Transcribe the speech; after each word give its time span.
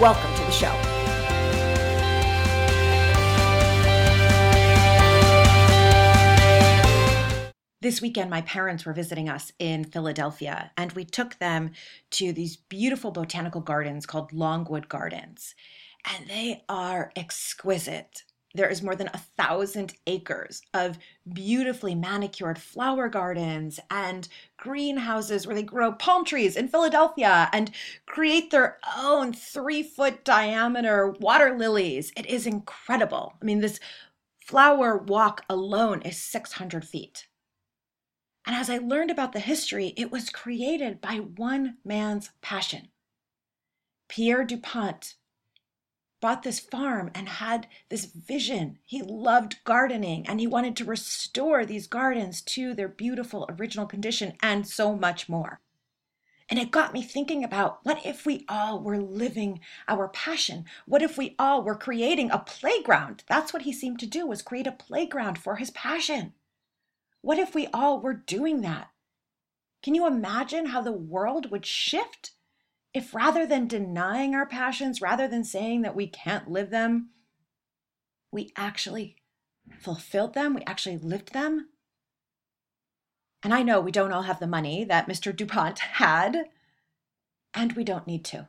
Welcome 0.00 0.34
to 0.34 0.44
the 0.44 0.50
show. 0.50 0.74
This 7.82 8.00
weekend, 8.00 8.30
my 8.30 8.40
parents 8.40 8.86
were 8.86 8.94
visiting 8.94 9.28
us 9.28 9.52
in 9.58 9.84
Philadelphia, 9.84 10.70
and 10.78 10.90
we 10.92 11.04
took 11.04 11.38
them 11.38 11.72
to 12.12 12.32
these 12.32 12.56
beautiful 12.56 13.10
botanical 13.10 13.60
gardens 13.60 14.06
called 14.06 14.32
Longwood 14.32 14.88
Gardens. 14.88 15.54
And 16.16 16.26
they 16.28 16.64
are 16.66 17.12
exquisite 17.14 18.22
there 18.54 18.68
is 18.68 18.82
more 18.82 18.96
than 18.96 19.08
a 19.08 19.18
thousand 19.18 19.94
acres 20.06 20.62
of 20.74 20.98
beautifully 21.32 21.94
manicured 21.94 22.58
flower 22.58 23.08
gardens 23.08 23.78
and 23.90 24.28
greenhouses 24.56 25.46
where 25.46 25.54
they 25.54 25.62
grow 25.62 25.92
palm 25.92 26.24
trees 26.24 26.56
in 26.56 26.68
Philadelphia 26.68 27.48
and 27.52 27.70
create 28.06 28.50
their 28.50 28.78
own 28.96 29.32
three 29.32 29.82
foot 29.82 30.24
diameter 30.24 31.14
water 31.20 31.56
lilies. 31.56 32.12
It 32.16 32.26
is 32.26 32.46
incredible. 32.46 33.34
I 33.40 33.44
mean, 33.44 33.60
this 33.60 33.78
flower 34.44 34.96
walk 34.96 35.44
alone 35.48 36.02
is 36.02 36.18
600 36.18 36.84
feet. 36.84 37.28
And 38.46 38.56
as 38.56 38.68
I 38.68 38.78
learned 38.78 39.10
about 39.10 39.32
the 39.32 39.40
history, 39.40 39.92
it 39.96 40.10
was 40.10 40.30
created 40.30 41.00
by 41.00 41.16
one 41.16 41.76
man's 41.84 42.30
passion. 42.40 42.88
Pierre 44.08 44.44
DuPont 44.44 45.14
bought 46.20 46.42
this 46.42 46.60
farm 46.60 47.10
and 47.14 47.28
had 47.28 47.66
this 47.88 48.04
vision. 48.04 48.78
He 48.84 49.02
loved 49.02 49.64
gardening 49.64 50.26
and 50.26 50.40
he 50.40 50.46
wanted 50.46 50.76
to 50.76 50.84
restore 50.84 51.64
these 51.64 51.86
gardens 51.86 52.42
to 52.42 52.74
their 52.74 52.88
beautiful 52.88 53.46
original 53.48 53.86
condition 53.86 54.34
and 54.42 54.66
so 54.66 54.94
much 54.94 55.28
more. 55.28 55.60
And 56.50 56.58
it 56.58 56.72
got 56.72 56.92
me 56.92 57.02
thinking 57.02 57.44
about 57.44 57.78
what 57.84 58.04
if 58.04 58.26
we 58.26 58.44
all 58.48 58.82
were 58.82 58.98
living 58.98 59.60
our 59.86 60.08
passion? 60.08 60.64
What 60.84 61.00
if 61.00 61.16
we 61.16 61.36
all 61.38 61.62
were 61.62 61.76
creating 61.76 62.30
a 62.30 62.40
playground? 62.40 63.22
That's 63.28 63.52
what 63.52 63.62
he 63.62 63.72
seemed 63.72 64.00
to 64.00 64.06
do 64.06 64.26
was 64.26 64.42
create 64.42 64.66
a 64.66 64.72
playground 64.72 65.38
for 65.38 65.56
his 65.56 65.70
passion. 65.70 66.32
What 67.20 67.38
if 67.38 67.54
we 67.54 67.68
all 67.72 68.00
were 68.00 68.14
doing 68.14 68.62
that? 68.62 68.90
Can 69.82 69.94
you 69.94 70.06
imagine 70.06 70.66
how 70.66 70.82
the 70.82 70.92
world 70.92 71.50
would 71.52 71.64
shift? 71.64 72.32
If 72.92 73.14
rather 73.14 73.46
than 73.46 73.68
denying 73.68 74.34
our 74.34 74.46
passions, 74.46 75.00
rather 75.00 75.28
than 75.28 75.44
saying 75.44 75.82
that 75.82 75.94
we 75.94 76.06
can't 76.06 76.50
live 76.50 76.70
them, 76.70 77.10
we 78.32 78.52
actually 78.56 79.16
fulfilled 79.78 80.34
them, 80.34 80.54
we 80.54 80.62
actually 80.62 80.98
lived 80.98 81.32
them. 81.32 81.68
And 83.42 83.54
I 83.54 83.62
know 83.62 83.80
we 83.80 83.92
don't 83.92 84.12
all 84.12 84.22
have 84.22 84.40
the 84.40 84.46
money 84.46 84.84
that 84.84 85.08
Mr. 85.08 85.34
DuPont 85.34 85.78
had, 85.78 86.46
and 87.54 87.72
we 87.72 87.84
don't 87.84 88.06
need 88.06 88.24
to. 88.26 88.48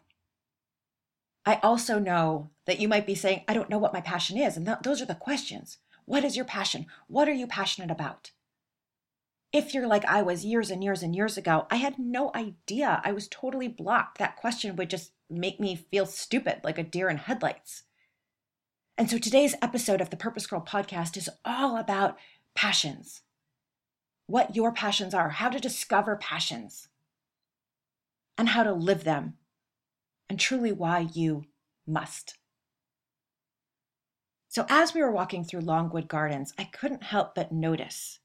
I 1.45 1.59
also 1.64 1.97
know 1.97 2.51
that 2.66 2.80
you 2.80 2.88
might 2.88 3.07
be 3.07 3.16
saying, 3.16 3.44
I 3.47 3.53
don't 3.53 3.69
know 3.69 3.80
what 3.80 3.94
my 3.94 4.01
passion 4.01 4.38
is. 4.38 4.57
And 4.57 4.66
th- 4.66 4.80
those 4.84 5.01
are 5.01 5.07
the 5.07 5.16
questions. 5.16 5.78
What 6.06 6.24
is 6.24 6.35
your 6.35 6.46
passion? 6.46 6.85
What 7.07 7.28
are 7.28 7.34
you 7.34 7.47
passionate 7.47 7.90
about? 7.90 8.31
If 9.53 9.73
you're 9.73 9.88
like 9.88 10.06
I 10.06 10.22
was 10.22 10.45
years 10.45 10.69
and 10.69 10.84
years 10.84 11.03
and 11.03 11.16
years 11.16 11.38
ago, 11.38 11.67
I 11.69 11.75
had 11.75 12.00
no 12.00 12.31
idea. 12.34 13.01
I 13.03 13.12
was 13.12 13.28
totally 13.28 13.67
blocked. 13.67 14.17
That 14.17 14.38
question 14.38 14.75
would 14.75 14.89
just 14.89 15.12
make 15.29 15.59
me 15.59 15.75
feel 15.75 16.06
stupid, 16.06 16.62
like 16.63 16.78
a 16.78 16.84
deer 16.84 17.09
in 17.09 17.17
headlights. 17.17 17.84
And 18.97 19.09
so 19.09 19.17
today's 19.17 19.56
episode 19.62 20.01
of 20.01 20.09
the 20.09 20.17
Purpose 20.17 20.47
Girl 20.47 20.62
podcast 20.62 21.17
is 21.17 21.29
all 21.44 21.78
about 21.78 22.17
passions 22.56 23.22
what 24.31 24.56
your 24.56 24.72
passions 24.72 25.13
are, 25.13 25.29
how 25.29 25.50
to 25.50 25.59
discover 25.59 26.16
passions, 26.16 26.88
and 28.38 28.50
how 28.50 28.63
to 28.63 28.72
live 28.72 29.03
them, 29.03 29.33
and 30.29 30.39
truly 30.39 30.72
why 30.72 31.00
you 31.13 31.44
must. 31.85 32.38
So, 34.47 34.66
as 34.69 34.94
we 34.94 35.01
were 35.01 35.12
walking 35.12 35.44
through 35.44 35.62
Longwood 35.62 36.07
Gardens, 36.07 36.53
I 36.57 36.63
couldn't 36.63 37.03
help 37.03 37.35
but 37.35 37.51
notice 37.51 38.19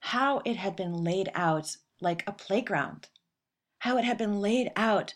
how 0.00 0.42
it 0.44 0.56
had 0.56 0.76
been 0.76 0.92
laid 0.92 1.30
out 1.34 1.76
like 2.00 2.22
a 2.26 2.32
playground, 2.32 3.08
how 3.80 3.98
it 3.98 4.04
had 4.04 4.18
been 4.18 4.40
laid 4.40 4.70
out 4.76 5.14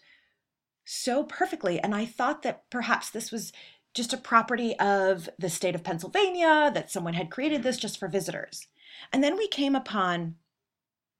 so 0.84 1.24
perfectly. 1.24 1.78
And 1.80 1.94
I 1.94 2.04
thought 2.04 2.42
that 2.42 2.68
perhaps 2.70 3.10
this 3.10 3.30
was 3.30 3.52
just 3.94 4.12
a 4.12 4.18
property 4.18 4.78
of 4.78 5.28
the 5.38 5.50
state 5.50 5.74
of 5.74 5.84
Pennsylvania, 5.84 6.70
that 6.74 6.90
someone 6.90 7.14
had 7.14 7.30
created 7.30 7.62
this 7.62 7.76
just 7.76 7.98
for 7.98 8.08
visitors. 8.08 8.66
And 9.12 9.22
then 9.22 9.36
we 9.36 9.48
came 9.48 9.76
upon 9.76 10.36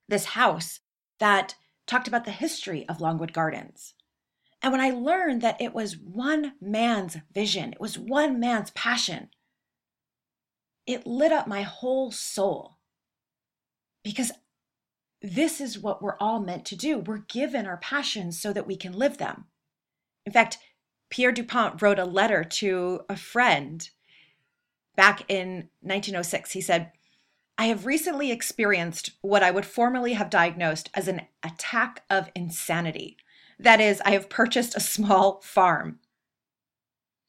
this 0.09 0.25
house 0.25 0.81
that 1.19 1.55
talked 1.87 2.09
about 2.09 2.25
the 2.25 2.31
history 2.31 2.89
of 2.89 3.01
Longwood 3.01 3.33
Gardens. 3.33 3.95
And 4.63 4.73
when 4.73 4.81
I 4.81 4.91
learned 4.91 5.43
that 5.43 5.61
it 5.61 5.75
was 5.75 5.99
one 5.99 6.53
man's 6.61 7.19
vision, 7.33 7.73
it 7.73 7.81
was 7.81 7.99
one 7.99 8.39
man's 8.39 8.71
passion, 8.71 9.29
it 10.87 11.07
lit 11.07 11.33
up 11.33 11.47
my 11.47 11.63
whole 11.63 12.11
soul 12.11 12.79
because 14.03 14.33
this 15.21 15.61
is 15.61 15.79
what 15.79 16.03
we're 16.03 16.19
all 16.19 16.41
meant 16.41 16.65
to 16.67 16.77
do. 16.77 16.99
We're 16.99 17.19
given 17.19 17.67
our 17.67 17.77
passions 17.77 18.41
so 18.41 18.53
that 18.53 18.67
we 18.67 18.77
can 18.77 18.93
live 18.93 19.19
them. 19.19 19.45
In 20.27 20.33
fact, 20.33 20.59
Pierre 21.11 21.33
Dupont 21.33 21.81
wrote 21.81 21.99
a 21.99 22.05
letter 22.05 22.43
to 22.43 23.03
a 23.09 23.17
friend 23.17 23.89
back 24.97 25.31
in 25.31 25.69
1906. 25.81 26.53
He 26.53 26.61
said, 26.61 26.93
I 27.59 27.67
have 27.67 27.87
recently 27.87 28.33
experienced 28.33 29.11
what 29.21 29.43
I 29.43 29.51
would 29.51 29.67
formerly 29.67 30.15
have 30.15 30.31
diagnosed 30.31 30.91
as 30.95 31.07
an 31.07 31.23
attack 31.43 32.03
of 32.09 32.31
insanity. 32.35 33.19
That 33.59 33.81
is, 33.81 34.01
I 34.05 34.13
have 34.13 34.29
purchased 34.29 34.77
a 34.77 34.81
small 34.81 35.41
farm. 35.43 36.01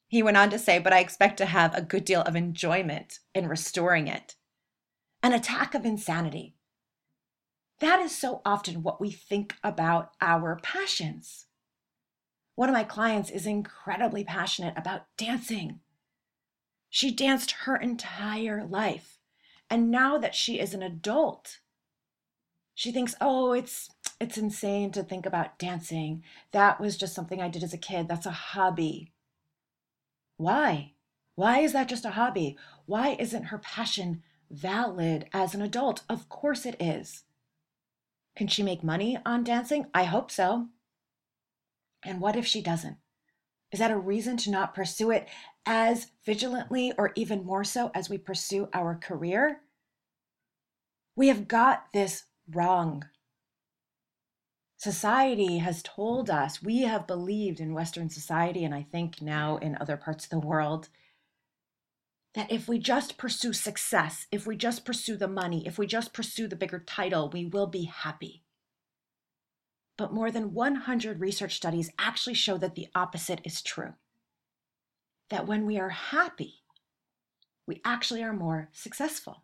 He 0.07 0.23
went 0.23 0.37
on 0.37 0.49
to 0.51 0.59
say, 0.59 0.79
but 0.79 0.93
I 0.93 0.99
expect 0.99 1.37
to 1.37 1.45
have 1.45 1.75
a 1.75 1.81
good 1.81 2.05
deal 2.05 2.21
of 2.21 2.35
enjoyment 2.35 3.19
in 3.35 3.47
restoring 3.47 4.07
it. 4.07 4.35
An 5.21 5.33
attack 5.33 5.75
of 5.75 5.85
insanity. 5.85 6.55
That 7.83 7.99
is 7.99 8.17
so 8.17 8.41
often 8.45 8.81
what 8.81 9.01
we 9.01 9.11
think 9.11 9.57
about 9.61 10.13
our 10.21 10.57
passions. 10.63 11.47
One 12.55 12.69
of 12.69 12.73
my 12.73 12.85
clients 12.85 13.29
is 13.29 13.45
incredibly 13.45 14.23
passionate 14.23 14.77
about 14.77 15.07
dancing. 15.17 15.81
She 16.89 17.13
danced 17.13 17.51
her 17.65 17.75
entire 17.75 18.63
life. 18.63 19.19
And 19.69 19.91
now 19.91 20.17
that 20.17 20.33
she 20.33 20.61
is 20.61 20.73
an 20.73 20.81
adult, 20.81 21.59
she 22.73 22.93
thinks, 22.93 23.15
"Oh, 23.19 23.51
it's 23.51 23.89
it's 24.17 24.37
insane 24.37 24.93
to 24.93 25.03
think 25.03 25.25
about 25.25 25.59
dancing. 25.59 26.23
That 26.51 26.79
was 26.79 26.95
just 26.95 27.13
something 27.13 27.41
I 27.41 27.49
did 27.49 27.63
as 27.63 27.73
a 27.73 27.77
kid. 27.77 28.07
That's 28.07 28.25
a 28.25 28.31
hobby." 28.31 29.11
Why? 30.37 30.93
Why 31.35 31.59
is 31.59 31.73
that 31.73 31.89
just 31.89 32.05
a 32.05 32.11
hobby? 32.11 32.57
Why 32.85 33.17
isn't 33.19 33.51
her 33.51 33.59
passion 33.59 34.23
valid 34.49 35.27
as 35.33 35.53
an 35.53 35.61
adult? 35.61 36.05
Of 36.07 36.29
course 36.29 36.65
it 36.65 36.81
is. 36.81 37.25
Can 38.35 38.47
she 38.47 38.63
make 38.63 38.83
money 38.83 39.17
on 39.25 39.43
dancing? 39.43 39.87
I 39.93 40.05
hope 40.05 40.31
so. 40.31 40.67
And 42.03 42.19
what 42.19 42.35
if 42.35 42.45
she 42.45 42.61
doesn't? 42.61 42.97
Is 43.71 43.79
that 43.79 43.91
a 43.91 43.97
reason 43.97 44.37
to 44.37 44.51
not 44.51 44.75
pursue 44.75 45.11
it 45.11 45.27
as 45.65 46.07
vigilantly 46.25 46.93
or 46.97 47.11
even 47.15 47.45
more 47.45 47.63
so 47.63 47.91
as 47.95 48.09
we 48.09 48.17
pursue 48.17 48.69
our 48.73 48.95
career? 48.95 49.61
We 51.15 51.27
have 51.27 51.47
got 51.47 51.91
this 51.93 52.25
wrong. 52.49 53.05
Society 54.77 55.59
has 55.59 55.81
told 55.81 56.29
us, 56.29 56.61
we 56.61 56.81
have 56.81 57.07
believed 57.07 57.59
in 57.59 57.73
Western 57.73 58.09
society, 58.09 58.65
and 58.65 58.75
I 58.75 58.83
think 58.91 59.21
now 59.21 59.57
in 59.57 59.77
other 59.79 59.95
parts 59.95 60.25
of 60.25 60.29
the 60.29 60.45
world, 60.45 60.89
that 62.35 62.51
if 62.51 62.67
we 62.67 62.79
just 62.79 63.17
pursue 63.17 63.53
success, 63.53 64.27
if 64.31 64.47
we 64.47 64.55
just 64.55 64.85
pursue 64.85 65.15
the 65.15 65.27
money, 65.27 65.65
if 65.67 65.77
we 65.77 65.85
just 65.85 66.13
pursue 66.13 66.47
the 66.47 66.55
bigger 66.55 66.79
title, 66.79 67.29
we 67.29 67.45
will 67.45 67.67
be 67.67 67.83
happy. 67.83 68.43
But 69.97 70.13
more 70.13 70.31
than 70.31 70.53
100 70.53 71.19
research 71.19 71.55
studies 71.55 71.91
actually 71.99 72.33
show 72.33 72.57
that 72.57 72.73
the 72.75 72.87
opposite 72.95 73.41
is 73.43 73.61
true. 73.61 73.93
That 75.29 75.45
when 75.45 75.65
we 75.65 75.77
are 75.77 75.89
happy, 75.89 76.63
we 77.67 77.81
actually 77.85 78.23
are 78.23 78.33
more 78.33 78.69
successful. 78.71 79.43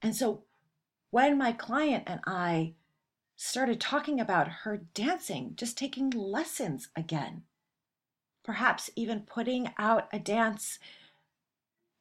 And 0.00 0.14
so 0.14 0.44
when 1.10 1.36
my 1.36 1.52
client 1.52 2.04
and 2.06 2.20
I 2.26 2.74
started 3.36 3.80
talking 3.80 4.20
about 4.20 4.48
her 4.48 4.76
dancing, 4.94 5.52
just 5.56 5.76
taking 5.76 6.10
lessons 6.10 6.88
again, 6.96 7.42
perhaps 8.44 8.90
even 8.96 9.20
putting 9.20 9.70
out 9.78 10.08
a 10.12 10.18
dance 10.18 10.78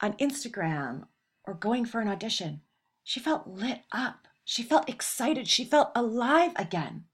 on 0.01 0.13
Instagram 0.13 1.03
or 1.45 1.53
going 1.53 1.85
for 1.85 2.01
an 2.01 2.07
audition, 2.07 2.61
she 3.03 3.19
felt 3.19 3.47
lit 3.47 3.81
up. 3.91 4.27
She 4.43 4.63
felt 4.63 4.89
excited. 4.89 5.47
She 5.47 5.63
felt 5.63 5.91
alive 5.95 6.51
again. 6.55 7.05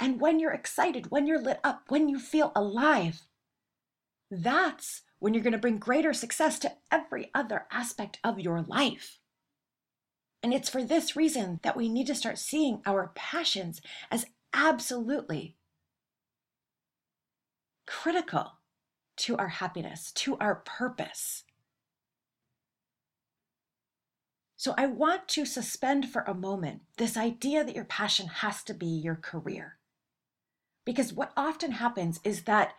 And 0.00 0.20
when 0.20 0.38
you're 0.38 0.52
excited, 0.52 1.10
when 1.10 1.26
you're 1.26 1.42
lit 1.42 1.60
up, 1.64 1.84
when 1.88 2.08
you 2.08 2.18
feel 2.18 2.52
alive, 2.54 3.22
that's 4.30 5.02
when 5.18 5.34
you're 5.34 5.42
going 5.42 5.52
to 5.52 5.58
bring 5.58 5.78
greater 5.78 6.12
success 6.12 6.58
to 6.60 6.72
every 6.92 7.30
other 7.34 7.66
aspect 7.72 8.18
of 8.22 8.38
your 8.38 8.62
life. 8.62 9.18
And 10.42 10.54
it's 10.54 10.68
for 10.68 10.84
this 10.84 11.16
reason 11.16 11.58
that 11.62 11.76
we 11.76 11.88
need 11.88 12.06
to 12.06 12.14
start 12.14 12.38
seeing 12.38 12.80
our 12.86 13.10
passions 13.14 13.80
as 14.10 14.26
absolutely 14.54 15.56
critical 17.88 18.58
to 19.16 19.36
our 19.38 19.48
happiness, 19.48 20.12
to 20.12 20.36
our 20.38 20.56
purpose. 20.56 21.44
So 24.56 24.74
I 24.76 24.86
want 24.86 25.26
to 25.28 25.46
suspend 25.46 26.10
for 26.10 26.22
a 26.22 26.34
moment 26.34 26.82
this 26.98 27.16
idea 27.16 27.64
that 27.64 27.74
your 27.74 27.86
passion 27.86 28.26
has 28.26 28.62
to 28.64 28.74
be 28.74 28.86
your 28.86 29.14
career. 29.14 29.78
Because 30.84 31.14
what 31.14 31.32
often 31.34 31.72
happens 31.72 32.20
is 32.24 32.42
that 32.42 32.74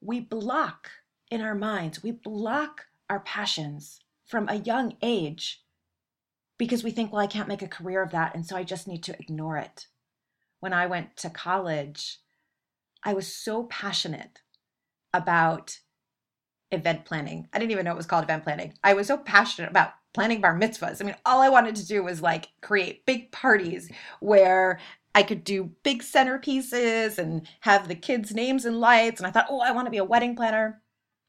we 0.00 0.20
block 0.20 0.90
in 1.30 1.40
our 1.40 1.54
minds, 1.54 2.02
we 2.02 2.10
block 2.10 2.86
our 3.08 3.20
passions 3.20 4.00
from 4.26 4.46
a 4.48 4.56
young 4.56 4.94
age 5.00 5.62
because 6.58 6.84
we 6.84 6.90
think, 6.90 7.12
well, 7.12 7.22
I 7.22 7.26
can't 7.26 7.48
make 7.48 7.62
a 7.62 7.68
career 7.68 8.02
of 8.02 8.10
that. 8.10 8.34
And 8.34 8.44
so 8.44 8.56
I 8.56 8.62
just 8.62 8.86
need 8.86 9.02
to 9.04 9.18
ignore 9.18 9.56
it. 9.56 9.86
When 10.60 10.74
I 10.74 10.86
went 10.86 11.16
to 11.18 11.30
college, 11.30 12.18
I 13.08 13.14
was 13.14 13.26
so 13.26 13.62
passionate 13.62 14.42
about 15.14 15.78
event 16.70 17.06
planning. 17.06 17.48
I 17.54 17.58
didn't 17.58 17.70
even 17.70 17.86
know 17.86 17.92
it 17.92 17.96
was 17.96 18.04
called 18.04 18.24
event 18.24 18.44
planning. 18.44 18.74
I 18.84 18.92
was 18.92 19.06
so 19.06 19.16
passionate 19.16 19.70
about 19.70 19.92
planning 20.12 20.42
bar 20.42 20.54
mitzvahs. 20.54 21.00
I 21.00 21.06
mean, 21.06 21.16
all 21.24 21.40
I 21.40 21.48
wanted 21.48 21.74
to 21.76 21.86
do 21.86 22.02
was 22.02 22.20
like 22.20 22.50
create 22.60 23.06
big 23.06 23.32
parties 23.32 23.90
where 24.20 24.78
I 25.14 25.22
could 25.22 25.42
do 25.42 25.70
big 25.84 26.02
centerpieces 26.02 27.16
and 27.16 27.48
have 27.60 27.88
the 27.88 27.94
kids' 27.94 28.34
names 28.34 28.66
and 28.66 28.78
lights. 28.78 29.18
And 29.18 29.26
I 29.26 29.30
thought, 29.30 29.46
oh, 29.48 29.60
I 29.60 29.72
want 29.72 29.86
to 29.86 29.90
be 29.90 29.96
a 29.96 30.04
wedding 30.04 30.36
planner. 30.36 30.82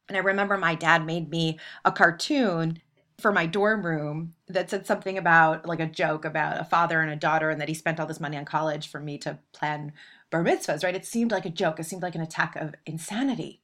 And 0.10 0.18
I 0.18 0.20
remember 0.20 0.58
my 0.58 0.76
dad 0.76 1.06
made 1.06 1.30
me 1.30 1.60
a 1.86 1.94
cartoon 1.94 2.82
for 3.20 3.32
my 3.32 3.46
dorm 3.46 3.86
room 3.86 4.34
that 4.48 4.70
said 4.70 4.86
something 4.86 5.18
about 5.18 5.66
like 5.66 5.80
a 5.80 5.86
joke 5.86 6.26
about 6.26 6.60
a 6.60 6.64
father 6.64 7.02
and 7.02 7.12
a 7.12 7.16
daughter 7.16 7.50
and 7.50 7.60
that 7.60 7.68
he 7.68 7.74
spent 7.74 8.00
all 8.00 8.08
this 8.08 8.20
money 8.20 8.38
on 8.38 8.46
college 8.46 8.90
for 8.90 9.00
me 9.00 9.18
to 9.20 9.40
plan 9.52 9.94
bar 10.30 10.44
mitzvahs, 10.44 10.84
right? 10.84 10.96
It 10.96 11.06
seemed 11.06 11.32
like 11.32 11.46
a 11.46 11.50
joke. 11.50 11.80
It 11.80 11.86
seemed 11.86 12.04
like 12.04 12.16
an 12.16 12.22
attack 12.22 12.56
of 12.56 12.76
insanity. 12.86 13.62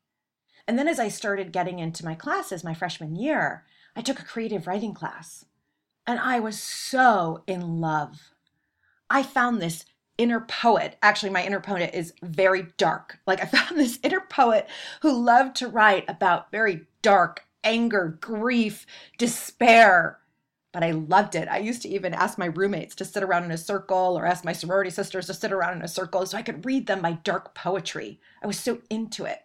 And 0.67 0.79
then 0.79 0.87
as 0.87 0.99
I 0.99 1.09
started 1.09 1.51
getting 1.51 1.79
into 1.79 2.05
my 2.05 2.15
classes 2.15 2.63
my 2.63 2.73
freshman 2.73 3.15
year, 3.15 3.65
I 3.95 4.01
took 4.01 4.19
a 4.19 4.25
creative 4.25 4.67
writing 4.67 4.93
class 4.93 5.45
and 6.07 6.19
I 6.19 6.39
was 6.39 6.59
so 6.59 7.43
in 7.47 7.81
love. 7.81 8.31
I 9.09 9.23
found 9.23 9.61
this 9.61 9.85
inner 10.17 10.41
poet. 10.41 10.97
Actually, 11.01 11.31
my 11.31 11.45
inner 11.45 11.59
poet 11.59 11.91
is 11.93 12.13
very 12.21 12.67
dark. 12.77 13.19
Like 13.27 13.41
I 13.41 13.45
found 13.57 13.77
this 13.77 13.99
inner 14.03 14.21
poet 14.21 14.67
who 15.01 15.23
loved 15.23 15.55
to 15.57 15.67
write 15.67 16.05
about 16.07 16.51
very 16.51 16.87
dark 17.01 17.45
anger, 17.65 18.17
grief, 18.21 18.85
despair. 19.17 20.19
But 20.71 20.83
I 20.83 20.91
loved 20.91 21.35
it. 21.35 21.47
I 21.49 21.57
used 21.57 21.81
to 21.81 21.89
even 21.89 22.13
ask 22.13 22.37
my 22.37 22.47
roommates 22.47 22.95
to 22.95 23.05
sit 23.05 23.23
around 23.23 23.43
in 23.45 23.51
a 23.51 23.57
circle 23.57 24.17
or 24.17 24.25
ask 24.25 24.45
my 24.45 24.53
sorority 24.53 24.89
sisters 24.89 25.27
to 25.27 25.33
sit 25.33 25.51
around 25.51 25.77
in 25.77 25.83
a 25.83 25.87
circle 25.87 26.25
so 26.25 26.37
I 26.37 26.41
could 26.41 26.65
read 26.65 26.87
them 26.87 27.01
my 27.01 27.13
dark 27.23 27.55
poetry. 27.55 28.19
I 28.43 28.47
was 28.47 28.59
so 28.59 28.79
into 28.89 29.25
it. 29.25 29.39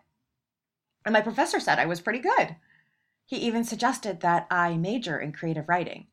And 1.04 1.12
my 1.12 1.20
professor 1.20 1.60
said 1.60 1.78
I 1.78 1.86
was 1.86 2.00
pretty 2.00 2.18
good. 2.18 2.56
He 3.24 3.36
even 3.36 3.64
suggested 3.64 4.20
that 4.20 4.46
I 4.50 4.76
major 4.76 5.18
in 5.18 5.32
creative 5.32 5.68
writing. 5.68 6.08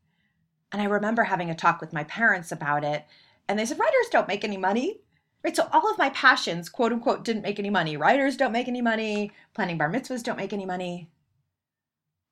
And 0.71 0.81
I 0.81 0.85
remember 0.85 1.23
having 1.23 1.49
a 1.49 1.55
talk 1.55 1.81
with 1.81 1.93
my 1.93 2.03
parents 2.03 2.51
about 2.51 2.83
it 2.83 3.05
and 3.47 3.57
they 3.57 3.65
said, 3.65 3.79
writers 3.79 4.07
don't 4.11 4.27
make 4.27 4.43
any 4.43 4.57
money. 4.57 5.01
Right. 5.43 5.55
So 5.55 5.69
all 5.71 5.89
of 5.89 5.97
my 5.97 6.09
passions, 6.09 6.67
quote 6.67 6.91
unquote, 6.91 7.23
didn't 7.23 7.43
make 7.43 7.59
any 7.59 7.69
money. 7.69 7.95
Writers 7.95 8.35
don't 8.35 8.51
make 8.51 8.67
any 8.67 8.81
money. 8.81 9.31
Planning 9.53 9.77
bar 9.77 9.89
mitzvahs 9.89 10.23
don't 10.23 10.37
make 10.37 10.51
any 10.51 10.65
money. 10.65 11.09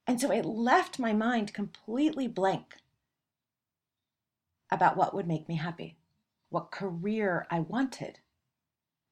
And 0.07 0.21
so 0.21 0.31
it 0.31 0.45
left 0.45 0.99
my 0.99 1.13
mind 1.13 1.53
completely 1.53 2.27
blank 2.27 2.75
about 4.71 4.97
what 4.97 5.13
would 5.13 5.27
make 5.27 5.47
me 5.47 5.55
happy, 5.55 5.97
what 6.49 6.71
career 6.71 7.47
I 7.49 7.59
wanted. 7.59 8.19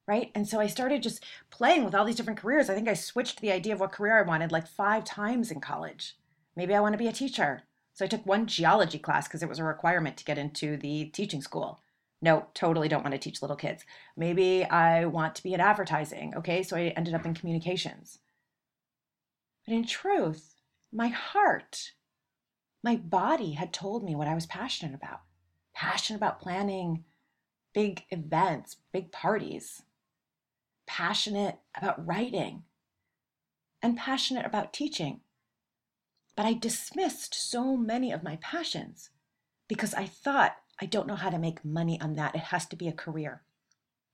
Right. 0.07 0.31
And 0.36 0.48
so 0.48 0.60
I 0.60 0.68
started 0.68 1.01
just 1.01 1.24
playing 1.50 1.86
with 1.86 1.95
all 1.95 2.04
these 2.04 2.18
different 2.18 2.40
careers. 2.40 2.69
I 2.69 2.75
think 2.75 2.90
I 2.90 2.94
switched 2.94 3.40
the 3.40 3.51
idea 3.51 3.74
of 3.74 3.80
what 3.80 3.94
career 3.94 4.19
I 4.19 4.28
wanted 4.28 4.51
like 4.51 4.68
five 4.68 5.06
times 5.06 5.50
in 5.50 5.62
college. 5.62 6.18
Maybe 6.56 6.75
I 6.75 6.81
want 6.81 6.94
to 6.94 7.00
be 7.00 7.07
a 7.07 7.13
teacher. 7.13 7.63
So 7.94 8.04
I 8.04 8.10
took 8.10 8.25
one 8.25 8.46
geology 8.46 9.00
class 9.00 9.28
because 9.28 9.42
it 9.42 9.50
was 9.50 9.60
a 9.60 9.63
requirement 9.63 10.18
to 10.18 10.25
get 10.25 10.38
into 10.38 10.75
the 10.75 11.06
teaching 11.06 11.42
school 11.42 11.80
no, 12.24 12.48
totally 12.54 12.88
don't 12.88 13.04
want 13.04 13.12
to 13.12 13.19
teach 13.19 13.42
little 13.42 13.57
kids. 13.57 13.84
Maybe 14.16 14.63
I 14.63 15.04
want 15.06 15.36
to 15.36 15.44
be 15.44 15.54
in 15.54 15.60
advertising. 15.60 16.34
Okay, 16.38 16.63
so 16.63 16.78
I 16.78 16.94
ended 16.96 17.13
up 17.13 17.25
in 17.25 17.34
communications. 17.34 18.19
But 19.68 19.75
in 19.75 19.86
truth, 19.86 20.53
my 20.94 21.07
heart, 21.07 21.94
my 22.84 22.95
body 22.95 23.54
had 23.54 23.74
told 23.74 24.04
me 24.04 24.16
what 24.16 24.28
I 24.28 24.36
was 24.36 24.45
passionate 24.45 24.95
about. 24.95 25.22
Passionate 25.74 26.18
about 26.18 26.40
planning 26.40 27.06
big 27.74 28.04
events, 28.10 28.78
big 28.92 29.12
parties. 29.12 29.81
Passionate 30.86 31.60
about 31.75 32.06
writing. 32.06 32.63
And 33.81 33.98
passionate 33.98 34.45
about 34.45 34.74
teaching. 34.74 35.22
But 36.36 36.45
I 36.45 36.54
dismissed 36.54 37.34
so 37.34 37.75
many 37.75 38.12
of 38.12 38.24
my 38.24 38.38
passions 38.38 39.10
because 39.68 39.94
I 39.94 40.06
thought 40.06 40.56
I 40.81 40.86
don't 40.86 41.07
know 41.07 41.16
how 41.16 41.30
to 41.30 41.39
make 41.39 41.63
money 41.63 42.00
on 42.01 42.16
that. 42.16 42.36
It 42.36 42.42
has 42.42 42.66
to 42.68 42.75
be 42.75 42.88
a 42.88 42.94
career. 42.94 43.44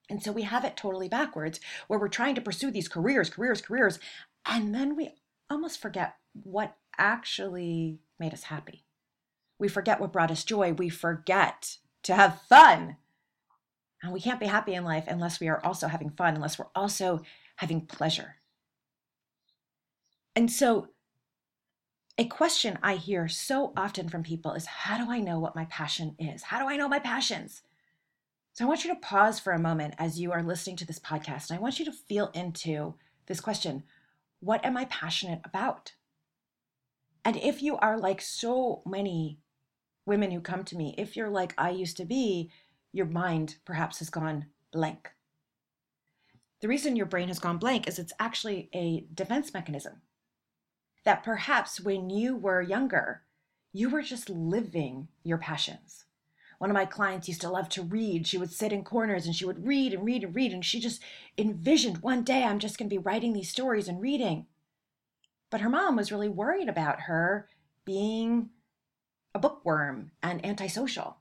And 0.09 0.23
so 0.23 0.31
we 0.31 0.41
have 0.41 0.65
it 0.65 0.75
totally 0.75 1.07
backwards 1.07 1.59
where 1.87 1.99
we're 1.99 2.07
trying 2.07 2.35
to 2.35 2.41
pursue 2.41 2.71
these 2.71 2.87
careers, 2.87 3.29
careers, 3.29 3.61
careers, 3.61 3.99
and 4.45 4.73
then 4.73 4.95
we 4.95 5.11
almost 5.49 5.79
forget 5.79 6.15
what 6.33 6.75
actually 6.97 7.99
made 8.19 8.33
us 8.33 8.43
happy. 8.43 8.85
We 9.57 9.67
forget 9.67 9.99
what 9.99 10.13
brought 10.13 10.31
us 10.31 10.43
joy. 10.43 10.73
We 10.73 10.89
forget 10.89 11.77
to 12.03 12.15
have 12.15 12.41
fun. 12.43 12.97
And 14.01 14.13
we 14.13 14.21
can't 14.21 14.39
be 14.39 14.45
happy 14.45 14.73
in 14.73 14.85
life 14.85 15.05
unless 15.07 15.39
we 15.39 15.49
are 15.49 15.63
also 15.65 15.87
having 15.87 16.11
fun, 16.11 16.35
unless 16.35 16.57
we're 16.57 16.67
also 16.75 17.21
having 17.57 17.85
pleasure. 17.85 18.35
And 20.35 20.49
so 20.49 20.89
a 22.17 22.25
question 22.25 22.77
I 22.83 22.95
hear 22.95 23.27
so 23.27 23.73
often 23.75 24.09
from 24.09 24.23
people 24.23 24.53
is 24.53 24.65
how 24.65 24.97
do 24.97 25.11
I 25.11 25.19
know 25.19 25.39
what 25.39 25.55
my 25.55 25.65
passion 25.65 26.15
is? 26.19 26.43
How 26.43 26.59
do 26.59 26.67
I 26.67 26.77
know 26.77 26.87
my 26.87 26.99
passions? 26.99 27.61
So 28.53 28.65
I 28.65 28.67
want 28.67 28.83
you 28.83 28.93
to 28.93 28.99
pause 28.99 29.39
for 29.39 29.53
a 29.53 29.59
moment 29.59 29.95
as 29.97 30.19
you 30.19 30.31
are 30.31 30.43
listening 30.43 30.75
to 30.77 30.85
this 30.85 30.99
podcast 30.99 31.49
and 31.49 31.57
I 31.57 31.61
want 31.61 31.79
you 31.79 31.85
to 31.85 31.91
feel 31.91 32.29
into 32.33 32.95
this 33.27 33.39
question 33.39 33.83
What 34.41 34.63
am 34.65 34.77
I 34.77 34.85
passionate 34.85 35.41
about? 35.45 35.93
And 37.29 37.37
if 37.37 37.61
you 37.61 37.77
are 37.77 37.99
like 37.99 38.21
so 38.21 38.81
many 38.87 39.37
women 40.07 40.31
who 40.31 40.41
come 40.41 40.63
to 40.63 40.75
me, 40.75 40.95
if 40.97 41.15
you're 41.15 41.29
like 41.29 41.53
I 41.59 41.69
used 41.69 41.95
to 41.97 42.03
be, 42.03 42.49
your 42.91 43.05
mind 43.05 43.57
perhaps 43.65 43.99
has 43.99 44.09
gone 44.09 44.47
blank. 44.73 45.11
The 46.61 46.67
reason 46.67 46.95
your 46.95 47.05
brain 47.05 47.27
has 47.27 47.37
gone 47.37 47.59
blank 47.59 47.87
is 47.87 47.99
it's 47.99 48.13
actually 48.19 48.67
a 48.73 49.05
defense 49.13 49.53
mechanism 49.53 50.01
that 51.03 51.23
perhaps 51.23 51.79
when 51.79 52.09
you 52.09 52.35
were 52.35 52.63
younger, 52.63 53.21
you 53.73 53.91
were 53.91 54.01
just 54.01 54.27
living 54.31 55.09
your 55.23 55.37
passions. 55.37 56.05
One 56.57 56.71
of 56.71 56.73
my 56.73 56.85
clients 56.85 57.27
used 57.27 57.41
to 57.41 57.51
love 57.51 57.69
to 57.69 57.83
read. 57.83 58.25
She 58.25 58.39
would 58.39 58.51
sit 58.51 58.73
in 58.73 58.83
corners 58.83 59.27
and 59.27 59.35
she 59.35 59.45
would 59.45 59.67
read 59.67 59.93
and 59.93 60.03
read 60.03 60.23
and 60.23 60.35
read. 60.35 60.51
And 60.51 60.65
she 60.65 60.79
just 60.79 61.03
envisioned 61.37 61.99
one 61.99 62.23
day 62.23 62.43
I'm 62.43 62.57
just 62.57 62.79
going 62.79 62.89
to 62.89 62.95
be 62.95 62.97
writing 62.97 63.33
these 63.33 63.51
stories 63.51 63.87
and 63.87 64.01
reading. 64.01 64.47
But 65.49 65.61
her 65.61 65.69
mom 65.69 65.95
was 65.95 66.11
really 66.11 66.29
worried 66.29 66.69
about 66.69 67.01
her 67.01 67.47
being 67.85 68.49
a 69.33 69.39
bookworm 69.39 70.11
and 70.21 70.45
antisocial. 70.45 71.17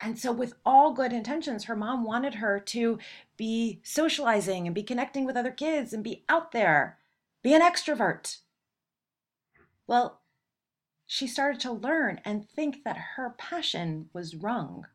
And 0.00 0.18
so, 0.18 0.32
with 0.32 0.54
all 0.64 0.94
good 0.94 1.12
intentions, 1.12 1.64
her 1.64 1.76
mom 1.76 2.04
wanted 2.04 2.36
her 2.36 2.58
to 2.58 2.98
be 3.36 3.80
socializing 3.82 4.66
and 4.66 4.74
be 4.74 4.82
connecting 4.82 5.26
with 5.26 5.36
other 5.36 5.50
kids 5.50 5.92
and 5.92 6.02
be 6.02 6.24
out 6.28 6.52
there, 6.52 6.98
be 7.42 7.52
an 7.52 7.60
extrovert. 7.60 8.38
Well, 9.86 10.20
she 11.06 11.26
started 11.26 11.60
to 11.62 11.72
learn 11.72 12.20
and 12.24 12.48
think 12.48 12.84
that 12.84 12.96
her 13.16 13.34
passion 13.36 14.08
was 14.14 14.36
wrong. 14.36 14.86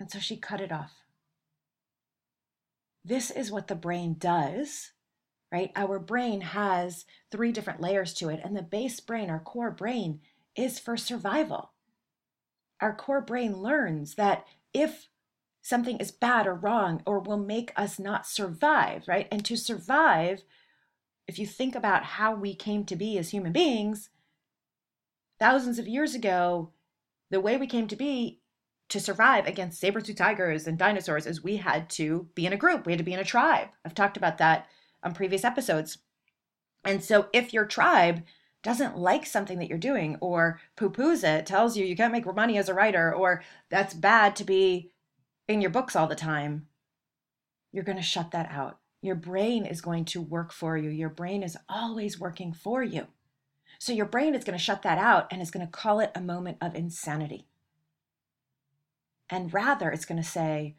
And 0.00 0.10
so 0.10 0.18
she 0.18 0.36
cut 0.36 0.60
it 0.60 0.72
off. 0.72 0.92
This 3.04 3.30
is 3.30 3.52
what 3.52 3.68
the 3.68 3.76
brain 3.76 4.16
does, 4.18 4.92
right? 5.52 5.70
Our 5.76 5.98
brain 5.98 6.40
has 6.40 7.04
three 7.30 7.52
different 7.52 7.80
layers 7.80 8.12
to 8.14 8.28
it, 8.28 8.40
and 8.44 8.56
the 8.56 8.62
base 8.62 9.00
brain, 9.00 9.30
our 9.30 9.40
core 9.40 9.70
brain, 9.70 10.20
is 10.56 10.78
for 10.78 10.96
survival. 10.96 11.72
Our 12.80 12.94
core 12.94 13.20
brain 13.20 13.58
learns 13.58 14.14
that 14.16 14.46
if 14.74 15.08
something 15.62 15.98
is 15.98 16.12
bad 16.12 16.46
or 16.46 16.54
wrong 16.54 17.02
or 17.06 17.18
will 17.18 17.38
make 17.38 17.72
us 17.76 17.98
not 17.98 18.26
survive, 18.26 19.08
right? 19.08 19.26
And 19.32 19.44
to 19.44 19.56
survive, 19.56 20.42
if 21.26 21.38
you 21.38 21.46
think 21.46 21.74
about 21.74 22.04
how 22.04 22.34
we 22.34 22.54
came 22.54 22.84
to 22.84 22.96
be 22.96 23.18
as 23.18 23.30
human 23.30 23.52
beings, 23.52 24.10
thousands 25.38 25.78
of 25.78 25.88
years 25.88 26.14
ago, 26.14 26.72
the 27.30 27.40
way 27.40 27.56
we 27.56 27.66
came 27.66 27.88
to 27.88 27.96
be 27.96 28.40
to 28.88 29.00
survive 29.00 29.46
against 29.46 29.80
saber-tooth 29.80 30.16
tigers 30.16 30.66
and 30.68 30.78
dinosaurs 30.78 31.26
is 31.26 31.42
we 31.42 31.56
had 31.56 31.90
to 31.90 32.28
be 32.34 32.46
in 32.46 32.52
a 32.52 32.56
group, 32.56 32.86
we 32.86 32.92
had 32.92 32.98
to 32.98 33.04
be 33.04 33.12
in 33.12 33.18
a 33.18 33.24
tribe. 33.24 33.68
I've 33.84 33.94
talked 33.94 34.16
about 34.16 34.38
that 34.38 34.68
on 35.02 35.14
previous 35.14 35.44
episodes. 35.44 35.98
And 36.84 37.02
so 37.02 37.28
if 37.32 37.52
your 37.52 37.64
tribe 37.64 38.22
doesn't 38.62 38.96
like 38.96 39.26
something 39.26 39.58
that 39.58 39.68
you're 39.68 39.78
doing 39.78 40.16
or 40.20 40.60
poo-poos 40.76 41.22
it, 41.22 41.46
tells 41.46 41.76
you 41.76 41.84
you 41.84 41.96
can't 41.96 42.12
make 42.12 42.26
money 42.34 42.58
as 42.58 42.68
a 42.68 42.74
writer 42.74 43.14
or 43.14 43.42
that's 43.70 43.94
bad 43.94 44.34
to 44.36 44.44
be 44.44 44.90
in 45.48 45.60
your 45.60 45.70
books 45.70 45.94
all 45.94 46.06
the 46.06 46.14
time, 46.14 46.66
you're 47.72 47.84
going 47.84 47.96
to 47.96 48.02
shut 48.02 48.30
that 48.32 48.50
out. 48.50 48.78
Your 49.02 49.14
brain 49.14 49.66
is 49.66 49.80
going 49.80 50.04
to 50.06 50.20
work 50.20 50.52
for 50.52 50.76
you. 50.76 50.90
Your 50.90 51.10
brain 51.10 51.42
is 51.42 51.56
always 51.68 52.18
working 52.18 52.52
for 52.52 52.82
you. 52.82 53.06
So 53.78 53.92
your 53.92 54.06
brain 54.06 54.34
is 54.34 54.44
going 54.44 54.58
to 54.58 54.64
shut 54.64 54.82
that 54.82 54.98
out 54.98 55.28
and 55.30 55.42
is 55.42 55.50
going 55.50 55.64
to 55.64 55.70
call 55.70 56.00
it 56.00 56.10
a 56.14 56.20
moment 56.20 56.58
of 56.60 56.74
insanity. 56.74 57.46
And 59.28 59.52
rather, 59.52 59.90
it's 59.90 60.06
going 60.06 60.22
to 60.22 60.28
say, 60.28 60.76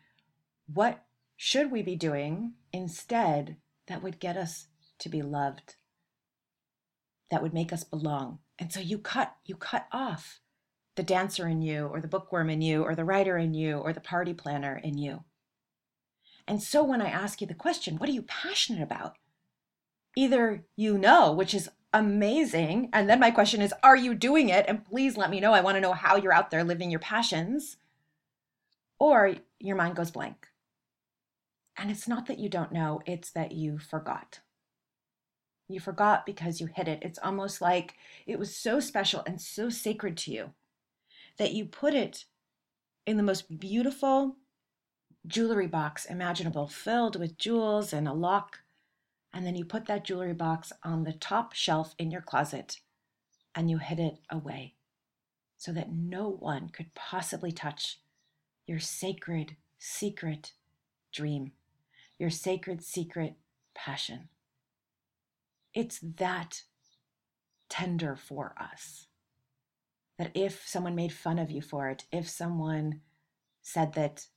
what 0.74 1.06
should 1.36 1.72
we 1.72 1.84
be 1.84 1.96
doing 1.96 2.54
instead 2.74 3.58
that 3.88 4.04
would 4.04 4.20
get 4.20 4.38
us 4.38 4.68
to 5.00 5.10
be 5.10 5.22
loved? 5.22 5.76
That 7.32 7.42
would 7.42 7.54
make 7.54 7.74
us 7.74 7.84
belong. 7.84 8.40
And 8.60 8.72
so 8.72 8.80
you 8.80 8.98
cut, 8.98 9.36
you 9.46 9.56
cut 9.56 9.88
off 9.92 10.40
the 10.96 11.04
dancer 11.04 11.48
in 11.48 11.62
you, 11.62 11.86
or 11.86 12.02
the 12.02 12.08
bookworm 12.08 12.50
in 12.50 12.62
you, 12.62 12.82
or 12.82 12.96
the 12.96 13.06
writer 13.06 13.38
in 13.38 13.54
you, 13.54 13.78
or 13.78 13.94
the 13.94 14.00
party 14.00 14.34
planner 14.34 14.82
in 14.84 14.98
you. 14.98 15.24
And 16.48 16.64
so 16.64 16.84
when 16.84 17.02
I 17.02 17.10
ask 17.10 17.40
you 17.40 17.46
the 17.46 17.54
question, 17.54 17.98
what 17.98 18.10
are 18.10 18.14
you 18.14 18.24
passionate 18.24 18.82
about? 18.82 19.16
Either 20.16 20.66
you 20.76 20.98
know, 20.98 21.32
which 21.32 21.54
is 21.54 21.70
amazing. 21.94 22.90
And 22.94 23.08
then 23.08 23.20
my 23.20 23.30
question 23.30 23.62
is, 23.62 23.74
are 23.84 23.96
you 23.96 24.16
doing 24.16 24.50
it? 24.50 24.66
And 24.68 24.84
please 24.84 25.18
let 25.18 25.30
me 25.30 25.40
know. 25.40 25.54
I 25.54 25.62
want 25.62 25.76
to 25.76 25.82
know 25.82 25.94
how 25.94 26.16
you're 26.16 26.34
out 26.34 26.50
there 26.50 26.64
living 26.64 26.90
your 26.90 27.00
passions. 27.00 27.78
Or 29.00 29.36
your 29.60 29.76
mind 29.76 29.96
goes 29.96 30.10
blank. 30.10 30.48
And 31.78 31.92
it's 31.92 32.08
not 32.08 32.26
that 32.28 32.40
you 32.40 32.50
don't 32.50 32.72
know, 32.72 33.02
it's 33.06 33.30
that 33.32 33.52
you 33.52 33.78
forgot. 33.78 34.40
You 35.70 35.80
forgot 35.80 36.26
because 36.26 36.60
you 36.60 36.68
hid 36.68 36.88
it. 36.88 37.00
It's 37.02 37.20
almost 37.20 37.62
like 37.62 37.96
it 38.26 38.40
was 38.40 38.56
so 38.56 38.80
special 38.80 39.22
and 39.28 39.40
so 39.40 39.70
sacred 39.70 40.18
to 40.18 40.32
you 40.32 40.50
that 41.38 41.54
you 41.54 41.66
put 41.66 41.94
it 41.94 42.26
in 43.06 43.18
the 43.18 43.24
most 43.24 43.60
beautiful 43.60 44.38
jewelry 45.28 45.68
box 45.68 46.06
imaginable, 46.06 46.68
filled 46.68 47.20
with 47.20 47.38
jewels 47.38 47.94
and 47.94 48.08
a 48.08 48.14
lock 48.14 48.60
and 49.34 49.46
then 49.46 49.56
you 49.56 49.66
put 49.66 49.86
that 49.86 50.04
jewelry 50.04 50.34
box 50.34 50.72
on 50.84 51.04
the 51.04 51.14
top 51.14 51.54
shelf 51.54 51.94
in 52.00 52.10
your 52.10 52.22
closet 52.22 52.80
and 53.54 53.70
you 53.70 53.78
hid 53.78 54.00
it 54.00 54.20
away 54.32 54.74
so 55.58 55.72
that 55.72 55.92
no 55.92 56.30
one 56.30 56.70
could 56.70 56.94
possibly 56.96 57.52
touch 57.52 58.00
your 58.66 58.80
sacred, 58.80 59.56
secret 59.78 60.54
dream, 61.12 61.52
your 62.20 62.30
sacred, 62.30 62.84
secret 62.84 63.36
passion. 63.76 64.30
It's 65.74 66.00
that 66.00 66.64
tender 67.70 68.16
for 68.16 68.56
us 68.60 69.08
that 70.18 70.32
if 70.34 70.68
someone 70.68 70.96
made 70.96 71.14
fun 71.14 71.38
of 71.38 71.52
you 71.52 71.62
for 71.62 71.90
it, 71.90 72.06
if 72.12 72.28
someone 72.28 73.02
said 73.62 73.94
that 73.94 74.28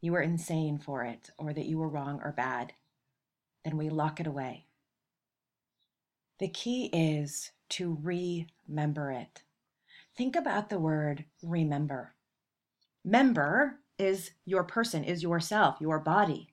you 0.00 0.12
were 0.12 0.20
insane 0.20 0.78
for 0.78 1.02
it, 1.02 1.30
or 1.38 1.52
that 1.54 1.64
you 1.64 1.78
were 1.78 1.88
wrong 1.88 2.20
or 2.22 2.30
bad, 2.30 2.74
then 3.64 3.76
we 3.78 3.88
lock 3.88 4.20
it 4.20 4.26
away. 4.26 4.66
The 6.38 6.48
key 6.48 6.90
is 6.92 7.52
to 7.70 7.98
remember 8.02 9.10
it. 9.10 9.42
Think 10.14 10.36
about 10.36 10.68
the 10.68 10.78
word 10.78 11.24
remember. 11.42 12.14
Member 13.04 13.80
is 13.98 14.32
your 14.44 14.64
person, 14.64 15.04
is 15.04 15.22
yourself, 15.22 15.76
your 15.80 15.98
body, 15.98 16.48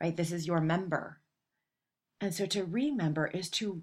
right? 0.00 0.16
This 0.16 0.32
is 0.32 0.46
your 0.46 0.60
member. 0.60 1.18
And 2.20 2.34
so 2.34 2.46
to 2.46 2.64
remember 2.64 3.26
is 3.26 3.50
to 3.50 3.82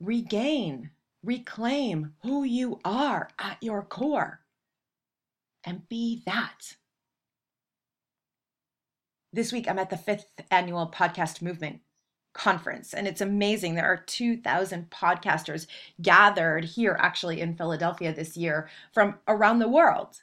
regain, 0.00 0.90
reclaim 1.22 2.14
who 2.22 2.44
you 2.44 2.80
are 2.84 3.30
at 3.38 3.62
your 3.62 3.82
core 3.82 4.40
and 5.64 5.88
be 5.88 6.22
that. 6.26 6.76
This 9.32 9.52
week, 9.52 9.68
I'm 9.68 9.78
at 9.78 9.90
the 9.90 9.96
fifth 9.96 10.32
annual 10.50 10.90
podcast 10.90 11.42
movement 11.42 11.80
conference 12.32 12.94
and 12.94 13.08
it's 13.08 13.20
amazing 13.20 13.74
there 13.74 13.86
are 13.86 14.04
2000 14.06 14.88
podcasters 14.88 15.66
gathered 16.00 16.64
here 16.64 16.96
actually 17.00 17.40
in 17.40 17.56
Philadelphia 17.56 18.14
this 18.14 18.36
year 18.36 18.68
from 18.92 19.16
around 19.26 19.58
the 19.58 19.68
world 19.68 20.22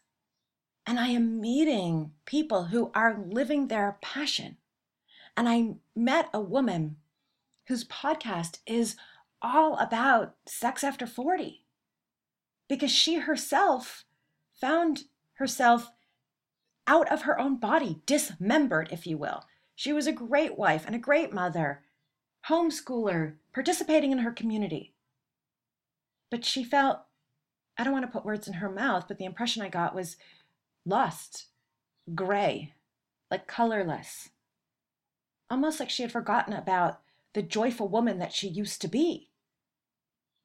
and 0.88 0.98
I 0.98 1.10
am 1.10 1.41
meeting 1.41 2.13
people 2.25 2.65
who 2.65 2.91
are 2.96 3.22
living 3.29 3.67
their 3.67 3.98
passion. 4.01 4.56
And 5.36 5.50
I 5.50 5.75
met 5.94 6.29
a 6.34 6.39
woman 6.39 6.96
whose 7.67 7.84
podcast 7.84 8.60
is 8.65 8.96
all 9.41 9.77
about 9.77 10.36
sex 10.48 10.86
after 10.86 11.06
40 11.06 11.65
because 12.70 12.89
she 12.89 13.15
herself 13.15 14.06
found 14.60 15.03
herself 15.34 15.91
out 16.88 17.12
of 17.12 17.24
her 17.24 17.38
own 17.38 17.60
body 17.60 18.01
dismembered 18.06 18.88
if 18.89 19.06
you 19.06 19.17
will. 19.17 19.44
She 19.75 19.91
was 19.91 20.08
a 20.08 20.13
great 20.13 20.58
wife 20.58 20.86
and 20.86 20.96
a 20.96 21.00
great 21.00 21.34
mother 21.34 21.84
homeschooler, 22.50 23.34
participating 23.53 24.13
in 24.13 24.20
her 24.20 24.32
community. 24.32 24.94
But 26.32 26.46
she 26.46 26.63
felt, 26.63 27.00
I 27.77 27.84
don't 27.84 27.91
want 27.91 28.06
to 28.06 28.12
put 28.12 28.24
words 28.24 28.48
in 28.48 28.53
her 28.56 28.70
mouth, 28.70 29.06
but 29.10 29.17
the 29.17 29.25
impression 29.25 29.62
I 29.62 29.67
got 29.67 29.94
was 29.94 30.15
lost, 30.88 31.48
gray, 32.15 32.74
like 33.29 33.48
colorless. 33.48 34.29
Almost 35.50 35.79
like 35.79 35.89
she 35.89 36.03
had 36.03 36.12
forgotten 36.12 36.53
about 36.53 37.01
the 37.34 37.41
joyful 37.41 37.88
woman 37.88 38.20
that 38.20 38.34
she 38.34 38.48
used 38.48 38.82
to 38.82 38.88
be. 38.88 39.29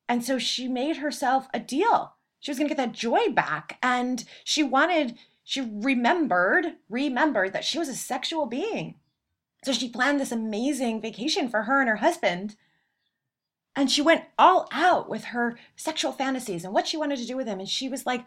And 0.08 0.24
so 0.24 0.38
she 0.38 0.68
made 0.68 0.98
herself 0.98 1.48
a 1.54 1.60
deal. 1.60 2.14
She 2.40 2.50
was 2.50 2.58
going 2.58 2.68
to 2.68 2.74
get 2.74 2.84
that 2.84 2.92
joy 2.92 3.28
back. 3.30 3.78
And 3.82 4.24
she 4.44 4.62
wanted, 4.62 5.16
she 5.44 5.60
remembered, 5.60 6.74
remembered 6.88 7.52
that 7.52 7.64
she 7.64 7.78
was 7.78 7.88
a 7.88 7.94
sexual 7.94 8.46
being 8.46 8.96
so 9.64 9.72
she 9.72 9.88
planned 9.88 10.20
this 10.20 10.32
amazing 10.32 11.00
vacation 11.00 11.48
for 11.48 11.62
her 11.62 11.80
and 11.80 11.88
her 11.88 11.96
husband. 11.96 12.56
And 13.76 13.90
she 13.90 14.02
went 14.02 14.24
all 14.38 14.68
out 14.72 15.08
with 15.08 15.26
her 15.26 15.56
sexual 15.76 16.12
fantasies 16.12 16.64
and 16.64 16.74
what 16.74 16.86
she 16.86 16.96
wanted 16.96 17.18
to 17.18 17.26
do 17.26 17.36
with 17.36 17.46
him. 17.46 17.60
And 17.60 17.68
she 17.68 17.88
was 17.88 18.04
like, 18.04 18.24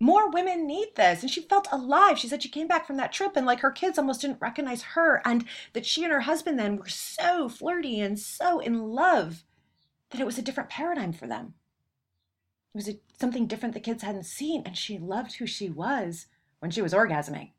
more 0.00 0.30
women 0.30 0.66
need 0.66 0.88
this. 0.96 1.20
And 1.20 1.30
she 1.30 1.42
felt 1.42 1.68
alive. 1.70 2.18
She 2.18 2.26
said 2.26 2.42
she 2.42 2.48
came 2.48 2.66
back 2.66 2.86
from 2.86 2.96
that 2.96 3.12
trip 3.12 3.36
and 3.36 3.46
like 3.46 3.60
her 3.60 3.70
kids 3.70 3.98
almost 3.98 4.22
didn't 4.22 4.40
recognize 4.40 4.82
her. 4.82 5.20
And 5.26 5.44
that 5.74 5.84
she 5.84 6.02
and 6.02 6.12
her 6.12 6.22
husband 6.22 6.58
then 6.58 6.76
were 6.76 6.88
so 6.88 7.48
flirty 7.50 8.00
and 8.00 8.18
so 8.18 8.58
in 8.60 8.88
love 8.88 9.44
that 10.10 10.20
it 10.20 10.26
was 10.26 10.38
a 10.38 10.42
different 10.42 10.70
paradigm 10.70 11.12
for 11.12 11.26
them. 11.26 11.54
It 12.74 12.78
was 12.78 12.88
a, 12.88 12.98
something 13.18 13.46
different 13.46 13.74
the 13.74 13.80
kids 13.80 14.02
hadn't 14.02 14.24
seen. 14.24 14.62
And 14.64 14.76
she 14.76 14.98
loved 14.98 15.34
who 15.34 15.46
she 15.46 15.68
was 15.68 16.26
when 16.60 16.70
she 16.70 16.80
was 16.82 16.94
orgasming. 16.94 17.50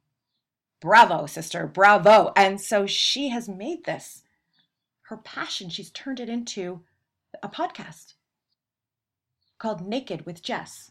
Bravo, 0.81 1.27
sister, 1.27 1.67
bravo. 1.67 2.33
And 2.35 2.59
so 2.59 2.87
she 2.87 3.29
has 3.29 3.47
made 3.47 3.85
this 3.85 4.23
her 5.03 5.17
passion. 5.17 5.69
She's 5.69 5.91
turned 5.91 6.19
it 6.19 6.29
into 6.29 6.81
a 7.43 7.49
podcast 7.49 8.13
called 9.59 9.87
Naked 9.87 10.25
with 10.25 10.41
Jess. 10.41 10.90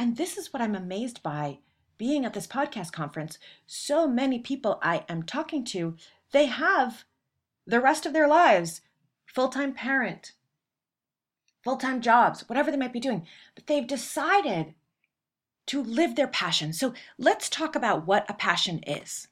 And 0.00 0.16
this 0.16 0.38
is 0.38 0.50
what 0.50 0.62
I'm 0.62 0.74
amazed 0.74 1.22
by 1.22 1.58
being 1.98 2.24
at 2.24 2.32
this 2.32 2.46
podcast 2.46 2.90
conference. 2.90 3.38
So 3.66 4.08
many 4.08 4.38
people 4.38 4.78
I 4.82 5.04
am 5.10 5.24
talking 5.24 5.62
to, 5.66 5.94
they 6.32 6.46
have 6.46 7.04
the 7.66 7.82
rest 7.82 8.06
of 8.06 8.14
their 8.14 8.26
lives 8.26 8.80
full 9.26 9.48
time 9.48 9.74
parent, 9.74 10.32
full 11.62 11.76
time 11.76 12.00
jobs, 12.00 12.48
whatever 12.48 12.70
they 12.70 12.78
might 12.78 12.94
be 12.94 12.98
doing, 12.98 13.26
but 13.54 13.66
they've 13.66 13.86
decided 13.86 14.72
to 15.66 15.82
live 15.82 16.16
their 16.16 16.28
passion. 16.28 16.72
So 16.72 16.94
let's 17.18 17.50
talk 17.50 17.76
about 17.76 18.06
what 18.06 18.24
a 18.26 18.32
passion 18.32 18.82
is. 18.86 19.28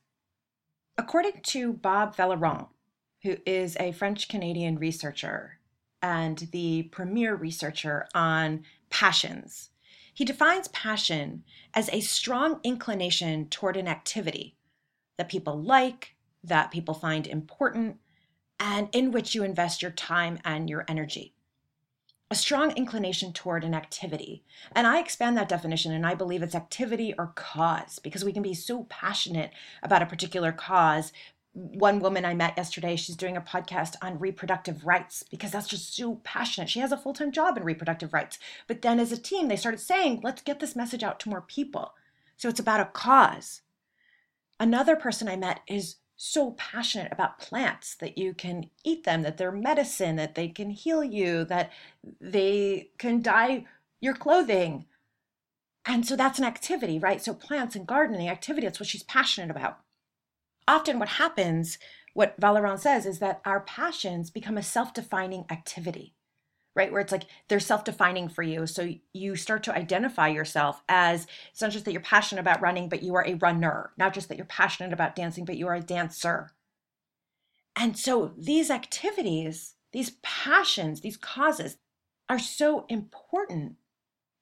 According 0.99 1.41
to 1.45 1.73
Bob 1.73 2.15
Vallerand, 2.15 2.67
who 3.23 3.39
is 3.47 3.75
a 3.81 3.93
French 3.93 4.29
Canadian 4.29 4.79
researcher 4.79 5.61
and 6.03 6.47
the 6.53 6.83
premier 6.93 7.35
researcher 7.35 8.07
on 8.15 8.65
passions, 8.91 9.71
he 10.19 10.25
defines 10.25 10.67
passion 10.69 11.45
as 11.75 11.89
a 11.91 12.01
strong 12.01 12.59
inclination 12.65 13.49
toward 13.49 13.77
an 13.77 13.87
activity 13.87 14.57
that 15.17 15.29
people 15.29 15.63
like, 15.63 16.17
that 16.43 16.73
people 16.73 16.93
find 16.93 17.25
important, 17.25 18.01
and 18.59 18.89
in 18.93 19.13
which 19.13 19.37
you 19.37 19.45
invest 19.45 19.81
your 19.81 19.93
time 19.93 20.41
and 20.45 20.69
your 20.69 20.85
energy. 20.89 21.35
a 22.31 22.35
strong 22.35 22.73
inclination 22.73 23.33
toward 23.33 23.65
an 23.65 23.75
activity. 23.75 24.45
And 24.73 24.87
I 24.87 24.99
expand 25.01 25.37
that 25.37 25.49
definition 25.49 25.93
and 25.93 26.07
I 26.07 26.15
believe 26.15 26.43
it's 26.43 26.55
activity 26.55 27.15
or 27.19 27.29
cause 27.35 27.99
because 27.99 28.25
we 28.25 28.33
can 28.33 28.43
be 28.43 28.55
so 28.55 28.85
passionate 28.91 29.53
about 29.83 30.03
a 30.03 30.07
particular 30.07 30.53
cause. 30.53 31.13
One 31.53 31.99
woman 31.99 32.25
I 32.25 32.35
met 32.35 32.57
yesterday, 32.57 32.95
she's 32.97 33.17
doing 33.17 33.37
a 33.37 33.41
podcast 33.41 33.95
on 34.01 34.19
reproductive 34.19 34.85
rights 34.85 35.25
because 35.31 35.51
that's 35.51 35.69
just 35.69 35.97
so 35.97 36.17
passionate. 36.23 36.71
She 36.71 36.81
has 36.81 36.93
a 36.93 36.97
full 36.97 37.15
time 37.15 37.33
job 37.33 37.57
in 37.57 37.65
reproductive 37.65 38.13
rights. 38.13 38.39
But 38.67 38.83
then 38.83 39.01
as 39.01 39.13
a 39.13 39.17
team, 39.17 39.49
they 39.49 39.57
started 39.57 39.81
saying, 39.81 40.21
let's 40.23 40.43
get 40.43 40.61
this 40.61 40.77
message 40.77 41.03
out 41.03 41.19
to 41.21 41.29
more 41.29 41.41
people. 41.41 41.95
So 42.37 42.49
it's 42.49 42.61
about 42.61 42.81
a 42.81 42.85
cause. 42.85 43.63
Another 44.61 44.95
person 44.97 45.29
I 45.29 45.37
met 45.37 45.61
is 45.67 45.97
so 46.17 46.51
passionate 46.53 47.13
about 47.13 47.39
plants 47.39 47.95
that 47.97 48.19
you 48.19 48.35
can 48.35 48.71
eat 48.85 49.05
them, 49.05 49.23
that 49.23 49.37
they're 49.39 49.53
medicine, 49.53 50.17
that 50.17 50.35
they 50.35 50.49
can 50.49 50.71
heal 50.71 51.03
you, 51.03 51.45
that 51.45 51.73
they 52.21 52.91
can 52.99 53.23
dye 53.23 53.65
your 54.01 54.15
clothing. 54.15 54.85
And 55.87 56.05
so 56.07 56.17
that's 56.17 56.39
an 56.39 56.45
activity, 56.45 56.99
right? 56.99 57.23
So 57.23 57.35
plants 57.35 57.77
and 57.77 57.87
gardening 57.87 58.29
activity, 58.29 58.67
that's 58.67 58.81
what 58.81 58.89
she's 58.89 59.05
passionate 59.05 59.51
about. 59.51 59.79
Often 60.69 61.01
what 61.01 61.09
happens, 61.09 61.79
what 62.15 62.41
Vallerand 62.41 62.79
says, 62.79 63.07
is 63.07 63.19
that 63.19 63.41
our 63.45 63.61
passions 63.61 64.31
become 64.31 64.57
a 64.57 64.63
self-defining 64.63 65.47
activity 65.51 66.15
right? 66.79 66.93
Where 66.93 67.01
it's 67.01 67.11
like 67.11 67.25
they're 67.49 67.59
self 67.59 67.83
defining 67.83 68.29
for 68.29 68.43
you. 68.43 68.65
So 68.67 68.95
you 69.13 69.35
start 69.35 69.65
to 69.65 69.75
identify 69.75 70.29
yourself 70.29 70.81
as 70.89 71.27
it's 71.51 71.61
not 71.61 71.73
just 71.73 71.85
that 71.85 71.93
you're 71.93 72.01
passionate 72.01 72.41
about 72.41 72.63
running, 72.63 72.89
but 72.89 73.03
you 73.03 73.17
are 73.17 73.27
a 73.27 73.35
runner, 73.35 73.91
not 73.99 74.15
just 74.15 74.29
that 74.29 74.37
you're 74.37 74.47
passionate 74.47 74.93
about 74.93 75.17
dancing, 75.17 75.45
but 75.45 75.57
you 75.57 75.67
are 75.67 75.75
a 75.75 75.81
dancer. 75.81 76.53
And 77.75 77.99
so 77.99 78.33
these 78.39 78.71
activities, 78.71 79.75
these 79.93 80.13
passions, 80.23 81.01
these 81.01 81.17
causes 81.17 81.79
are 82.29 82.39
so 82.39 82.87
important 82.89 83.75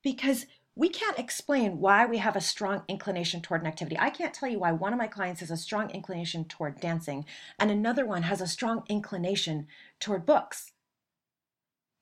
because 0.03 0.45
we 0.79 0.91
can't 0.91 1.19
explain 1.19 1.81
why 1.81 2.05
we 2.05 2.19
have 2.19 2.37
a 2.37 2.41
strong 2.41 2.83
inclination 2.87 3.41
toward 3.41 3.63
an 3.63 3.67
activity. 3.67 3.97
I 3.99 4.11
can't 4.11 4.35
tell 4.35 4.51
you 4.51 4.59
why 4.59 4.73
one 4.73 4.93
of 4.93 4.99
my 4.99 5.07
clients 5.07 5.41
has 5.41 5.51
a 5.51 5.57
strong 5.57 5.91
inclination 5.91 6.45
toward 6.45 6.81
dancing 6.81 7.25
and 7.59 7.71
another 7.71 8.05
one 8.05 8.25
has 8.25 8.43
a 8.43 8.47
strong 8.47 8.85
inclination 8.91 9.69
toward 9.99 10.27
books. 10.27 10.73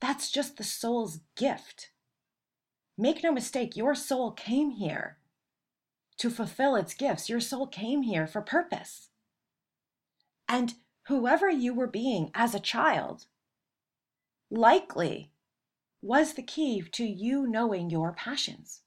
That's 0.00 0.28
just 0.28 0.56
the 0.56 0.64
soul's 0.64 1.20
gift. 1.36 1.92
Make 2.98 3.22
no 3.22 3.30
mistake, 3.30 3.76
your 3.76 3.94
soul 3.94 4.32
came 4.32 4.70
here 4.70 5.18
to 6.18 6.28
fulfill 6.28 6.74
its 6.74 6.94
gifts. 6.94 7.28
Your 7.28 7.40
soul 7.40 7.68
came 7.68 8.02
here 8.02 8.26
for 8.26 8.40
purpose. 8.40 9.08
And 10.48 10.74
whoever 11.06 11.48
you 11.48 11.74
were 11.74 11.86
being 11.86 12.30
as 12.34 12.54
a 12.54 12.60
child 12.60 13.26
likely 14.50 15.30
was 16.04 16.34
the 16.34 16.42
key 16.42 16.82
to 16.92 17.04
you 17.04 17.46
knowing 17.46 17.90
your 17.90 18.12
passions. 18.12 18.82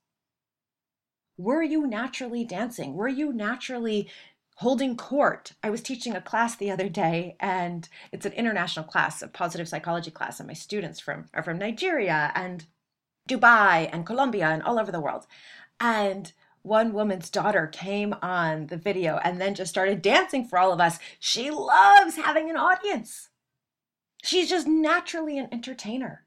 Were 1.37 1.63
you 1.63 1.87
naturally 1.87 2.45
dancing? 2.45 2.93
Were 2.93 3.07
you 3.07 3.33
naturally 3.33 4.09
holding 4.57 4.97
court. 4.97 5.51
I 5.61 5.69
was 5.69 5.83
teaching 5.83 6.15
a 6.15 6.21
class 6.21 6.55
the 6.55 6.71
other 6.71 6.89
day, 6.89 7.35
and 7.39 7.87
it's 8.11 8.25
an 8.25 8.31
international 8.33 8.85
class, 8.85 9.21
a 9.21 9.27
positive 9.27 9.67
psychology 9.67 10.09
class, 10.09 10.39
and 10.39 10.47
my 10.47 10.53
students 10.53 10.99
from 10.99 11.25
are 11.33 11.43
from 11.43 11.59
Nigeria 11.59 12.31
and 12.33 12.65
Dubai 13.29 13.87
and 13.93 14.05
Colombia 14.05 14.47
and 14.47 14.63
all 14.63 14.79
over 14.79 14.91
the 14.91 14.99
world. 14.99 15.27
And 15.79 16.33
one 16.63 16.91
woman's 16.91 17.29
daughter 17.29 17.67
came 17.67 18.15
on 18.21 18.67
the 18.67 18.77
video 18.77 19.17
and 19.17 19.39
then 19.39 19.53
just 19.53 19.69
started 19.69 20.01
dancing 20.01 20.43
for 20.43 20.57
all 20.57 20.73
of 20.73 20.81
us. 20.81 20.97
She 21.19 21.51
loves 21.51 22.15
having 22.15 22.49
an 22.49 22.57
audience. 22.57 23.29
She's 24.23 24.49
just 24.49 24.65
naturally 24.65 25.37
an 25.37 25.49
entertainer. 25.51 26.23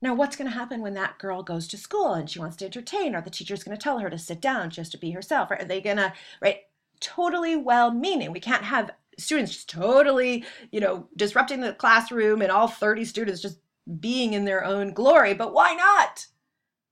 Now, 0.00 0.14
what's 0.14 0.36
going 0.36 0.48
to 0.48 0.56
happen 0.56 0.80
when 0.80 0.94
that 0.94 1.18
girl 1.18 1.42
goes 1.42 1.66
to 1.68 1.76
school 1.76 2.14
and 2.14 2.30
she 2.30 2.38
wants 2.38 2.56
to 2.56 2.64
entertain? 2.64 3.14
Are 3.14 3.20
the 3.20 3.30
teacher's 3.30 3.64
going 3.64 3.76
to 3.76 3.82
tell 3.82 3.98
her 3.98 4.08
to 4.08 4.18
sit 4.18 4.40
down 4.40 4.70
just 4.70 4.92
to 4.92 4.98
be 4.98 5.10
herself? 5.10 5.50
right? 5.50 5.62
Are 5.62 5.66
they 5.66 5.80
going 5.80 5.96
to, 5.96 6.12
right? 6.40 6.60
Totally 7.00 7.56
well 7.56 7.90
meaning. 7.90 8.30
We 8.30 8.40
can't 8.40 8.62
have 8.62 8.92
students 9.18 9.52
just 9.52 9.68
totally, 9.68 10.44
you 10.70 10.80
know, 10.80 11.08
disrupting 11.16 11.60
the 11.60 11.72
classroom 11.72 12.42
and 12.42 12.52
all 12.52 12.68
30 12.68 13.04
students 13.04 13.42
just 13.42 13.58
being 14.00 14.34
in 14.34 14.44
their 14.44 14.64
own 14.64 14.92
glory. 14.92 15.34
But 15.34 15.52
why 15.52 15.74
not? 15.74 16.26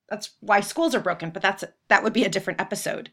That's 0.09 0.31
why 0.40 0.61
schools 0.61 0.94
are 0.94 1.00
broken, 1.00 1.31
but 1.31 1.42
that's 1.42 1.64
that 1.88 2.02
would 2.02 2.12
be 2.12 2.24
a 2.24 2.28
different 2.28 2.61
episode. 2.61 3.11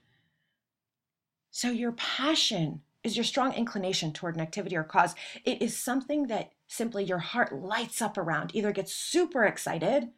So 1.52 1.70
your 1.70 1.92
passion 1.92 2.82
is 3.04 3.18
your 3.18 3.24
strong 3.24 3.54
inclination 3.54 4.14
toward 4.14 4.36
an 4.36 4.42
activity 4.42 4.76
or 4.76 4.84
cause. 4.84 5.14
It 5.44 5.62
is 5.62 5.78
something 5.78 6.28
that 6.28 6.52
simply 6.74 7.04
your 7.04 7.20
heart 7.20 7.54
lights 7.54 8.02
up 8.02 8.18
around, 8.18 8.52
either 8.54 8.72
gets 8.72 8.94
super 8.94 9.46
excited 9.46 10.10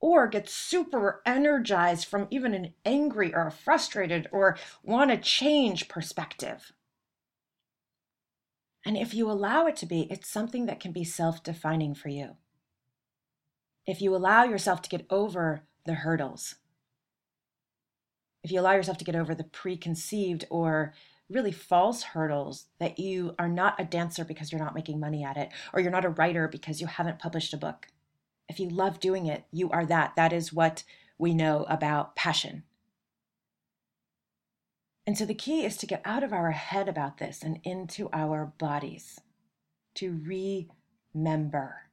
or 0.00 0.26
gets 0.26 0.52
super 0.52 1.22
energized 1.24 2.06
from 2.06 2.26
even 2.30 2.52
an 2.54 2.74
angry 2.84 3.34
or 3.34 3.46
a 3.46 3.52
frustrated 3.52 4.28
or 4.32 4.58
want 4.82 5.10
to 5.10 5.16
change 5.16 5.88
perspective. 5.88 6.72
And 8.84 8.96
if 8.96 9.14
you 9.14 9.30
allow 9.30 9.66
it 9.66 9.76
to 9.76 9.86
be, 9.86 10.08
it's 10.10 10.28
something 10.28 10.66
that 10.66 10.80
can 10.80 10.92
be 10.92 11.04
self 11.04 11.42
defining 11.42 11.94
for 11.94 12.08
you. 12.08 12.36
If 13.86 14.02
you 14.02 14.14
allow 14.14 14.44
yourself 14.44 14.82
to 14.82 14.90
get 14.90 15.06
over 15.08 15.62
the 15.86 15.94
hurdles, 15.94 16.56
if 18.42 18.50
you 18.50 18.60
allow 18.60 18.72
yourself 18.72 18.98
to 18.98 19.04
get 19.04 19.16
over 19.16 19.34
the 19.34 19.44
preconceived 19.44 20.44
or 20.50 20.94
really 21.32 21.52
false 21.52 22.02
hurdles 22.02 22.66
that 22.78 22.98
you 22.98 23.34
are 23.38 23.48
not 23.48 23.80
a 23.80 23.84
dancer 23.84 24.24
because 24.24 24.52
you're 24.52 24.60
not 24.60 24.74
making 24.74 25.00
money 25.00 25.24
at 25.24 25.36
it, 25.36 25.50
or 25.72 25.80
you're 25.80 25.90
not 25.90 26.04
a 26.04 26.10
writer 26.10 26.48
because 26.48 26.80
you 26.80 26.86
haven't 26.86 27.18
published 27.18 27.52
a 27.52 27.58
book. 27.58 27.88
If 28.48 28.60
you 28.60 28.68
love 28.68 29.00
doing 29.00 29.26
it, 29.26 29.44
you 29.50 29.70
are 29.70 29.86
that. 29.86 30.14
That 30.16 30.32
is 30.32 30.52
what 30.52 30.84
we 31.18 31.34
know 31.34 31.64
about 31.68 32.16
passion. 32.16 32.64
And 35.06 35.18
so 35.18 35.24
the 35.24 35.34
key 35.34 35.64
is 35.64 35.76
to 35.78 35.86
get 35.86 36.02
out 36.04 36.22
of 36.22 36.32
our 36.32 36.52
head 36.52 36.88
about 36.88 37.18
this 37.18 37.42
and 37.42 37.58
into 37.64 38.08
our 38.12 38.52
bodies, 38.58 39.20
to 39.96 40.20
remember. 41.14 41.88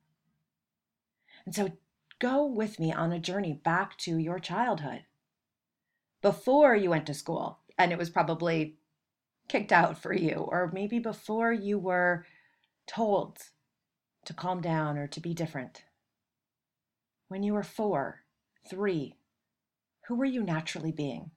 And 1.46 1.56
so 1.56 1.72
go 2.20 2.46
with 2.46 2.80
me 2.80 2.94
on 2.94 3.12
a 3.12 3.20
journey 3.20 3.54
back 3.54 3.98
to 4.00 4.18
your 4.18 4.40
childhood. 4.40 5.04
Before 6.22 6.76
you 6.76 6.90
went 6.90 7.06
to 7.08 7.14
school, 7.14 7.60
and 7.78 7.92
it 7.92 7.98
was 7.98 8.10
probably 8.10 8.76
kicked 9.50 9.72
out 9.72 9.98
for 9.98 10.14
you, 10.14 10.36
or 10.36 10.72
maybe 10.74 11.00
before 11.00 11.52
you 11.52 11.78
were 11.78 12.26
told 12.88 13.40
to 14.26 14.34
calm 14.34 14.62
down 14.62 14.98
or 14.98 15.08
to 15.08 15.20
be 15.20 15.34
different. 15.34 15.84
When 17.28 17.44
you 17.44 17.54
were 17.54 17.64
four, 17.64 18.24
three, 18.70 19.16
who 20.08 20.16
were 20.16 20.26
you 20.26 20.44
naturally 20.44 20.92
being? 20.92 21.32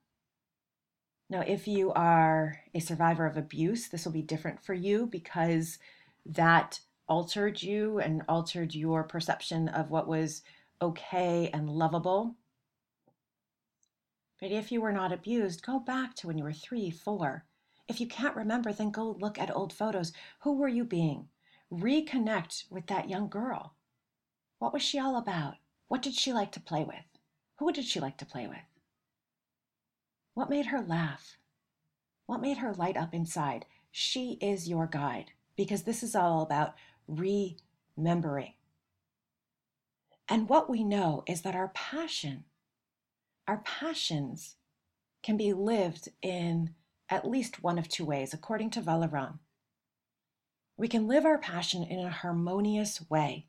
Now, 1.29 1.40
if 1.40 1.66
you 1.66 1.92
are 1.92 2.61
a 2.75 2.81
survivor 2.81 3.27
of 3.27 3.37
abuse, 3.37 3.88
this 3.88 4.05
will 4.05 4.12
be 4.12 4.22
different 4.22 4.62
for 4.62 4.75
you 4.75 5.07
because 5.07 5.79
that 6.27 6.81
altered 7.09 7.62
you 7.62 7.98
and 7.98 8.22
altered 8.29 8.75
your 8.75 9.03
perception 9.05 9.68
of 9.68 9.90
what 9.90 10.07
was 10.07 10.42
okay 10.81 11.51
and 11.53 11.70
lovable. 11.70 12.35
But 14.40 14.51
if 14.51 14.72
you 14.72 14.81
were 14.81 14.92
not 14.92 15.12
abused, 15.12 15.64
go 15.64 15.79
back 15.79 16.14
to 16.16 16.27
when 16.27 16.37
you 16.37 16.44
were 16.44 16.53
three, 16.53 16.90
four, 16.90 17.44
if 17.92 18.00
you 18.00 18.07
can't 18.07 18.35
remember, 18.35 18.72
then 18.72 18.90
go 18.90 19.16
look 19.20 19.38
at 19.38 19.55
old 19.55 19.70
photos. 19.70 20.12
Who 20.40 20.57
were 20.57 20.68
you 20.68 20.83
being? 20.83 21.28
Reconnect 21.70 22.70
with 22.70 22.87
that 22.87 23.11
young 23.11 23.28
girl. 23.28 23.74
What 24.59 24.72
was 24.72 24.83
she 24.83 24.98
all 24.98 25.16
about? 25.16 25.57
What 25.88 26.00
did 26.00 26.14
she 26.14 26.33
like 26.33 26.52
to 26.52 26.61
play 26.61 26.85
with? 26.85 27.05
Who 27.59 27.70
did 27.70 27.85
she 27.85 28.00
like 28.00 28.16
to 28.16 28.24
play 28.24 28.46
with? 28.46 28.57
What 30.33 30.48
made 30.48 30.66
her 30.66 30.81
laugh? 30.81 31.37
What 32.24 32.40
made 32.40 32.57
her 32.59 32.72
light 32.72 32.96
up 32.96 33.12
inside? 33.12 33.66
She 33.90 34.38
is 34.40 34.70
your 34.70 34.87
guide 34.87 35.33
because 35.55 35.83
this 35.83 36.02
is 36.02 36.14
all 36.14 36.40
about 36.40 36.74
remembering. 37.07 38.55
And 40.31 40.48
what 40.48 40.70
we 40.70 40.83
know 40.83 41.24
is 41.26 41.42
that 41.42 41.55
our 41.55 41.68
passion, 41.74 42.44
our 43.46 43.59
passions 43.59 44.57
can 45.22 45.37
be 45.37 45.52
lived 45.52 46.09
in 46.22 46.70
at 47.12 47.29
least 47.29 47.62
one 47.62 47.79
of 47.79 47.88
two 47.88 48.07
ways, 48.07 48.33
according 48.33 48.70
to 48.70 48.81
Vallerand. 48.81 49.38
We 50.79 50.88
can 50.88 51.07
live 51.07 51.27
our 51.27 51.37
passion 51.37 51.83
in 51.83 51.98
a 52.01 52.11
harmonious 52.11 53.05
way, 53.11 53.48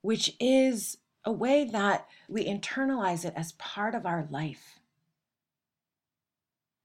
which 0.00 0.34
is 0.40 0.96
a 1.22 1.30
way 1.30 1.64
that 1.66 2.08
we 2.30 2.46
internalize 2.46 3.26
it 3.26 3.34
as 3.36 3.52
part 3.52 3.94
of 3.94 4.06
our 4.06 4.26
life. 4.30 4.80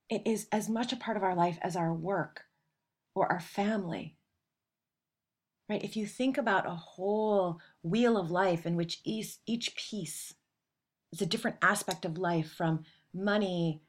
It 0.10 0.24
is 0.26 0.48
as 0.52 0.68
much 0.68 0.92
a 0.92 0.98
part 0.98 1.16
of 1.16 1.24
our 1.24 1.36
life 1.36 1.58
as 1.62 1.78
our 1.78 1.94
work 1.94 2.44
or 3.16 3.32
our 3.32 3.40
family. 3.40 4.18
Right? 5.70 5.84
If 5.84 5.96
you 5.96 6.06
think 6.06 6.38
about 6.38 6.68
a 6.68 6.76
whole 6.76 7.60
wheel 7.82 8.18
of 8.18 8.30
life 8.30 8.66
in 8.66 8.76
which 8.76 9.00
each 9.06 9.76
piece 9.76 10.34
is 11.14 11.22
a 11.22 11.26
different 11.26 11.58
aspect 11.62 12.04
of 12.04 12.18
life 12.18 12.52
from 12.52 12.84
money 13.14 13.82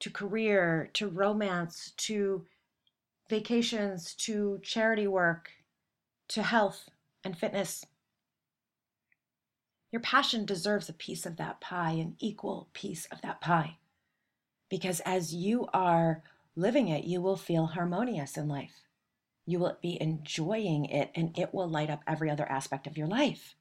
to 0.00 0.10
career 0.10 0.90
to 0.94 1.08
romance 1.08 1.92
to 1.96 2.46
vacations 3.28 4.14
to 4.14 4.60
charity 4.62 5.06
work 5.06 5.50
to 6.28 6.42
health 6.42 6.90
and 7.24 7.36
fitness. 7.36 7.84
Your 9.92 10.00
passion 10.00 10.44
deserves 10.44 10.88
a 10.88 10.92
piece 10.92 11.24
of 11.24 11.36
that 11.36 11.60
pie, 11.60 11.92
an 11.92 12.16
equal 12.18 12.68
piece 12.72 13.06
of 13.06 13.22
that 13.22 13.40
pie. 13.40 13.78
Because 14.68 15.00
as 15.00 15.32
you 15.34 15.68
are 15.72 16.22
living 16.56 16.88
it, 16.88 17.04
you 17.04 17.20
will 17.20 17.36
feel 17.36 17.66
harmonious 17.66 18.36
in 18.36 18.48
life. 18.48 18.82
You 19.46 19.58
will 19.58 19.78
be 19.80 20.00
enjoying 20.00 20.86
it, 20.86 21.10
and 21.14 21.36
it 21.38 21.54
will 21.54 21.68
light 21.68 21.90
up 21.90 22.02
every 22.06 22.30
other 22.30 22.50
aspect 22.50 22.86
of 22.86 22.96
your 22.96 23.06
life. 23.06 23.54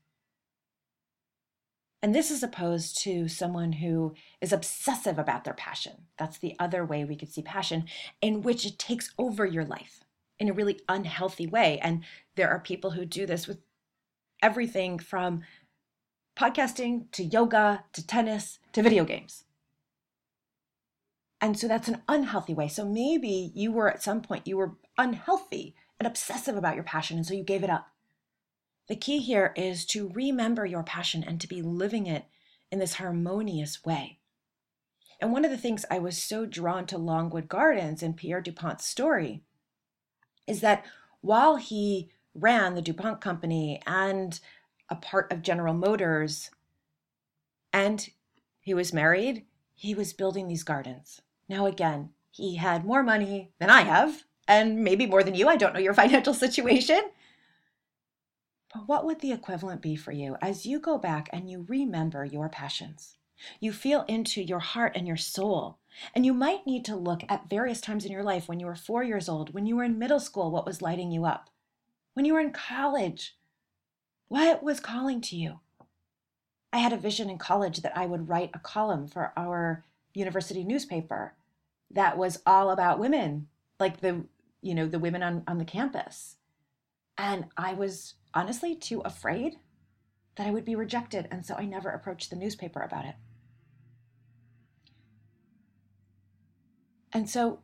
And 2.04 2.14
this 2.14 2.32
is 2.32 2.44
opposed 2.44 2.98
to 3.04 3.30
someone 3.30 3.72
who 3.72 4.14
is 4.42 4.52
obsessive 4.52 5.18
about 5.18 5.46
their 5.46 5.54
passion. 5.54 5.94
That's 6.20 6.38
the 6.38 6.54
other 6.60 6.84
way 6.84 7.06
we 7.06 7.16
could 7.16 7.32
see 7.32 7.42
passion, 7.42 7.86
in 8.22 8.42
which 8.42 8.66
it 8.66 8.78
takes 8.78 9.14
over 9.18 9.46
your 9.46 9.64
life 9.64 10.02
in 10.38 10.50
a 10.50 10.54
really 10.54 10.82
unhealthy 10.90 11.48
way. 11.48 11.80
And 11.82 12.04
there 12.36 12.50
are 12.50 12.60
people 12.60 12.92
who 12.92 13.06
do 13.06 13.26
this 13.26 13.48
with 13.48 13.60
everything 14.42 15.00
from 15.00 15.44
podcasting 16.38 17.10
to 17.14 17.24
yoga 17.24 17.86
to 17.94 18.06
tennis 18.06 18.60
to 18.74 18.84
video 18.84 19.06
games. 19.06 19.46
And 21.40 21.58
so 21.58 21.70
that's 21.70 21.88
an 21.88 22.02
unhealthy 22.10 22.54
way. 22.54 22.68
So 22.68 22.86
maybe 22.86 23.54
you 23.56 23.72
were 23.72 23.90
at 23.90 24.04
some 24.04 24.22
point, 24.22 24.46
you 24.46 24.58
were 24.58 24.74
unhealthy 24.98 25.74
and 26.02 26.08
obsessive 26.08 26.58
about 26.58 26.76
your 26.76 26.84
passion, 26.84 27.16
and 27.16 27.26
so 27.26 27.34
you 27.34 27.44
gave 27.44 27.64
it 27.64 27.70
up. 27.70 27.93
The 28.88 28.96
key 28.96 29.20
here 29.20 29.54
is 29.56 29.86
to 29.88 30.10
remember 30.10 30.66
your 30.66 30.84
passion 30.84 31.24
and 31.24 31.40
to 31.40 31.48
be 31.48 31.62
living 31.62 32.06
it 32.08 32.26
in 32.72 32.80
this 32.80 32.96
harmonious 32.96 33.86
way. 33.86 34.20
And 35.22 35.32
one 35.32 35.46
of 35.46 35.52
the 35.52 35.58
things 35.58 35.86
I 35.90 36.00
was 36.00 36.18
so 36.18 36.46
drawn 36.46 36.86
to 36.88 36.98
Longwood 36.98 37.48
Gardens 37.48 38.04
and 38.04 38.18
Pierre 38.18 38.42
DuPont's 38.42 38.86
story 38.86 39.42
is 40.48 40.60
that 40.62 40.84
while 41.22 41.56
he 41.56 42.10
ran 42.36 42.76
the 42.76 42.82
DuPont 42.82 43.22
company 43.22 43.82
and 43.88 44.40
a 44.90 44.96
part 44.96 45.32
of 45.32 45.42
General 45.42 45.74
Motors 45.74 46.52
and 47.72 48.10
he 48.60 48.74
was 48.74 48.92
married, 48.92 49.46
he 49.76 49.96
was 49.96 50.14
building 50.14 50.48
these 50.48 50.64
gardens. 50.64 51.22
Now, 51.48 51.66
again, 51.66 52.10
he 52.32 52.56
had 52.56 52.86
more 52.86 53.04
money 53.04 53.52
than 53.60 53.70
I 53.70 53.82
have, 53.82 54.24
and 54.48 54.84
maybe 54.84 55.06
more 55.06 55.24
than 55.24 55.36
you. 55.36 55.48
I 55.48 55.56
don't 55.56 55.74
know 55.74 55.80
your 55.80 55.94
financial 56.04 56.34
situation. 56.34 57.02
But 58.74 58.88
what 58.88 59.06
would 59.06 59.20
the 59.20 59.32
equivalent 59.32 59.82
be 59.82 59.96
for 59.96 60.12
you 60.12 60.36
as 60.42 60.66
you 60.66 60.80
go 60.80 60.98
back 60.98 61.30
and 61.32 61.50
you 61.50 61.66
remember 61.68 62.26
your 62.26 62.50
passions? 62.50 63.18
You 63.60 63.72
feel 63.72 64.04
into 64.08 64.42
your 64.42 64.60
heart 64.60 64.94
and 64.96 65.08
your 65.08 65.18
soul. 65.18 65.78
And 66.16 66.26
you 66.26 66.34
might 66.34 66.66
need 66.66 66.84
to 66.86 66.96
look 66.96 67.24
at 67.30 67.50
various 67.50 67.80
times 67.80 68.04
in 68.04 68.12
your 68.12 68.24
life 68.24 68.48
when 68.48 68.60
you 68.60 68.66
were 68.66 68.76
four 68.76 69.04
years 69.04 69.30
old, 69.30 69.54
when 69.54 69.68
you 69.68 69.76
were 69.76 69.84
in 69.84 70.00
middle 70.00 70.20
school, 70.20 70.50
what 70.50 70.66
was 70.66 70.82
lighting 70.82 71.12
you 71.12 71.26
up? 71.26 71.52
When 72.14 72.26
you 72.26 72.34
were 72.34 72.40
in 72.40 72.52
college, 72.52 73.36
what 74.28 74.64
was 74.64 74.80
calling 74.80 75.22
to 75.22 75.36
you? 75.36 75.60
I 76.72 76.80
had 76.80 76.94
a 76.94 76.98
vision 76.98 77.30
in 77.30 77.38
college 77.38 77.82
that 77.82 77.96
I 77.96 78.08
would 78.08 78.28
write 78.28 78.50
a 78.56 78.60
column 78.60 79.08
for 79.08 79.34
our 79.38 79.84
university 80.16 80.64
newspaper 80.64 81.34
that 81.92 82.18
was 82.18 82.42
all 82.48 82.72
about 82.72 82.98
women, 82.98 83.48
like 83.80 84.02
the, 84.02 84.26
you 84.64 84.74
know, 84.74 84.88
the 84.88 84.98
women 84.98 85.22
on, 85.22 85.44
on 85.48 85.60
the 85.60 85.66
campus. 85.66 86.38
And 87.16 87.46
I 87.56 87.76
was 87.76 88.16
honestly 88.34 88.76
too 88.76 89.02
afraid 89.02 89.58
that 90.36 90.48
I 90.48 90.52
would 90.52 90.66
be 90.66 90.76
rejected. 90.76 91.28
And 91.32 91.46
so 91.46 91.56
I 91.56 91.66
never 91.66 91.90
approached 91.90 92.30
the 92.30 92.36
newspaper 92.36 92.82
about 92.82 93.06
it. 93.06 93.16
And 97.12 97.30
so, 97.30 97.60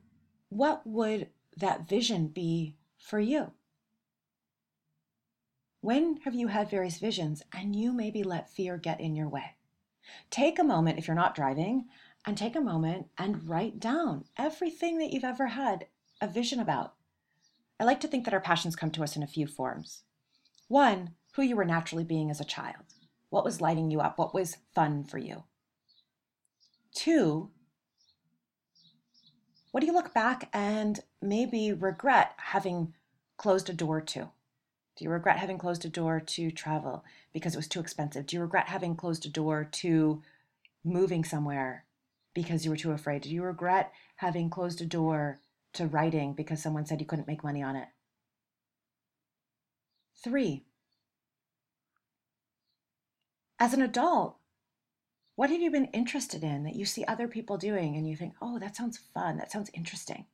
what 0.49 0.85
would 0.85 1.29
that 1.57 1.87
vision 1.87 2.27
be 2.27 2.75
for 2.97 3.19
you? 3.19 3.51
When 5.81 6.17
have 6.25 6.35
you 6.35 6.47
had 6.47 6.69
various 6.69 6.99
visions 6.99 7.41
and 7.53 7.75
you 7.75 7.91
maybe 7.91 8.21
let 8.23 8.51
fear 8.51 8.77
get 8.77 8.99
in 8.99 9.15
your 9.15 9.29
way? 9.29 9.55
Take 10.29 10.59
a 10.59 10.63
moment 10.63 10.99
if 10.99 11.07
you're 11.07 11.15
not 11.15 11.35
driving 11.35 11.85
and 12.25 12.37
take 12.37 12.55
a 12.55 12.61
moment 12.61 13.07
and 13.17 13.47
write 13.47 13.79
down 13.79 14.25
everything 14.37 14.97
that 14.99 15.11
you've 15.11 15.23
ever 15.23 15.47
had 15.47 15.87
a 16.21 16.27
vision 16.27 16.59
about. 16.59 16.95
I 17.79 17.85
like 17.85 18.01
to 18.01 18.07
think 18.07 18.25
that 18.25 18.33
our 18.33 18.41
passions 18.41 18.75
come 18.75 18.91
to 18.91 19.03
us 19.03 19.15
in 19.15 19.23
a 19.23 19.27
few 19.27 19.47
forms. 19.47 20.03
One, 20.69 21.15
who 21.33 21.41
you 21.41 21.55
were 21.55 21.65
naturally 21.65 22.03
being 22.03 22.29
as 22.29 22.39
a 22.39 22.45
child. 22.45 22.85
What 23.31 23.43
was 23.43 23.59
lighting 23.59 23.89
you 23.89 24.01
up? 24.01 24.19
What 24.19 24.35
was 24.35 24.57
fun 24.75 25.03
for 25.03 25.17
you? 25.17 25.43
Two, 26.93 27.49
what 29.71 29.81
do 29.81 29.87
you 29.87 29.93
look 29.93 30.13
back 30.13 30.47
and 30.53 30.99
maybe 31.21 31.73
regret 31.73 32.33
having 32.37 32.93
closed 33.35 33.67
a 33.69 33.73
door 33.73 33.99
to? 33.99 34.29
Do 34.95 35.03
you 35.05 35.09
regret 35.09 35.37
having 35.37 35.57
closed 35.57 35.85
a 35.85 35.89
door 35.89 36.19
to 36.19 36.51
travel 36.51 37.03
because 37.33 37.55
it 37.55 37.57
was 37.57 37.67
too 37.67 37.79
expensive? 37.79 38.27
Do 38.27 38.35
you 38.35 38.41
regret 38.41 38.67
having 38.67 38.95
closed 38.95 39.25
a 39.25 39.29
door 39.29 39.67
to 39.71 40.21
moving 40.83 41.23
somewhere 41.23 41.85
because 42.35 42.63
you 42.63 42.69
were 42.69 42.77
too 42.77 42.91
afraid? 42.91 43.23
Do 43.23 43.29
you 43.29 43.41
regret 43.41 43.91
having 44.17 44.51
closed 44.51 44.81
a 44.81 44.85
door 44.85 45.39
to 45.73 45.87
writing 45.87 46.33
because 46.33 46.61
someone 46.61 46.85
said 46.85 46.99
you 46.99 47.07
couldn't 47.07 47.27
make 47.27 47.43
money 47.43 47.63
on 47.63 47.75
it? 47.75 47.87
Three, 50.23 50.65
as 53.59 53.73
an 53.73 53.81
adult, 53.81 54.37
what 55.35 55.49
have 55.49 55.61
you 55.61 55.71
been 55.71 55.85
interested 55.85 56.43
in 56.43 56.63
that 56.63 56.75
you 56.75 56.85
see 56.85 57.05
other 57.05 57.27
people 57.27 57.57
doing 57.57 57.95
and 57.95 58.07
you 58.07 58.15
think, 58.15 58.33
oh, 58.41 58.59
that 58.59 58.75
sounds 58.75 58.99
fun, 59.13 59.37
that 59.37 59.51
sounds 59.51 59.69
interesting? 59.73 60.25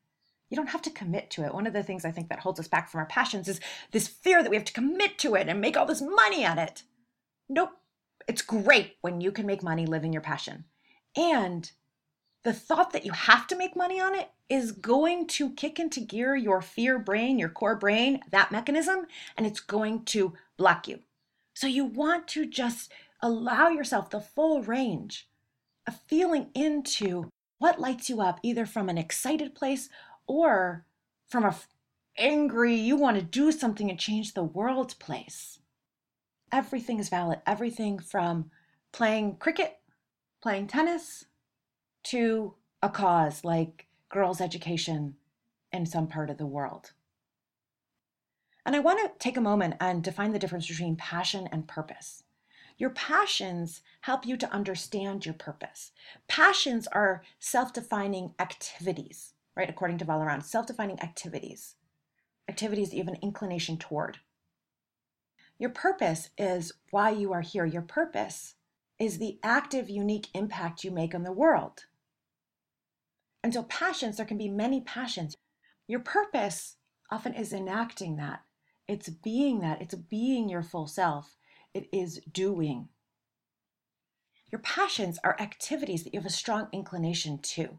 You 0.49 0.57
don't 0.57 0.69
have 0.69 0.81
to 0.83 0.89
commit 0.89 1.29
to 1.31 1.43
it. 1.43 1.53
One 1.53 1.67
of 1.67 1.73
the 1.73 1.83
things 1.83 2.05
I 2.05 2.11
think 2.11 2.29
that 2.29 2.39
holds 2.39 2.59
us 2.59 2.67
back 2.67 2.89
from 2.89 2.99
our 2.99 3.05
passions 3.05 3.47
is 3.47 3.59
this 3.91 4.07
fear 4.07 4.41
that 4.41 4.49
we 4.49 4.55
have 4.55 4.65
to 4.65 4.73
commit 4.73 5.17
to 5.19 5.35
it 5.35 5.47
and 5.47 5.61
make 5.61 5.77
all 5.77 5.85
this 5.85 6.01
money 6.01 6.43
at 6.43 6.57
it. 6.57 6.83
Nope. 7.49 7.71
It's 8.27 8.41
great 8.41 8.95
when 9.01 9.21
you 9.21 9.31
can 9.31 9.45
make 9.45 9.61
money 9.61 9.85
living 9.85 10.13
your 10.13 10.21
passion. 10.21 10.65
And 11.15 11.71
the 12.45 12.53
thought 12.53 12.93
that 12.93 13.05
you 13.05 13.11
have 13.11 13.47
to 13.47 13.57
make 13.57 13.75
money 13.75 13.99
on 13.99 14.13
it 14.13 14.29
is 14.49 14.71
going 14.71 15.25
to 15.25 15.49
kick 15.49 15.79
into 15.79 15.99
gear 15.99 16.35
your 16.35 16.61
fear 16.61 16.99
brain, 16.99 17.39
your 17.39 17.49
core 17.49 17.75
brain, 17.75 18.21
that 18.29 18.51
mechanism, 18.51 19.07
and 19.35 19.47
it's 19.47 19.59
going 19.59 20.05
to 20.05 20.31
block 20.55 20.87
you. 20.87 20.99
So 21.55 21.65
you 21.65 21.83
want 21.83 22.27
to 22.29 22.45
just 22.45 22.93
allow 23.19 23.69
yourself 23.69 24.11
the 24.11 24.19
full 24.19 24.61
range 24.61 25.27
of 25.87 25.99
feeling 26.07 26.51
into 26.53 27.31
what 27.57 27.81
lights 27.81 28.11
you 28.11 28.21
up, 28.21 28.39
either 28.43 28.67
from 28.67 28.89
an 28.89 28.97
excited 28.99 29.55
place 29.55 29.89
or 30.27 30.85
from 31.27 31.45
a 31.45 31.55
angry, 32.17 32.75
you 32.75 32.95
want 32.95 33.17
to 33.17 33.23
do 33.23 33.51
something 33.51 33.89
and 33.89 33.99
change 33.99 34.33
the 34.33 34.43
world 34.43 34.95
place. 34.99 35.59
Everything 36.51 36.99
is 36.99 37.09
valid. 37.09 37.39
Everything 37.47 37.97
from 37.97 38.51
playing 38.93 39.37
cricket, 39.37 39.79
playing 40.41 40.67
tennis, 40.67 41.25
to 42.05 42.53
a 42.81 42.89
cause 42.89 43.43
like 43.43 43.87
girls' 44.09 44.41
education 44.41 45.15
in 45.71 45.85
some 45.85 46.07
part 46.07 46.29
of 46.29 46.37
the 46.37 46.45
world. 46.45 46.91
And 48.65 48.75
I 48.75 48.79
want 48.79 48.99
to 48.99 49.19
take 49.19 49.37
a 49.37 49.41
moment 49.41 49.75
and 49.79 50.03
define 50.03 50.31
the 50.31 50.39
difference 50.39 50.67
between 50.67 50.95
passion 50.95 51.47
and 51.51 51.67
purpose. 51.67 52.23
Your 52.77 52.89
passions 52.89 53.81
help 54.01 54.25
you 54.25 54.37
to 54.37 54.51
understand 54.51 55.25
your 55.25 55.35
purpose. 55.35 55.91
Passions 56.27 56.87
are 56.87 57.23
self 57.39 57.71
defining 57.73 58.33
activities, 58.39 59.33
right? 59.55 59.69
According 59.69 59.99
to 59.99 60.05
Vallerand, 60.05 60.43
self 60.43 60.67
defining 60.67 60.99
activities, 61.01 61.75
activities 62.49 62.89
that 62.89 62.97
you 62.97 63.03
have 63.03 63.13
an 63.13 63.19
inclination 63.21 63.77
toward. 63.77 64.19
Your 65.57 65.69
purpose 65.69 66.31
is 66.37 66.73
why 66.91 67.11
you 67.11 67.31
are 67.31 67.41
here. 67.41 67.65
Your 67.65 67.81
purpose 67.81 68.55
is 68.99 69.17
the 69.17 69.39
active, 69.41 69.89
unique 69.89 70.27
impact 70.33 70.83
you 70.83 70.91
make 70.91 71.15
on 71.15 71.23
the 71.23 71.31
world. 71.31 71.85
And 73.45 73.53
so, 73.53 73.61
passions, 73.61 74.17
there 74.17 74.25
can 74.25 74.39
be 74.39 74.49
many 74.49 74.81
passions. 74.81 75.35
Your 75.85 75.99
purpose 75.99 76.77
often 77.11 77.35
is 77.35 77.53
enacting 77.53 78.15
that, 78.15 78.41
it's 78.87 79.07
being 79.07 79.59
that, 79.59 79.83
it's 79.83 79.93
being 79.93 80.49
your 80.49 80.63
full 80.63 80.87
self, 80.87 81.37
it 81.71 81.87
is 81.93 82.21
doing. 82.31 82.89
Your 84.51 84.61
passions 84.61 85.19
are 85.23 85.39
activities 85.39 86.03
that 86.03 86.11
you 86.11 86.19
have 86.19 86.25
a 86.25 86.31
strong 86.31 86.69
inclination 86.71 87.37
to, 87.37 87.77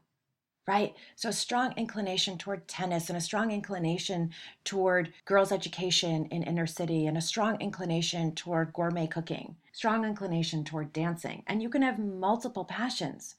right? 0.69 0.95
So, 1.17 1.31
a 1.31 1.33
strong 1.33 1.75
inclination 1.77 2.39
toward 2.39 2.69
tennis 2.69 3.09
and 3.09 3.17
a 3.17 3.21
strong 3.21 3.51
inclination 3.51 4.31
toward 4.63 5.15
girls' 5.25 5.51
education 5.51 6.27
in 6.27 6.45
inner 6.45 6.69
city 6.69 7.09
and 7.09 7.19
a 7.19 7.21
strong 7.21 7.61
inclination 7.61 8.37
toward 8.37 8.73
gourmet 8.73 9.09
cooking, 9.09 9.57
strong 9.73 10.05
inclination 10.05 10.63
toward 10.63 10.93
dancing. 10.93 11.43
And 11.49 11.61
you 11.61 11.69
can 11.69 11.83
have 11.83 11.99
multiple 11.99 12.65
passions. 12.65 13.35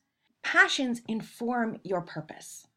Passions 0.48 1.02
inform 1.10 1.82
your 1.84 2.00
purpose. 2.00 2.68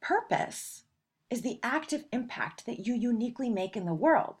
Purpose 0.00 0.84
is 1.28 1.42
the 1.42 1.58
active 1.60 2.04
impact 2.12 2.66
that 2.66 2.86
you 2.86 2.94
uniquely 2.94 3.50
make 3.50 3.76
in 3.76 3.84
the 3.84 3.92
world. 3.92 4.36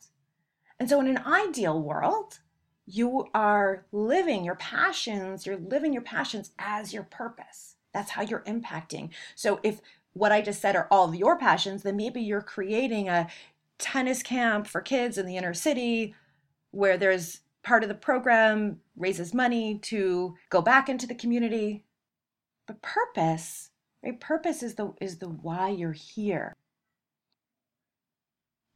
And 0.78 0.88
so, 0.88 1.00
in 1.00 1.08
an 1.08 1.18
ideal 1.26 1.82
world, 1.82 2.38
you 2.86 3.26
are 3.34 3.86
living 3.90 4.44
your 4.44 4.54
passions, 4.54 5.46
you're 5.46 5.56
living 5.56 5.92
your 5.92 6.02
passions 6.02 6.52
as 6.60 6.94
your 6.94 7.02
purpose. 7.02 7.74
That's 7.92 8.12
how 8.12 8.22
you're 8.22 8.44
impacting. 8.46 9.10
So 9.34 9.58
if 9.64 9.80
what 10.12 10.30
I 10.30 10.40
just 10.40 10.60
said 10.60 10.76
are 10.76 10.86
all 10.92 11.08
of 11.08 11.16
your 11.16 11.36
passions, 11.36 11.82
then 11.82 11.96
maybe 11.96 12.20
you're 12.20 12.40
creating 12.40 13.08
a 13.08 13.26
tennis 13.78 14.22
camp 14.22 14.68
for 14.68 14.80
kids 14.80 15.18
in 15.18 15.26
the 15.26 15.36
inner 15.36 15.54
city 15.54 16.14
where 16.70 16.96
there's 16.96 17.40
part 17.64 17.82
of 17.82 17.88
the 17.88 17.96
program 17.96 18.78
raises 18.96 19.34
money 19.34 19.78
to 19.78 20.36
go 20.50 20.62
back 20.62 20.88
into 20.88 21.08
the 21.08 21.16
community. 21.16 21.84
But 22.70 22.82
purpose, 22.82 23.70
right? 24.00 24.20
Purpose 24.20 24.62
is 24.62 24.76
the 24.76 24.94
is 25.00 25.18
the 25.18 25.28
why 25.28 25.70
you're 25.70 25.90
here. 25.90 26.54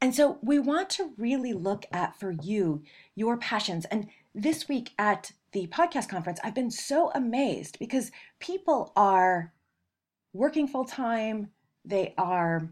And 0.01 0.13
so 0.13 0.37
we 0.41 0.59
want 0.59 0.89
to 0.89 1.13
really 1.17 1.53
look 1.53 1.85
at 1.93 2.19
for 2.19 2.31
you 2.31 2.83
your 3.15 3.37
passions. 3.37 3.85
And 3.85 4.09
this 4.33 4.67
week 4.67 4.91
at 4.99 5.31
the 5.53 5.67
podcast 5.67 6.09
conference, 6.09 6.41
I've 6.43 6.53
been 6.53 6.71
so 6.71 7.09
amazed 7.15 7.79
because 7.79 8.11
people 8.41 8.91
are 8.97 9.53
working 10.33 10.67
full 10.67 10.83
time, 10.83 11.51
they 11.85 12.13
are 12.17 12.67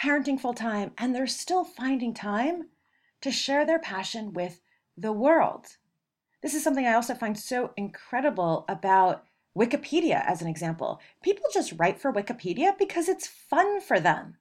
parenting 0.00 0.40
full 0.40 0.54
time, 0.54 0.92
and 0.96 1.14
they're 1.14 1.26
still 1.26 1.62
finding 1.62 2.14
time 2.14 2.68
to 3.20 3.30
share 3.30 3.66
their 3.66 3.80
passion 3.80 4.32
with 4.32 4.62
the 4.96 5.12
world. 5.12 5.76
This 6.40 6.54
is 6.54 6.64
something 6.64 6.86
I 6.86 6.94
also 6.94 7.14
find 7.14 7.38
so 7.38 7.74
incredible 7.76 8.64
about 8.66 9.25
Wikipedia, 9.56 10.24
as 10.26 10.42
an 10.42 10.48
example. 10.48 11.00
People 11.22 11.46
just 11.52 11.72
write 11.78 11.98
for 11.98 12.12
Wikipedia 12.12 12.76
because 12.78 13.08
it's 13.08 13.26
fun 13.26 13.80
for 13.80 13.98
them, 13.98 14.36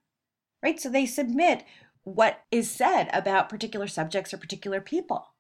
right? 0.62 0.80
So 0.80 0.90
they 0.90 1.06
submit 1.06 1.64
what 2.04 2.44
is 2.52 2.70
said 2.70 3.10
about 3.14 3.50
particular 3.50 3.88
subjects 3.88 4.34
or 4.34 4.38
particular 4.38 4.82
people. 4.82 5.34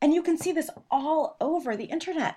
And 0.00 0.14
you 0.14 0.22
can 0.22 0.36
see 0.36 0.52
this 0.52 0.70
all 0.90 1.36
over 1.40 1.76
the 1.76 1.84
internet. 1.84 2.36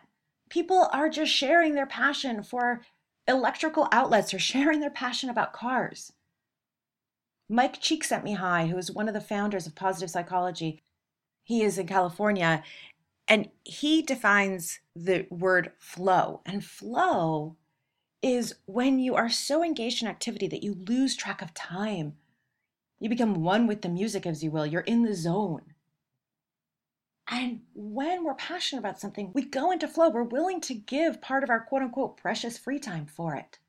People 0.49 0.89
are 0.91 1.09
just 1.09 1.31
sharing 1.31 1.75
their 1.75 1.85
passion 1.85 2.43
for 2.43 2.81
electrical 3.27 3.87
outlets 3.91 4.33
or 4.33 4.39
sharing 4.39 4.79
their 4.79 4.89
passion 4.89 5.29
about 5.29 5.53
cars. 5.53 6.13
Mike 7.49 7.81
Csikszentmihalyi, 7.81 8.69
who 8.69 8.77
is 8.77 8.91
one 8.91 9.07
of 9.07 9.13
the 9.13 9.21
founders 9.21 9.67
of 9.67 9.75
positive 9.75 10.09
psychology, 10.09 10.81
he 11.43 11.61
is 11.61 11.77
in 11.77 11.87
California, 11.87 12.63
and 13.27 13.49
he 13.63 14.01
defines 14.01 14.79
the 14.95 15.27
word 15.29 15.71
flow. 15.79 16.41
And 16.45 16.63
flow 16.63 17.57
is 18.21 18.55
when 18.65 18.99
you 18.99 19.15
are 19.15 19.29
so 19.29 19.63
engaged 19.63 20.01
in 20.01 20.07
activity 20.07 20.47
that 20.47 20.63
you 20.63 20.73
lose 20.73 21.15
track 21.15 21.41
of 21.41 21.53
time. 21.53 22.13
You 22.99 23.09
become 23.09 23.43
one 23.43 23.67
with 23.67 23.81
the 23.81 23.89
music, 23.89 24.25
as 24.25 24.43
you 24.43 24.51
will. 24.51 24.65
You're 24.65 24.81
in 24.81 25.03
the 25.03 25.13
zone. 25.13 25.73
And 27.27 27.61
when 27.73 28.23
we're 28.23 28.35
passionate 28.35 28.79
about 28.79 28.99
something, 28.99 29.31
we 29.33 29.43
go 29.43 29.71
into 29.71 29.87
flow. 29.87 30.09
We're 30.09 30.23
willing 30.23 30.61
to 30.61 30.73
give 30.73 31.21
part 31.21 31.43
of 31.43 31.49
our 31.49 31.61
quote 31.61 31.81
unquote 31.81 32.17
precious 32.17 32.57
free 32.57 32.79
time 32.79 33.05
for 33.05 33.35
it. 33.35 33.59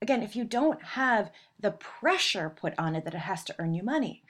Again, 0.00 0.22
if 0.22 0.36
you 0.36 0.44
don't 0.44 0.82
have 0.82 1.32
the 1.58 1.72
pressure 1.72 2.50
put 2.50 2.74
on 2.78 2.94
it 2.94 3.04
that 3.04 3.14
it 3.14 3.18
has 3.18 3.42
to 3.44 3.54
earn 3.58 3.74
you 3.74 3.82
money. 3.82 4.22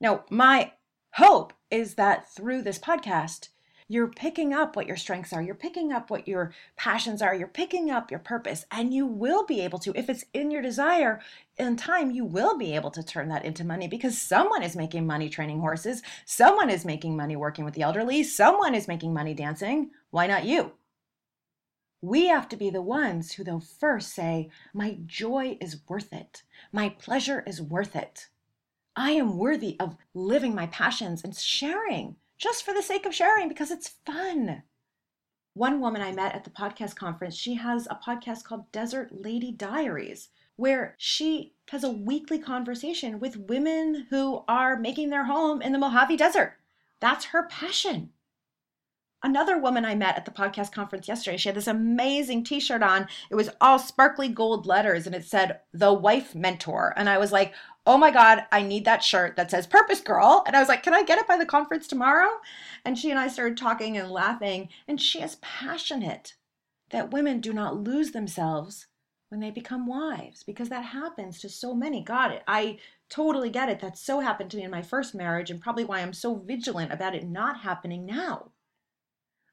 Now, 0.00 0.24
my 0.30 0.72
hope 1.14 1.52
is 1.70 1.94
that 1.96 2.32
through 2.32 2.62
this 2.62 2.78
podcast, 2.78 3.48
you're 3.90 4.06
picking 4.06 4.54
up 4.54 4.76
what 4.76 4.86
your 4.86 4.96
strengths 4.96 5.32
are, 5.32 5.42
you're 5.42 5.52
picking 5.52 5.92
up 5.92 6.10
what 6.10 6.28
your 6.28 6.54
passions 6.76 7.20
are, 7.20 7.34
you're 7.34 7.48
picking 7.48 7.90
up 7.90 8.08
your 8.08 8.20
purpose, 8.20 8.64
and 8.70 8.94
you 8.94 9.04
will 9.04 9.44
be 9.44 9.60
able 9.62 9.80
to, 9.80 9.92
if 9.98 10.08
it's 10.08 10.24
in 10.32 10.52
your 10.52 10.62
desire, 10.62 11.20
in 11.58 11.74
time, 11.74 12.12
you 12.12 12.24
will 12.24 12.56
be 12.56 12.76
able 12.76 12.92
to 12.92 13.02
turn 13.02 13.28
that 13.30 13.44
into 13.44 13.64
money 13.64 13.88
because 13.88 14.16
someone 14.16 14.62
is 14.62 14.76
making 14.76 15.08
money 15.08 15.28
training 15.28 15.58
horses, 15.58 16.02
someone 16.24 16.70
is 16.70 16.84
making 16.84 17.16
money 17.16 17.34
working 17.34 17.64
with 17.64 17.74
the 17.74 17.82
elderly, 17.82 18.22
someone 18.22 18.76
is 18.76 18.86
making 18.86 19.12
money 19.12 19.34
dancing. 19.34 19.90
Why 20.12 20.28
not 20.28 20.44
you? 20.44 20.70
We 22.00 22.28
have 22.28 22.48
to 22.50 22.56
be 22.56 22.70
the 22.70 22.80
ones 22.80 23.32
who, 23.32 23.42
though, 23.42 23.58
first 23.58 24.14
say, 24.14 24.50
My 24.72 24.98
joy 25.04 25.58
is 25.60 25.80
worth 25.88 26.12
it. 26.12 26.44
My 26.72 26.90
pleasure 26.90 27.42
is 27.44 27.60
worth 27.60 27.96
it. 27.96 28.28
I 28.94 29.10
am 29.10 29.36
worthy 29.36 29.76
of 29.80 29.96
living 30.14 30.54
my 30.54 30.68
passions 30.68 31.24
and 31.24 31.36
sharing 31.36 32.14
just 32.40 32.64
for 32.64 32.72
the 32.72 32.82
sake 32.82 33.04
of 33.04 33.14
sharing 33.14 33.48
because 33.48 33.70
it's 33.70 33.94
fun. 34.06 34.62
One 35.52 35.80
woman 35.80 36.00
I 36.00 36.10
met 36.10 36.34
at 36.34 36.44
the 36.44 36.50
podcast 36.50 36.96
conference, 36.96 37.36
she 37.36 37.54
has 37.54 37.86
a 37.86 38.00
podcast 38.04 38.44
called 38.44 38.72
Desert 38.72 39.10
Lady 39.12 39.52
Diaries, 39.52 40.30
where 40.56 40.94
she 40.96 41.54
has 41.68 41.84
a 41.84 41.90
weekly 41.90 42.38
conversation 42.38 43.20
with 43.20 43.36
women 43.36 44.06
who 44.08 44.42
are 44.48 44.78
making 44.78 45.10
their 45.10 45.24
home 45.24 45.60
in 45.60 45.72
the 45.72 45.78
Mojave 45.78 46.16
Desert. 46.16 46.54
That's 46.98 47.26
her 47.26 47.46
passion 47.46 48.10
another 49.22 49.58
woman 49.58 49.84
I 49.84 49.94
met 49.94 50.16
at 50.16 50.24
the 50.24 50.30
podcast 50.30 50.72
conference 50.72 51.08
yesterday. 51.08 51.36
She 51.36 51.48
had 51.48 51.56
this 51.56 51.66
amazing 51.66 52.44
t 52.44 52.60
shirt 52.60 52.82
on. 52.82 53.06
It 53.30 53.34
was 53.34 53.50
all 53.60 53.78
sparkly 53.78 54.28
gold 54.28 54.66
letters 54.66 55.06
and 55.06 55.14
it 55.14 55.24
said, 55.24 55.60
The 55.72 55.92
Wife 55.92 56.34
Mentor. 56.34 56.94
And 56.96 57.08
I 57.08 57.18
was 57.18 57.32
like, 57.32 57.54
Oh 57.86 57.96
my 57.96 58.10
God, 58.10 58.44
I 58.52 58.62
need 58.62 58.84
that 58.84 59.02
shirt 59.02 59.36
that 59.36 59.50
says 59.50 59.66
Purpose 59.66 60.00
Girl. 60.00 60.44
And 60.46 60.54
I 60.54 60.60
was 60.60 60.68
like, 60.68 60.82
Can 60.82 60.94
I 60.94 61.02
get 61.02 61.18
it 61.18 61.26
by 61.26 61.36
the 61.36 61.46
conference 61.46 61.86
tomorrow? 61.86 62.30
And 62.84 62.98
she 62.98 63.10
and 63.10 63.18
I 63.18 63.28
started 63.28 63.56
talking 63.56 63.96
and 63.96 64.10
laughing. 64.10 64.68
And 64.86 65.00
she 65.00 65.20
is 65.20 65.36
passionate 65.36 66.34
that 66.90 67.12
women 67.12 67.40
do 67.40 67.52
not 67.52 67.76
lose 67.76 68.12
themselves 68.12 68.86
when 69.30 69.40
they 69.40 69.50
become 69.50 69.86
wives 69.86 70.42
because 70.42 70.68
that 70.68 70.84
happens 70.84 71.40
to 71.40 71.48
so 71.48 71.74
many. 71.74 72.02
Got 72.02 72.32
it. 72.32 72.42
I 72.46 72.78
totally 73.08 73.48
get 73.48 73.68
it. 73.68 73.80
That 73.80 73.96
so 73.96 74.20
happened 74.20 74.50
to 74.50 74.56
me 74.56 74.64
in 74.64 74.70
my 74.70 74.82
first 74.82 75.14
marriage 75.14 75.50
and 75.50 75.60
probably 75.60 75.84
why 75.84 76.00
I'm 76.00 76.12
so 76.12 76.34
vigilant 76.34 76.92
about 76.92 77.14
it 77.14 77.26
not 77.26 77.60
happening 77.60 78.04
now. 78.04 78.50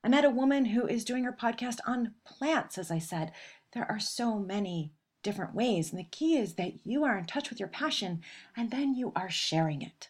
I 0.04 0.10
met 0.10 0.26
a 0.26 0.30
woman 0.30 0.66
who 0.66 0.88
is 0.88 1.06
doing 1.06 1.24
her 1.24 1.34
podcast 1.34 1.78
on 1.86 2.13
plants, 2.26 2.78
as 2.78 2.92
I 2.92 3.00
said. 3.00 3.32
There 3.74 3.90
are 3.90 4.00
so 4.00 4.40
many 4.40 4.94
different 5.28 5.54
ways. 5.54 5.92
And 5.92 6.00
the 6.00 6.08
key 6.10 6.38
is 6.38 6.56
that 6.56 6.86
you 6.86 7.04
are 7.04 7.18
in 7.18 7.26
touch 7.26 7.50
with 7.50 7.60
your 7.60 7.70
passion 7.70 8.22
and 8.56 8.72
then 8.72 8.96
you 8.96 9.12
are 9.16 9.30
sharing 9.30 9.82
it. 9.82 10.10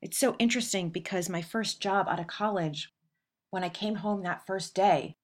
It's 0.00 0.18
so 0.18 0.36
interesting 0.38 0.90
because 0.90 1.28
my 1.28 1.42
first 1.42 1.80
job 1.80 2.06
out 2.08 2.20
of 2.20 2.26
college, 2.26 2.92
when 3.50 3.64
I 3.64 3.68
came 3.68 3.96
home 3.96 4.22
that 4.22 4.46
first 4.46 4.74
day, 4.74 5.16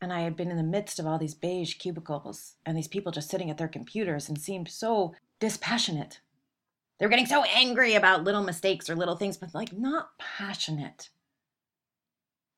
and 0.00 0.12
I 0.12 0.20
had 0.20 0.36
been 0.36 0.50
in 0.50 0.56
the 0.58 0.62
midst 0.62 0.98
of 0.98 1.06
all 1.06 1.18
these 1.18 1.34
beige 1.34 1.74
cubicles 1.74 2.54
and 2.64 2.76
these 2.76 2.88
people 2.88 3.12
just 3.12 3.30
sitting 3.30 3.50
at 3.50 3.58
their 3.58 3.68
computers 3.68 4.28
and 4.28 4.38
seemed 4.38 4.68
so 4.68 5.14
dispassionate. 5.40 6.20
They 6.98 7.06
were 7.06 7.10
getting 7.10 7.26
so 7.26 7.44
angry 7.44 7.94
about 7.94 8.24
little 8.24 8.42
mistakes 8.42 8.90
or 8.90 8.96
little 8.96 9.16
things, 9.16 9.36
but 9.36 9.54
like 9.54 9.72
not 9.72 10.10
passionate 10.18 11.10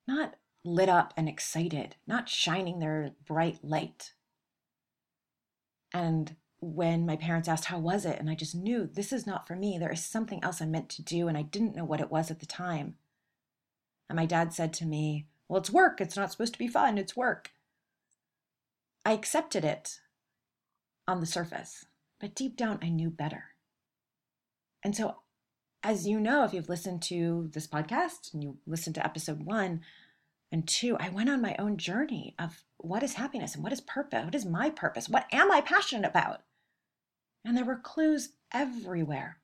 not 0.09 0.35
lit 0.65 0.89
up 0.89 1.15
and 1.17 1.29
excited, 1.29 1.95
not 2.07 2.29
shining 2.29 2.81
their 2.81 3.13
bright 3.27 3.59
light. 3.63 4.15
And 5.99 6.37
when 6.61 7.07
my 7.07 7.17
parents 7.17 7.49
asked, 7.49 7.65
How 7.67 7.79
was 7.81 8.05
it? 8.05 8.21
And 8.21 8.31
I 8.31 8.37
just 8.37 8.55
knew 8.55 8.87
this 8.87 9.13
is 9.13 9.27
not 9.27 9.49
for 9.49 9.57
me. 9.57 9.79
There 9.79 9.93
is 9.93 10.05
something 10.05 10.43
else 10.45 10.61
I'm 10.61 10.71
meant 10.71 10.89
to 10.91 11.03
do. 11.03 11.27
And 11.27 11.37
I 11.37 11.43
didn't 11.43 11.75
know 11.75 11.85
what 11.85 12.01
it 12.01 12.11
was 12.11 12.31
at 12.31 12.39
the 12.39 12.47
time. 12.47 12.95
And 14.09 14.17
my 14.17 14.25
dad 14.25 14.55
said 14.55 14.73
to 14.75 14.87
me, 14.87 15.27
Well, 15.49 15.59
it's 15.61 15.71
work. 15.71 16.01
It's 16.01 16.17
not 16.17 16.31
supposed 16.31 16.53
to 16.53 16.59
be 16.59 16.69
fun. 16.69 16.99
It's 16.99 17.17
work. 17.17 17.51
I 19.05 19.13
accepted 19.13 19.65
it 19.65 19.99
on 21.09 21.19
the 21.19 21.27
surface, 21.27 21.87
but 22.21 22.35
deep 22.35 22.57
down, 22.57 22.79
I 22.81 22.91
knew 22.91 23.11
better. 23.11 23.45
And 24.85 24.95
so 24.95 25.17
as 25.83 26.07
you 26.07 26.21
know, 26.21 26.45
if 26.45 26.53
you've 26.53 26.69
listened 26.69 27.03
to 27.03 27.49
this 27.53 27.67
podcast 27.67 28.33
and 28.35 28.45
you 28.45 28.59
listened 28.67 28.95
to 28.97 29.05
episode 29.05 29.43
one 29.43 29.81
and 30.51 30.67
two, 30.67 30.97
I 30.99 31.11
went 31.11 31.29
on 31.29 31.43
my 31.43 31.55
own 31.59 31.77
journey 31.77 32.35
of 32.39 32.65
what 32.79 33.03
is 33.03 33.15
happiness 33.15 33.55
and 33.55 33.63
what 33.63 33.73
is 33.73 33.81
purpose? 33.81 34.25
What 34.25 34.35
is 34.35 34.47
my 34.47 34.71
purpose? 34.71 35.09
What 35.09 35.27
am 35.33 35.51
I 35.53 35.61
passionate 35.61 36.09
about? 36.09 36.43
And 37.45 37.57
there 37.57 37.65
were 37.65 37.77
clues 37.77 38.31
everywhere. 38.53 39.39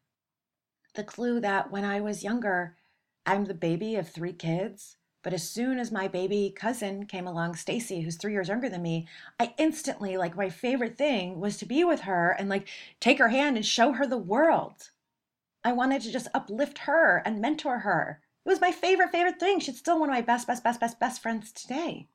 The 0.95 1.05
clue 1.05 1.41
that 1.41 1.71
when 1.71 1.85
I 1.85 2.01
was 2.01 2.25
younger, 2.25 2.77
I'm 3.27 3.45
the 3.45 3.55
baby 3.55 3.97
of 3.97 4.09
three 4.09 4.33
kids. 4.33 4.97
But 5.23 5.33
as 5.33 5.49
soon 5.49 5.79
as 5.79 5.91
my 5.91 6.07
baby 6.07 6.53
cousin 6.55 7.07
came 7.07 7.27
along, 7.27 7.55
Stacy, 7.57 8.03
who's 8.03 8.17
three 8.17 8.33
years 8.33 8.49
younger 8.49 8.69
than 8.69 8.83
me, 8.83 9.09
I 9.41 9.55
instantly, 9.57 10.19
like, 10.19 10.37
my 10.37 10.51
favorite 10.51 10.99
thing 10.99 11.41
was 11.41 11.57
to 11.57 11.67
be 11.67 11.83
with 11.83 12.01
her 12.01 12.31
and, 12.39 12.51
like, 12.51 12.69
take 13.01 13.19
her 13.19 13.29
hand 13.29 13.57
and 13.57 13.65
show 13.65 13.93
her 13.93 14.07
the 14.07 14.19
world. 14.19 14.91
I 15.65 15.73
wanted 15.73 16.03
to 16.03 16.13
just 16.13 16.29
uplift 16.35 16.79
her 16.81 17.23
and 17.25 17.41
mentor 17.41 17.79
her. 17.79 18.21
It 18.45 18.49
was 18.49 18.61
my 18.61 18.73
favorite, 18.73 19.11
favorite 19.11 19.41
thing. 19.41 19.61
She's 19.61 19.79
still 19.79 19.99
one 19.99 20.11
of 20.11 20.15
my 20.15 20.21
best, 20.21 20.47
best, 20.47 20.63
best, 20.63 20.81
best, 20.81 21.01
best 21.01 21.23
friends 21.23 21.51
today. 21.53 22.09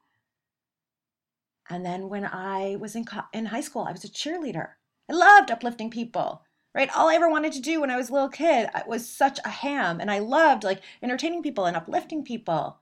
And 1.69 1.85
then 1.85 2.09
when 2.09 2.25
I 2.25 2.75
was 2.79 2.95
in, 2.95 3.05
co- 3.05 3.29
in 3.33 3.47
high 3.47 3.61
school, 3.61 3.83
I 3.83 3.91
was 3.91 4.03
a 4.03 4.09
cheerleader. 4.09 4.73
I 5.09 5.13
loved 5.13 5.51
uplifting 5.51 5.89
people, 5.89 6.43
right? 6.73 6.89
All 6.95 7.09
I 7.09 7.15
ever 7.15 7.29
wanted 7.29 7.53
to 7.53 7.61
do 7.61 7.81
when 7.81 7.89
I 7.89 7.97
was 7.97 8.09
a 8.09 8.13
little 8.13 8.29
kid 8.29 8.69
I 8.73 8.83
was 8.87 9.09
such 9.09 9.39
a 9.43 9.49
ham. 9.49 9.99
And 10.01 10.11
I 10.11 10.19
loved 10.19 10.63
like 10.63 10.81
entertaining 11.01 11.43
people 11.43 11.65
and 11.65 11.75
uplifting 11.77 12.23
people 12.23 12.79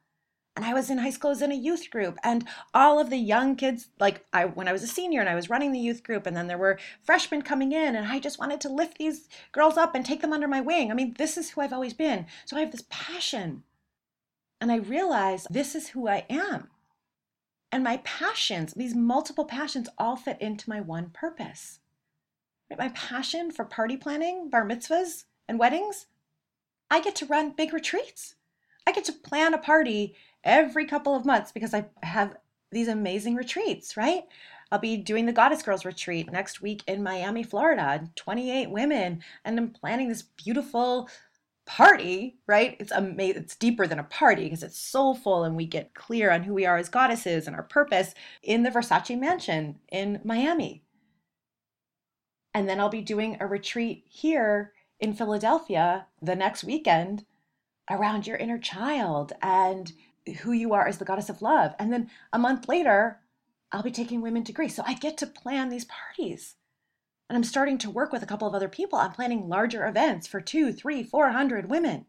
and 0.57 0.65
I 0.65 0.73
was 0.73 0.89
in 0.89 0.97
high 0.97 1.11
school, 1.11 1.29
was 1.29 1.43
in 1.43 1.51
a 1.51 1.55
youth 1.55 1.91
group, 1.91 2.17
and 2.23 2.47
all 2.73 2.99
of 2.99 3.11
the 3.11 3.17
young 3.17 3.55
kids, 3.55 3.89
like 3.99 4.25
I 4.33 4.45
when 4.45 4.67
I 4.67 4.71
was 4.71 4.81
a 4.81 4.87
senior 4.87 5.19
and 5.21 5.29
I 5.29 5.35
was 5.35 5.51
running 5.51 5.71
the 5.71 5.79
youth 5.79 6.01
group, 6.01 6.25
and 6.25 6.35
then 6.35 6.47
there 6.47 6.57
were 6.57 6.79
freshmen 7.03 7.43
coming 7.43 7.71
in, 7.71 7.95
and 7.95 8.07
I 8.07 8.19
just 8.19 8.39
wanted 8.39 8.59
to 8.61 8.69
lift 8.69 8.97
these 8.97 9.29
girls 9.51 9.77
up 9.77 9.93
and 9.93 10.03
take 10.03 10.21
them 10.21 10.33
under 10.33 10.47
my 10.47 10.59
wing. 10.59 10.89
I 10.89 10.95
mean, 10.95 11.13
this 11.19 11.37
is 11.37 11.51
who 11.51 11.61
I've 11.61 11.73
always 11.73 11.93
been. 11.93 12.25
So 12.45 12.57
I 12.57 12.61
have 12.61 12.71
this 12.71 12.85
passion. 12.89 13.63
And 14.59 14.71
I 14.71 14.77
realized 14.77 15.45
this 15.51 15.75
is 15.75 15.89
who 15.89 16.07
I 16.07 16.25
am. 16.27 16.69
And 17.71 17.83
my 17.83 17.97
passions, 17.97 18.73
these 18.73 18.95
multiple 18.95 19.45
passions, 19.45 19.87
all 19.99 20.15
fit 20.15 20.41
into 20.41 20.71
my 20.71 20.81
one 20.81 21.11
purpose. 21.11 21.79
My 22.75 22.89
passion 22.89 23.51
for 23.51 23.63
party 23.63 23.95
planning, 23.95 24.49
bar 24.49 24.65
mitzvahs, 24.65 25.25
and 25.47 25.59
weddings, 25.59 26.07
I 26.89 26.99
get 26.99 27.15
to 27.17 27.27
run 27.27 27.51
big 27.51 27.71
retreats 27.71 28.33
I 28.87 28.93
get 28.93 29.03
to 29.03 29.11
plan 29.11 29.53
a 29.53 29.57
party 29.57 30.15
every 30.47 30.85
couple 30.85 31.13
of 31.15 31.25
months 31.25 31.51
because 31.51 31.75
I 31.75 31.85
have 32.01 32.37
these 32.71 32.87
amazing 32.87 33.35
retreats, 33.35 33.95
right? 33.95 34.23
I'll 34.71 34.79
be 34.79 34.97
doing 34.97 35.25
the 35.25 35.33
Goddess 35.33 35.61
Girls 35.61 35.85
retreat 35.85 36.31
next 36.31 36.61
week 36.61 36.83
in 36.87 37.03
Miami, 37.03 37.43
Florida, 37.43 38.09
28 38.15 38.69
women, 38.69 39.21
and 39.45 39.57
I'm 39.57 39.69
planning 39.69 40.09
this 40.09 40.23
beautiful 40.23 41.09
party, 41.65 42.37
right? 42.47 42.75
It's 42.79 42.91
amazing. 42.91 43.43
It's 43.43 43.55
deeper 43.55 43.87
than 43.87 43.99
a 43.99 44.03
party 44.03 44.45
because 44.45 44.63
it's 44.63 44.79
soulful 44.79 45.43
and 45.43 45.55
we 45.55 45.65
get 45.65 45.93
clear 45.93 46.31
on 46.31 46.43
who 46.43 46.53
we 46.53 46.65
are 46.65 46.77
as 46.77 46.89
goddesses 46.89 47.45
and 47.45 47.55
our 47.55 47.63
purpose 47.63 48.13
in 48.41 48.63
the 48.63 48.71
Versace 48.71 49.19
mansion 49.19 49.79
in 49.91 50.21
Miami. 50.23 50.83
And 52.53 52.67
then 52.67 52.79
I'll 52.79 52.89
be 52.89 53.01
doing 53.01 53.37
a 53.39 53.47
retreat 53.47 54.05
here 54.07 54.73
in 54.99 55.13
Philadelphia 55.13 56.07
the 56.21 56.35
next 56.35 56.63
weekend 56.63 57.25
around 57.89 58.27
your 58.27 58.37
inner 58.37 58.57
child 58.57 59.33
and 59.41 59.91
who 60.33 60.51
you 60.51 60.73
are 60.73 60.87
as 60.87 60.97
the 60.97 61.05
goddess 61.05 61.29
of 61.29 61.41
love. 61.41 61.73
And 61.79 61.91
then 61.91 62.09
a 62.31 62.39
month 62.39 62.67
later, 62.67 63.19
I'll 63.71 63.83
be 63.83 63.91
taking 63.91 64.21
women 64.21 64.43
to 64.45 64.53
Greece. 64.53 64.75
So 64.75 64.83
I 64.85 64.93
get 64.93 65.17
to 65.17 65.27
plan 65.27 65.69
these 65.69 65.85
parties. 65.85 66.55
And 67.29 67.35
I'm 67.35 67.43
starting 67.43 67.77
to 67.79 67.89
work 67.89 68.13
with 68.13 68.23
a 68.23 68.25
couple 68.25 68.47
of 68.47 68.55
other 68.55 68.69
people. 68.69 68.97
I'm 68.97 69.11
planning 69.11 69.49
larger 69.49 69.85
events 69.85 70.27
for 70.27 70.39
two, 70.39 70.71
three, 70.71 71.03
four 71.03 71.29
hundred 71.31 71.69
women. 71.69 72.05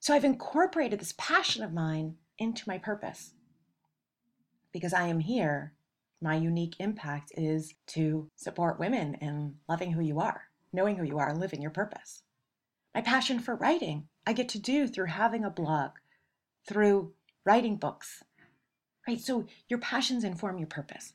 So 0.00 0.14
I've 0.14 0.24
incorporated 0.24 1.00
this 1.00 1.14
passion 1.16 1.62
of 1.62 1.72
mine 1.72 2.16
into 2.38 2.68
my 2.68 2.76
purpose. 2.76 3.32
Because 4.72 4.92
I 4.92 5.06
am 5.06 5.20
here, 5.20 5.72
my 6.20 6.36
unique 6.36 6.76
impact 6.78 7.32
is 7.34 7.74
to 7.88 8.30
support 8.36 8.78
women 8.78 9.14
in 9.14 9.54
loving 9.68 9.92
who 9.92 10.02
you 10.02 10.20
are, 10.20 10.42
knowing 10.72 10.96
who 10.96 11.04
you 11.04 11.18
are, 11.18 11.34
living 11.34 11.62
your 11.62 11.70
purpose. 11.70 12.22
My 12.94 13.00
passion 13.00 13.40
for 13.40 13.56
writing, 13.56 14.08
I 14.26 14.34
get 14.34 14.50
to 14.50 14.58
do 14.58 14.86
through 14.86 15.06
having 15.06 15.44
a 15.44 15.50
blog, 15.50 15.92
through 16.66 17.12
writing 17.44 17.76
books, 17.76 18.22
right? 19.06 19.20
So 19.20 19.46
your 19.68 19.78
passions 19.78 20.24
inform 20.24 20.58
your 20.58 20.66
purpose. 20.66 21.14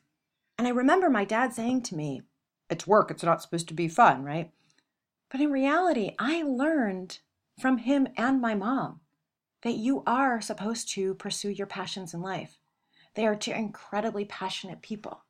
And 0.58 0.66
I 0.66 0.70
remember 0.70 1.10
my 1.10 1.24
dad 1.24 1.52
saying 1.52 1.82
to 1.84 1.96
me, 1.96 2.22
It's 2.70 2.86
work, 2.86 3.10
it's 3.10 3.22
not 3.22 3.42
supposed 3.42 3.68
to 3.68 3.74
be 3.74 3.88
fun, 3.88 4.24
right? 4.24 4.50
But 5.30 5.40
in 5.40 5.50
reality, 5.50 6.14
I 6.18 6.42
learned 6.42 7.18
from 7.60 7.78
him 7.78 8.08
and 8.16 8.40
my 8.40 8.54
mom 8.54 9.00
that 9.62 9.76
you 9.76 10.02
are 10.06 10.40
supposed 10.40 10.88
to 10.90 11.14
pursue 11.14 11.50
your 11.50 11.66
passions 11.66 12.12
in 12.12 12.20
life. 12.20 12.58
They 13.14 13.26
are 13.26 13.36
two 13.36 13.52
incredibly 13.52 14.24
passionate 14.24 14.82
people. 14.82 15.24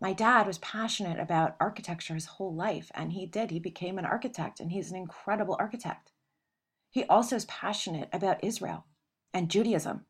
My 0.00 0.12
dad 0.12 0.46
was 0.46 0.58
passionate 0.58 1.18
about 1.18 1.56
architecture 1.60 2.14
his 2.14 2.26
whole 2.26 2.54
life, 2.54 2.90
and 2.94 3.12
he 3.12 3.26
did. 3.26 3.50
He 3.50 3.58
became 3.58 3.98
an 3.98 4.04
architect, 4.04 4.60
and 4.60 4.70
he's 4.70 4.90
an 4.90 4.96
incredible 4.96 5.56
architect. 5.58 6.12
He 6.90 7.04
also 7.04 7.36
is 7.36 7.44
passionate 7.46 8.08
about 8.12 8.42
Israel 8.42 8.86
and 9.38 9.48
Judaism 9.48 10.04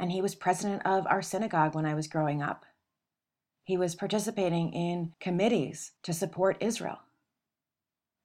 and 0.00 0.10
he 0.10 0.20
was 0.20 0.34
president 0.34 0.82
of 0.84 1.06
our 1.06 1.22
synagogue 1.22 1.74
when 1.74 1.86
I 1.86 1.94
was 1.94 2.08
growing 2.08 2.42
up. 2.42 2.64
He 3.62 3.76
was 3.76 3.94
participating 3.94 4.72
in 4.72 5.12
committees 5.20 5.92
to 6.02 6.12
support 6.12 6.56
Israel. 6.58 6.98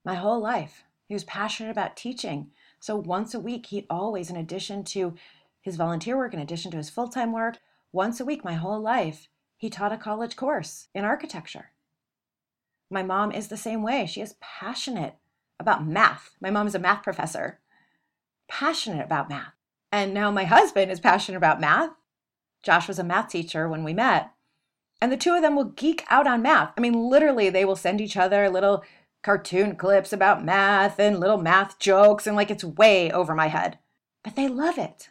My 0.03 0.15
whole 0.15 0.39
life, 0.39 0.85
he 1.05 1.13
was 1.13 1.25
passionate 1.25 1.69
about 1.69 1.95
teaching. 1.95 2.51
So 2.79 2.95
once 2.95 3.35
a 3.35 3.39
week, 3.39 3.67
he 3.67 3.85
always, 3.87 4.31
in 4.31 4.35
addition 4.35 4.83
to 4.85 5.13
his 5.61 5.75
volunteer 5.75 6.17
work, 6.17 6.33
in 6.33 6.39
addition 6.39 6.71
to 6.71 6.77
his 6.77 6.89
full 6.89 7.09
time 7.09 7.31
work, 7.31 7.57
once 7.91 8.19
a 8.19 8.25
week, 8.25 8.43
my 8.43 8.53
whole 8.53 8.79
life, 8.79 9.27
he 9.57 9.69
taught 9.69 9.91
a 9.91 9.97
college 9.97 10.35
course 10.35 10.87
in 10.95 11.05
architecture. 11.05 11.71
My 12.89 13.03
mom 13.03 13.31
is 13.31 13.49
the 13.49 13.57
same 13.57 13.83
way. 13.83 14.07
She 14.07 14.21
is 14.21 14.35
passionate 14.39 15.15
about 15.59 15.85
math. 15.85 16.31
My 16.41 16.49
mom 16.49 16.67
is 16.67 16.75
a 16.75 16.79
math 16.79 17.03
professor, 17.03 17.59
passionate 18.47 19.03
about 19.03 19.29
math. 19.29 19.53
And 19.91 20.13
now 20.13 20.31
my 20.31 20.43
husband 20.43 20.91
is 20.91 20.99
passionate 20.99 21.37
about 21.37 21.61
math. 21.61 21.91
Josh 22.63 22.87
was 22.87 22.99
a 22.99 23.03
math 23.03 23.29
teacher 23.29 23.69
when 23.69 23.83
we 23.83 23.93
met. 23.93 24.31
And 25.01 25.11
the 25.11 25.17
two 25.17 25.33
of 25.33 25.41
them 25.41 25.55
will 25.55 25.65
geek 25.65 26.03
out 26.09 26.27
on 26.27 26.41
math. 26.41 26.73
I 26.77 26.81
mean, 26.81 26.93
literally, 26.93 27.49
they 27.49 27.65
will 27.65 27.75
send 27.75 28.01
each 28.01 28.17
other 28.17 28.49
little 28.49 28.83
cartoon 29.23 29.75
clips 29.75 30.13
about 30.13 30.45
math 30.45 30.99
and 30.99 31.19
little 31.19 31.37
math 31.37 31.79
jokes, 31.79 32.27
and 32.27 32.35
like 32.35 32.51
it's 32.51 32.63
way 32.63 33.11
over 33.11 33.33
my 33.35 33.47
head. 33.47 33.79
But 34.23 34.35
they 34.35 34.47
love 34.47 34.77
it. 34.77 35.09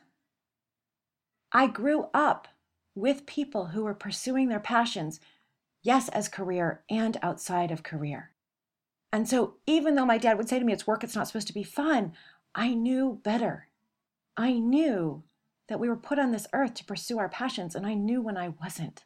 I 1.53 1.67
grew 1.67 2.09
up 2.15 2.49
with 2.95 3.27
people 3.27 3.67
who 3.67 3.85
were 3.85 3.95
pursuing 3.95 4.49
their 4.49 4.61
passions, 4.61 5.21
yes, 5.83 6.09
as 6.09 6.29
career 6.29 6.83
and 6.89 7.17
outside 7.23 7.71
of 7.71 7.83
career. 7.83 8.31
And 9.13 9.29
so, 9.29 9.55
even 9.67 9.95
though 9.95 10.07
my 10.07 10.19
dad 10.19 10.39
would 10.39 10.49
say 10.49 10.59
to 10.59 10.65
me, 10.65 10.73
it's 10.73 10.87
work, 10.87 11.05
it's 11.05 11.15
not 11.15 11.29
supposed 11.29 11.47
to 11.47 11.53
be 11.53 11.63
fun, 11.63 12.13
I 12.55 12.75
knew 12.75 13.21
better. 13.23 13.69
I 14.37 14.53
knew 14.55 15.25
that 15.69 15.81
we 15.81 15.89
were 15.89 15.97
put 15.97 16.19
on 16.19 16.33
this 16.33 16.47
earth 16.53 16.75
to 16.75 16.85
pursue 16.85 17.19
our 17.19 17.29
passions, 17.29 17.75
and 17.75 17.87
I 17.87 17.95
knew 17.95 18.21
when 18.21 18.37
I 18.37 18.49
wasn't. 18.49 19.05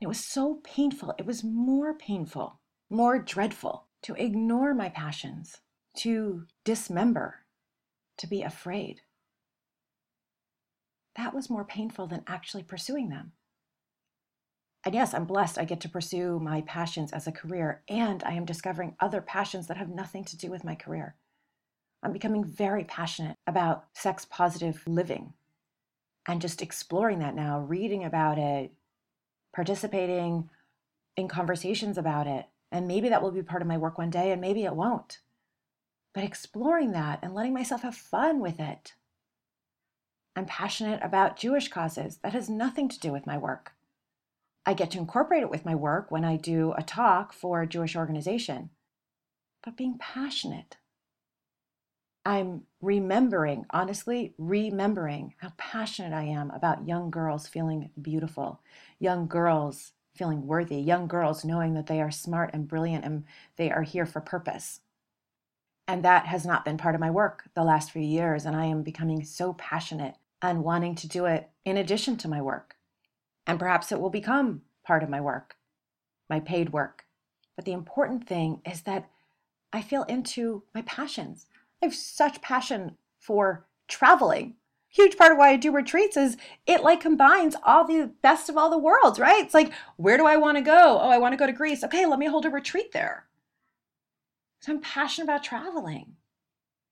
It 0.00 0.06
was 0.06 0.20
so 0.20 0.60
painful. 0.64 1.14
It 1.18 1.26
was 1.26 1.42
more 1.42 1.94
painful, 1.94 2.60
more 2.90 3.18
dreadful 3.18 3.88
to 4.02 4.14
ignore 4.14 4.74
my 4.74 4.90
passions, 4.90 5.62
to 5.98 6.46
dismember, 6.64 7.46
to 8.18 8.26
be 8.26 8.42
afraid. 8.42 9.00
That 11.16 11.34
was 11.34 11.48
more 11.48 11.64
painful 11.64 12.06
than 12.06 12.24
actually 12.26 12.64
pursuing 12.64 13.08
them. 13.08 13.32
And 14.84 14.94
yes, 14.94 15.14
I'm 15.14 15.24
blessed. 15.24 15.58
I 15.58 15.64
get 15.64 15.80
to 15.80 15.88
pursue 15.88 16.38
my 16.38 16.60
passions 16.60 17.12
as 17.12 17.26
a 17.26 17.32
career, 17.32 17.82
and 17.88 18.22
I 18.24 18.32
am 18.32 18.44
discovering 18.44 18.96
other 19.00 19.22
passions 19.22 19.68
that 19.68 19.78
have 19.78 19.88
nothing 19.88 20.24
to 20.24 20.36
do 20.36 20.50
with 20.50 20.64
my 20.64 20.74
career. 20.74 21.16
I'm 22.04 22.12
becoming 22.12 22.44
very 22.44 22.84
passionate 22.84 23.38
about 23.46 23.86
sex 23.94 24.26
positive 24.28 24.82
living 24.86 25.32
and 26.28 26.40
just 26.40 26.60
exploring 26.60 27.20
that 27.20 27.34
now, 27.34 27.60
reading 27.60 28.04
about 28.04 28.38
it, 28.38 28.72
participating 29.54 30.50
in 31.16 31.28
conversations 31.28 31.96
about 31.96 32.26
it. 32.26 32.46
And 32.70 32.86
maybe 32.86 33.08
that 33.08 33.22
will 33.22 33.30
be 33.30 33.42
part 33.42 33.62
of 33.62 33.68
my 33.68 33.78
work 33.78 33.96
one 33.96 34.10
day, 34.10 34.32
and 34.32 34.40
maybe 34.40 34.64
it 34.64 34.76
won't. 34.76 35.20
But 36.12 36.24
exploring 36.24 36.92
that 36.92 37.20
and 37.22 37.34
letting 37.34 37.54
myself 37.54 37.82
have 37.82 37.94
fun 37.94 38.40
with 38.40 38.60
it. 38.60 38.94
I'm 40.36 40.46
passionate 40.46 41.00
about 41.02 41.38
Jewish 41.38 41.68
causes. 41.68 42.18
That 42.18 42.32
has 42.32 42.50
nothing 42.50 42.88
to 42.90 43.00
do 43.00 43.12
with 43.12 43.26
my 43.26 43.38
work. 43.38 43.72
I 44.66 44.74
get 44.74 44.90
to 44.92 44.98
incorporate 44.98 45.42
it 45.42 45.50
with 45.50 45.64
my 45.64 45.74
work 45.74 46.10
when 46.10 46.24
I 46.24 46.36
do 46.36 46.74
a 46.76 46.82
talk 46.82 47.32
for 47.32 47.62
a 47.62 47.66
Jewish 47.66 47.96
organization. 47.96 48.70
But 49.62 49.76
being 49.76 49.96
passionate 49.98 50.76
I'm 52.24 52.62
remembering, 52.80 53.66
honestly, 53.70 54.34
remembering 54.38 55.34
how 55.38 55.52
passionate 55.58 56.14
I 56.14 56.24
am 56.24 56.50
about 56.50 56.88
young 56.88 57.10
girls 57.10 57.46
feeling 57.46 57.90
beautiful, 58.00 58.60
young 58.98 59.26
girls 59.26 59.92
feeling 60.16 60.46
worthy, 60.46 60.76
young 60.76 61.06
girls 61.06 61.44
knowing 61.44 61.74
that 61.74 61.86
they 61.86 62.00
are 62.00 62.10
smart 62.10 62.50
and 62.54 62.68
brilliant 62.68 63.04
and 63.04 63.24
they 63.56 63.70
are 63.70 63.82
here 63.82 64.06
for 64.06 64.20
purpose. 64.20 64.80
And 65.86 66.02
that 66.04 66.26
has 66.26 66.46
not 66.46 66.64
been 66.64 66.78
part 66.78 66.94
of 66.94 67.00
my 67.00 67.10
work 67.10 67.50
the 67.54 67.64
last 67.64 67.90
few 67.90 68.02
years. 68.02 68.46
And 68.46 68.56
I 68.56 68.66
am 68.66 68.82
becoming 68.82 69.22
so 69.24 69.52
passionate 69.54 70.14
and 70.40 70.64
wanting 70.64 70.94
to 70.96 71.08
do 71.08 71.26
it 71.26 71.50
in 71.64 71.76
addition 71.76 72.16
to 72.18 72.28
my 72.28 72.40
work. 72.40 72.76
And 73.46 73.58
perhaps 73.58 73.92
it 73.92 74.00
will 74.00 74.10
become 74.10 74.62
part 74.82 75.02
of 75.02 75.10
my 75.10 75.20
work, 75.20 75.56
my 76.30 76.40
paid 76.40 76.72
work. 76.72 77.04
But 77.56 77.66
the 77.66 77.72
important 77.72 78.26
thing 78.26 78.62
is 78.64 78.82
that 78.82 79.10
I 79.72 79.82
feel 79.82 80.04
into 80.04 80.62
my 80.74 80.82
passions. 80.82 81.46
Have 81.84 81.94
such 81.94 82.40
passion 82.40 82.96
for 83.18 83.66
traveling. 83.88 84.56
Huge 84.88 85.18
part 85.18 85.32
of 85.32 85.38
why 85.38 85.50
I 85.50 85.56
do 85.56 85.70
retreats 85.70 86.16
is 86.16 86.38
it 86.66 86.82
like 86.82 87.02
combines 87.02 87.56
all 87.62 87.86
the 87.86 88.10
best 88.22 88.48
of 88.48 88.56
all 88.56 88.70
the 88.70 88.78
worlds, 88.78 89.18
right? 89.18 89.44
It's 89.44 89.52
like, 89.52 89.70
where 89.96 90.16
do 90.16 90.24
I 90.24 90.38
want 90.38 90.56
to 90.56 90.62
go? 90.62 90.98
Oh, 90.98 91.10
I 91.10 91.18
want 91.18 91.34
to 91.34 91.36
go 91.36 91.44
to 91.46 91.52
Greece. 91.52 91.84
Okay, 91.84 92.06
let 92.06 92.18
me 92.18 92.26
hold 92.26 92.46
a 92.46 92.50
retreat 92.50 92.92
there. 92.92 93.26
So 94.60 94.72
I'm 94.72 94.80
passionate 94.80 95.24
about 95.24 95.44
traveling, 95.44 96.14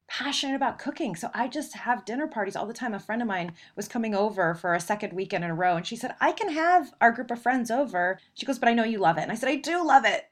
passionate 0.08 0.56
about 0.56 0.78
cooking. 0.78 1.16
So 1.16 1.30
I 1.32 1.48
just 1.48 1.74
have 1.74 2.04
dinner 2.04 2.26
parties 2.26 2.54
all 2.54 2.66
the 2.66 2.74
time. 2.74 2.92
A 2.92 3.00
friend 3.00 3.22
of 3.22 3.28
mine 3.28 3.52
was 3.76 3.88
coming 3.88 4.14
over 4.14 4.54
for 4.54 4.74
a 4.74 4.80
second 4.80 5.14
weekend 5.14 5.42
in 5.42 5.50
a 5.50 5.54
row, 5.54 5.76
and 5.76 5.86
she 5.86 5.96
said, 5.96 6.16
I 6.20 6.32
can 6.32 6.50
have 6.50 6.92
our 7.00 7.12
group 7.12 7.30
of 7.30 7.40
friends 7.40 7.70
over. 7.70 8.18
She 8.34 8.44
goes, 8.44 8.58
But 8.58 8.68
I 8.68 8.74
know 8.74 8.84
you 8.84 8.98
love 8.98 9.16
it. 9.16 9.22
And 9.22 9.32
I 9.32 9.36
said, 9.36 9.48
I 9.48 9.56
do 9.56 9.82
love 9.86 10.04
it. 10.04 10.28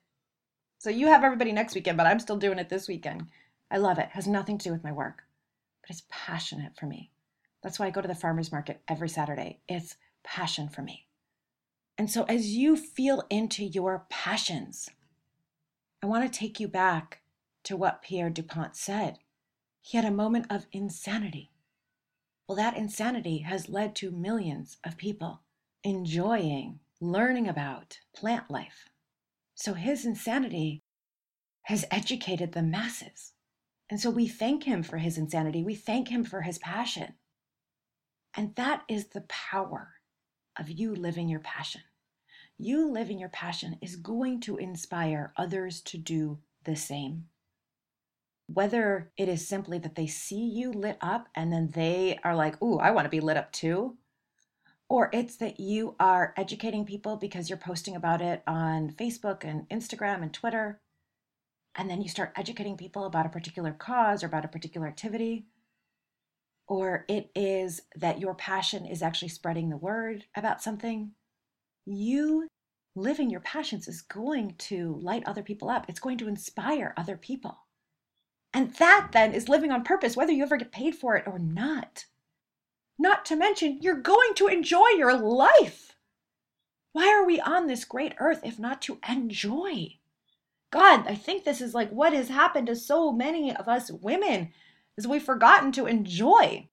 So 0.80 0.90
you 0.90 1.06
have 1.06 1.24
everybody 1.24 1.52
next 1.52 1.74
weekend, 1.74 1.96
but 1.96 2.06
I'm 2.06 2.20
still 2.20 2.36
doing 2.36 2.58
it 2.58 2.68
this 2.68 2.88
weekend. 2.88 3.28
I 3.70 3.78
love 3.78 3.98
it. 3.98 4.02
it. 4.02 4.08
Has 4.10 4.26
nothing 4.26 4.58
to 4.58 4.64
do 4.68 4.72
with 4.72 4.84
my 4.84 4.92
work, 4.92 5.22
but 5.82 5.90
it's 5.90 6.04
passionate 6.08 6.76
for 6.76 6.86
me. 6.86 7.10
That's 7.62 7.78
why 7.78 7.86
I 7.86 7.90
go 7.90 8.00
to 8.00 8.08
the 8.08 8.14
farmers 8.14 8.52
market 8.52 8.82
every 8.88 9.08
Saturday. 9.08 9.60
It's 9.68 9.96
passion 10.22 10.68
for 10.68 10.82
me. 10.82 11.06
And 11.98 12.10
so 12.10 12.24
as 12.24 12.56
you 12.56 12.76
feel 12.76 13.24
into 13.28 13.64
your 13.64 14.06
passions, 14.08 14.88
I 16.02 16.06
want 16.06 16.30
to 16.30 16.38
take 16.38 16.58
you 16.58 16.66
back 16.66 17.20
to 17.64 17.76
what 17.76 18.02
Pierre 18.02 18.30
Dupont 18.30 18.74
said. 18.74 19.18
He 19.82 19.96
had 19.96 20.06
a 20.06 20.10
moment 20.10 20.46
of 20.50 20.66
insanity. 20.72 21.50
Well, 22.48 22.56
that 22.56 22.76
insanity 22.76 23.38
has 23.38 23.68
led 23.68 23.94
to 23.96 24.10
millions 24.10 24.78
of 24.82 24.96
people 24.96 25.42
enjoying 25.84 26.80
learning 27.00 27.48
about 27.48 28.00
plant 28.14 28.50
life. 28.50 28.88
So 29.54 29.74
his 29.74 30.04
insanity 30.04 30.82
has 31.62 31.84
educated 31.90 32.52
the 32.52 32.62
masses. 32.62 33.32
And 33.90 34.00
so 34.00 34.08
we 34.08 34.28
thank 34.28 34.64
him 34.64 34.84
for 34.84 34.98
his 34.98 35.18
insanity. 35.18 35.64
We 35.64 35.74
thank 35.74 36.08
him 36.08 36.24
for 36.24 36.42
his 36.42 36.58
passion. 36.58 37.14
And 38.36 38.54
that 38.54 38.84
is 38.88 39.08
the 39.08 39.22
power 39.22 39.94
of 40.56 40.70
you 40.70 40.94
living 40.94 41.28
your 41.28 41.40
passion. 41.40 41.82
You 42.56 42.88
living 42.88 43.18
your 43.18 43.30
passion 43.30 43.78
is 43.82 43.96
going 43.96 44.40
to 44.42 44.56
inspire 44.58 45.32
others 45.36 45.80
to 45.82 45.98
do 45.98 46.38
the 46.64 46.76
same. 46.76 47.26
Whether 48.46 49.10
it 49.16 49.28
is 49.28 49.48
simply 49.48 49.78
that 49.78 49.96
they 49.96 50.06
see 50.06 50.44
you 50.44 50.72
lit 50.72 50.98
up 51.00 51.28
and 51.34 51.52
then 51.52 51.70
they 51.72 52.18
are 52.22 52.36
like, 52.36 52.62
Ooh, 52.62 52.78
I 52.78 52.92
want 52.92 53.06
to 53.06 53.10
be 53.10 53.20
lit 53.20 53.36
up 53.36 53.50
too. 53.50 53.96
Or 54.88 55.08
it's 55.12 55.36
that 55.36 55.58
you 55.58 55.96
are 55.98 56.34
educating 56.36 56.84
people 56.84 57.16
because 57.16 57.48
you're 57.48 57.58
posting 57.58 57.96
about 57.96 58.20
it 58.20 58.42
on 58.46 58.90
Facebook 58.90 59.44
and 59.44 59.68
Instagram 59.68 60.22
and 60.22 60.32
Twitter. 60.32 60.80
And 61.76 61.88
then 61.88 62.02
you 62.02 62.08
start 62.08 62.32
educating 62.36 62.76
people 62.76 63.04
about 63.04 63.26
a 63.26 63.30
particular 63.30 63.72
cause 63.72 64.22
or 64.22 64.26
about 64.26 64.44
a 64.44 64.48
particular 64.48 64.86
activity 64.86 65.46
or 66.70 67.04
it 67.08 67.32
is 67.34 67.82
that 67.96 68.20
your 68.20 68.32
passion 68.32 68.86
is 68.86 69.02
actually 69.02 69.28
spreading 69.28 69.68
the 69.68 69.76
word 69.76 70.24
about 70.36 70.62
something, 70.62 71.10
you 71.84 72.46
living 72.94 73.28
your 73.28 73.40
passions 73.40 73.88
is 73.88 74.02
going 74.02 74.54
to 74.56 74.96
light 75.02 75.24
other 75.26 75.42
people 75.42 75.68
up. 75.68 75.86
It's 75.88 75.98
going 75.98 76.16
to 76.18 76.28
inspire 76.28 76.94
other 76.96 77.16
people. 77.16 77.58
And 78.54 78.72
that 78.74 79.08
then 79.12 79.34
is 79.34 79.48
living 79.48 79.72
on 79.72 79.82
purpose, 79.82 80.16
whether 80.16 80.30
you 80.30 80.44
ever 80.44 80.56
get 80.56 80.70
paid 80.70 80.94
for 80.94 81.16
it 81.16 81.26
or 81.26 81.40
not. 81.40 82.04
Not 83.00 83.24
to 83.26 83.36
mention, 83.36 83.78
you're 83.82 84.00
going 84.00 84.34
to 84.34 84.46
enjoy 84.46 84.90
your 84.96 85.16
life. 85.18 85.96
Why 86.92 87.08
are 87.08 87.26
we 87.26 87.40
on 87.40 87.66
this 87.66 87.84
great 87.84 88.14
earth 88.20 88.42
if 88.44 88.60
not 88.60 88.80
to 88.82 89.00
enjoy? 89.08 89.98
God, 90.70 91.06
I 91.06 91.14
think 91.14 91.44
this 91.44 91.60
is 91.60 91.74
like 91.74 91.90
what 91.90 92.12
has 92.12 92.28
happened 92.28 92.68
to 92.68 92.76
so 92.76 93.12
many 93.12 93.54
of 93.54 93.68
us 93.68 93.90
women 93.90 94.50
is 94.96 95.06
we've 95.06 95.22
forgotten 95.22 95.72
to 95.72 95.86
enjoy. 95.86 96.68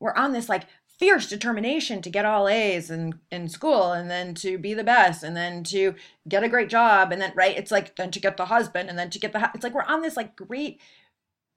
We're 0.00 0.14
on 0.14 0.32
this 0.32 0.48
like 0.48 0.66
fierce 0.86 1.28
determination 1.28 2.02
to 2.02 2.10
get 2.10 2.24
all 2.24 2.48
A's 2.48 2.90
in, 2.90 3.20
in 3.30 3.48
school 3.48 3.92
and 3.92 4.10
then 4.10 4.34
to 4.34 4.58
be 4.58 4.74
the 4.74 4.82
best 4.82 5.22
and 5.22 5.36
then 5.36 5.62
to 5.64 5.94
get 6.28 6.42
a 6.42 6.48
great 6.48 6.68
job 6.68 7.12
and 7.12 7.22
then 7.22 7.32
right 7.36 7.56
it's 7.56 7.70
like 7.70 7.94
then 7.94 8.10
to 8.10 8.18
get 8.18 8.36
the 8.36 8.46
husband 8.46 8.88
and 8.88 8.98
then 8.98 9.08
to 9.10 9.18
get 9.20 9.32
the 9.32 9.50
it's 9.54 9.62
like 9.62 9.74
we're 9.74 9.82
on 9.82 10.02
this 10.02 10.16
like 10.16 10.34
great 10.34 10.80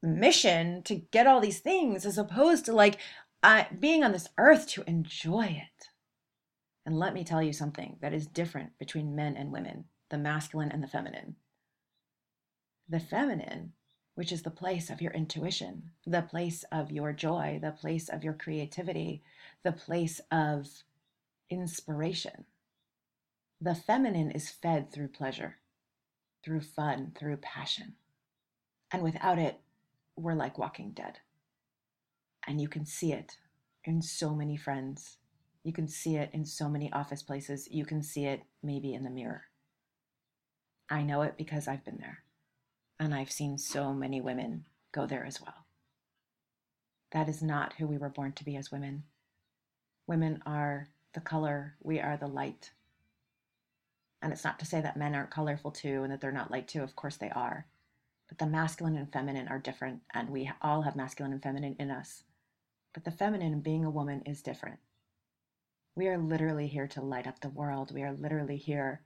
mission 0.04 0.84
to 0.84 0.96
get 0.96 1.26
all 1.26 1.40
these 1.40 1.60
things 1.60 2.06
as 2.06 2.20
opposed 2.20 2.66
to 2.66 2.74
like 2.74 2.98
uh, 3.44 3.64
being 3.80 4.04
on 4.04 4.12
this 4.12 4.28
earth 4.38 4.68
to 4.68 4.84
enjoy 4.88 5.46
it. 5.46 5.90
And 6.86 6.98
let 6.98 7.14
me 7.14 7.24
tell 7.24 7.42
you 7.42 7.54
something 7.54 7.98
that 8.02 8.14
is 8.14 8.28
different 8.28 8.78
between 8.80 9.16
men 9.16 9.36
and 9.38 9.52
women, 9.52 9.86
the 10.12 10.18
masculine 10.18 10.72
and 10.72 10.84
the 10.84 10.88
feminine. 10.88 11.36
The 12.88 13.00
feminine 13.00 13.74
which 14.14 14.32
is 14.32 14.44
the 14.44 14.52
place 14.52 14.90
of 14.90 15.02
your 15.02 15.14
intuition, 15.14 15.92
the 16.06 16.22
place 16.22 16.64
of 16.72 16.92
your 16.92 17.14
joy, 17.14 17.60
the 17.62 17.72
place 17.72 18.10
of 18.10 18.24
your 18.24 18.34
creativity, 18.34 19.24
the 19.64 19.72
place 19.72 20.20
of 20.32 20.68
inspiration. 21.50 22.46
The 23.60 23.74
feminine 23.74 24.32
is 24.32 24.50
fed 24.50 24.92
through 24.92 25.10
pleasure, 25.10 25.58
through 26.44 26.62
fun, 26.62 27.14
through 27.18 27.38
passion. 27.38 27.94
And 28.92 29.02
without 29.02 29.40
it, 29.40 29.60
we're 30.18 30.36
like 30.36 30.58
walking 30.58 30.92
dead. 30.92 31.20
And 32.46 32.60
you 32.60 32.68
can 32.68 32.86
see 32.86 33.14
it 33.14 33.38
in 33.86 34.02
so 34.02 34.36
many 34.36 34.58
friends. 34.58 35.18
You 35.64 35.72
can 35.72 35.88
see 35.88 36.18
it 36.18 36.32
in 36.34 36.44
so 36.44 36.68
many 36.68 36.92
office 36.92 37.24
places. 37.24 37.68
You 37.72 37.86
can 37.86 38.04
see 38.04 38.26
it 38.26 38.44
maybe 38.62 38.94
in 38.94 39.04
the 39.04 39.10
mirror. 39.10 39.44
I 40.92 41.04
know 41.04 41.22
it 41.22 41.38
because 41.38 41.70
I've 41.70 41.86
been 41.86 42.00
there. 42.00 42.20
And 43.00 43.16
I've 43.16 43.32
seen 43.32 43.58
so 43.58 43.94
many 43.94 44.20
women 44.20 44.66
go 44.92 45.08
there 45.08 45.26
as 45.26 45.42
well. 45.42 45.66
That 47.14 47.30
is 47.30 47.42
not 47.42 47.74
who 47.74 47.88
we 47.88 47.98
were 47.98 48.10
born 48.10 48.34
to 48.34 48.44
be 48.44 48.58
as 48.58 48.72
women. 48.72 49.04
Women 50.06 50.44
are 50.46 50.90
the 51.14 51.22
color, 51.22 51.76
we 51.82 52.02
are 52.02 52.18
the 52.18 52.28
light. 52.28 52.72
And 54.22 54.34
it's 54.34 54.44
not 54.44 54.60
to 54.60 54.66
say 54.66 54.82
that 54.82 54.98
men 54.98 55.16
aren't 55.16 55.32
colorful 55.32 55.72
too 55.72 56.04
and 56.04 56.12
that 56.12 56.20
they're 56.20 56.32
not 56.32 56.52
light 56.52 56.68
too. 56.68 56.84
Of 56.84 56.96
course 56.98 57.16
they 57.16 57.30
are. 57.30 57.68
But 58.28 58.38
the 58.38 58.46
masculine 58.46 58.98
and 58.98 59.12
feminine 59.12 59.48
are 59.48 59.60
different, 59.60 60.02
and 60.14 60.30
we 60.30 60.52
all 60.62 60.84
have 60.84 60.96
masculine 60.96 61.34
and 61.34 61.42
feminine 61.42 61.76
in 61.80 61.90
us. 61.90 62.24
But 62.94 63.06
the 63.06 63.12
feminine 63.12 63.62
being 63.62 63.84
a 63.84 63.90
woman 63.90 64.22
is 64.26 64.42
different. 64.42 64.80
We 65.96 66.08
are 66.08 66.18
literally 66.18 66.68
here 66.68 66.88
to 66.88 67.02
light 67.02 67.28
up 67.28 67.40
the 67.40 67.50
world. 67.50 67.94
We 67.94 68.04
are 68.04 68.14
literally 68.14 68.58
here 68.58 69.02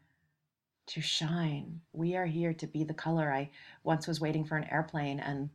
to 0.87 1.01
shine. 1.01 1.81
We 1.93 2.15
are 2.15 2.25
here 2.25 2.53
to 2.53 2.67
be 2.67 2.83
the 2.83 2.93
color. 2.93 3.31
I 3.31 3.49
once 3.83 4.07
was 4.07 4.21
waiting 4.21 4.45
for 4.45 4.57
an 4.57 4.69
airplane 4.71 5.19
and 5.19 5.49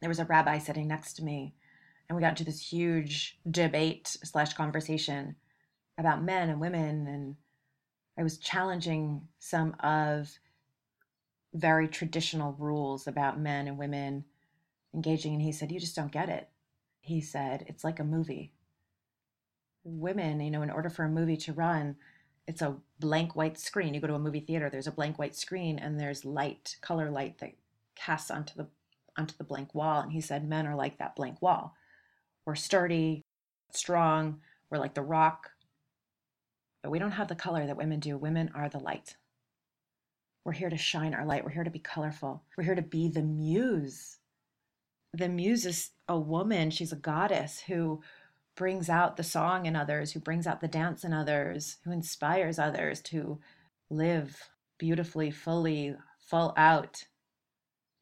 there 0.00 0.08
was 0.08 0.18
a 0.18 0.24
rabbi 0.24 0.58
sitting 0.58 0.88
next 0.88 1.14
to 1.14 1.24
me 1.24 1.54
and 2.08 2.16
we 2.16 2.22
got 2.22 2.30
into 2.30 2.44
this 2.44 2.72
huge 2.72 3.38
debate 3.50 4.08
slash 4.08 4.54
conversation 4.54 5.36
about 5.98 6.24
men 6.24 6.48
and 6.48 6.60
women 6.60 7.06
and 7.06 7.36
I 8.18 8.22
was 8.22 8.38
challenging 8.38 9.28
some 9.38 9.76
of 9.80 10.28
very 11.54 11.88
traditional 11.88 12.56
rules 12.58 13.06
about 13.06 13.38
men 13.38 13.68
and 13.68 13.78
women 13.78 14.24
engaging 14.94 15.34
and 15.34 15.42
he 15.42 15.52
said 15.52 15.70
you 15.70 15.80
just 15.80 15.96
don't 15.96 16.12
get 16.12 16.28
it. 16.28 16.48
He 17.00 17.20
said 17.20 17.64
it's 17.66 17.84
like 17.84 18.00
a 18.00 18.04
movie. 18.04 18.52
Women, 19.84 20.40
you 20.40 20.50
know, 20.50 20.62
in 20.62 20.70
order 20.70 20.90
for 20.90 21.04
a 21.04 21.08
movie 21.08 21.36
to 21.38 21.52
run, 21.52 21.96
it's 22.50 22.62
a 22.62 22.74
blank 22.98 23.36
white 23.36 23.60
screen. 23.60 23.94
You 23.94 24.00
go 24.00 24.08
to 24.08 24.14
a 24.14 24.18
movie 24.18 24.40
theater, 24.40 24.68
there's 24.68 24.88
a 24.88 24.92
blank 24.92 25.20
white 25.20 25.36
screen 25.36 25.78
and 25.78 26.00
there's 26.00 26.24
light, 26.24 26.76
color 26.80 27.08
light 27.08 27.38
that 27.38 27.52
casts 27.94 28.28
onto 28.28 28.54
the 28.56 28.66
onto 29.16 29.36
the 29.38 29.44
blank 29.44 29.72
wall. 29.72 30.00
And 30.00 30.10
he 30.10 30.20
said 30.20 30.48
men 30.48 30.66
are 30.66 30.74
like 30.74 30.98
that 30.98 31.14
blank 31.14 31.40
wall. 31.40 31.76
We're 32.44 32.56
sturdy, 32.56 33.22
strong, 33.72 34.40
we're 34.68 34.78
like 34.78 34.94
the 34.94 35.02
rock. 35.02 35.50
But 36.82 36.90
we 36.90 36.98
don't 36.98 37.12
have 37.12 37.28
the 37.28 37.36
color 37.36 37.66
that 37.66 37.76
women 37.76 38.00
do. 38.00 38.18
Women 38.18 38.50
are 38.52 38.68
the 38.68 38.80
light. 38.80 39.14
We're 40.44 40.52
here 40.52 40.70
to 40.70 40.76
shine 40.76 41.14
our 41.14 41.24
light. 41.24 41.44
We're 41.44 41.50
here 41.50 41.62
to 41.62 41.70
be 41.70 41.78
colorful. 41.78 42.42
We're 42.56 42.64
here 42.64 42.74
to 42.74 42.82
be 42.82 43.06
the 43.08 43.22
muse. 43.22 44.18
The 45.12 45.28
muse 45.28 45.66
is 45.66 45.90
a 46.08 46.18
woman, 46.18 46.70
she's 46.70 46.92
a 46.92 46.96
goddess 46.96 47.60
who 47.60 48.02
brings 48.56 48.88
out 48.88 49.16
the 49.16 49.22
song 49.22 49.66
in 49.66 49.76
others, 49.76 50.12
who 50.12 50.20
brings 50.20 50.46
out 50.46 50.60
the 50.60 50.68
dance 50.68 51.04
in 51.04 51.12
others, 51.12 51.78
who 51.84 51.92
inspires 51.92 52.58
others 52.58 53.00
to 53.02 53.38
live 53.90 54.50
beautifully, 54.78 55.30
fully, 55.30 55.94
full 56.18 56.52
out. 56.56 57.04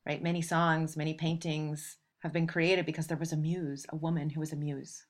Right? 0.07 0.22
Many 0.22 0.42
songs, 0.42 0.96
many 0.96 1.14
paintings 1.14 1.99
have 2.20 2.32
been 2.32 2.46
created 2.46 2.86
because 2.86 3.07
there 3.07 3.16
was 3.16 3.32
a 3.32 3.36
muse, 3.36 3.86
a 3.90 3.96
woman 3.96 4.30
who 4.30 4.40
was 4.40 4.53
a 4.53 4.57
muse. 4.57 5.07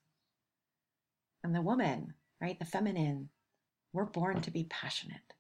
And 1.43 1.55
the 1.55 1.63
woman, 1.63 2.15
right, 2.41 2.59
the 2.59 2.65
feminine, 2.65 3.31
we're 3.93 4.05
born 4.05 4.41
to 4.43 4.51
be 4.51 4.65
passionate. 4.65 5.35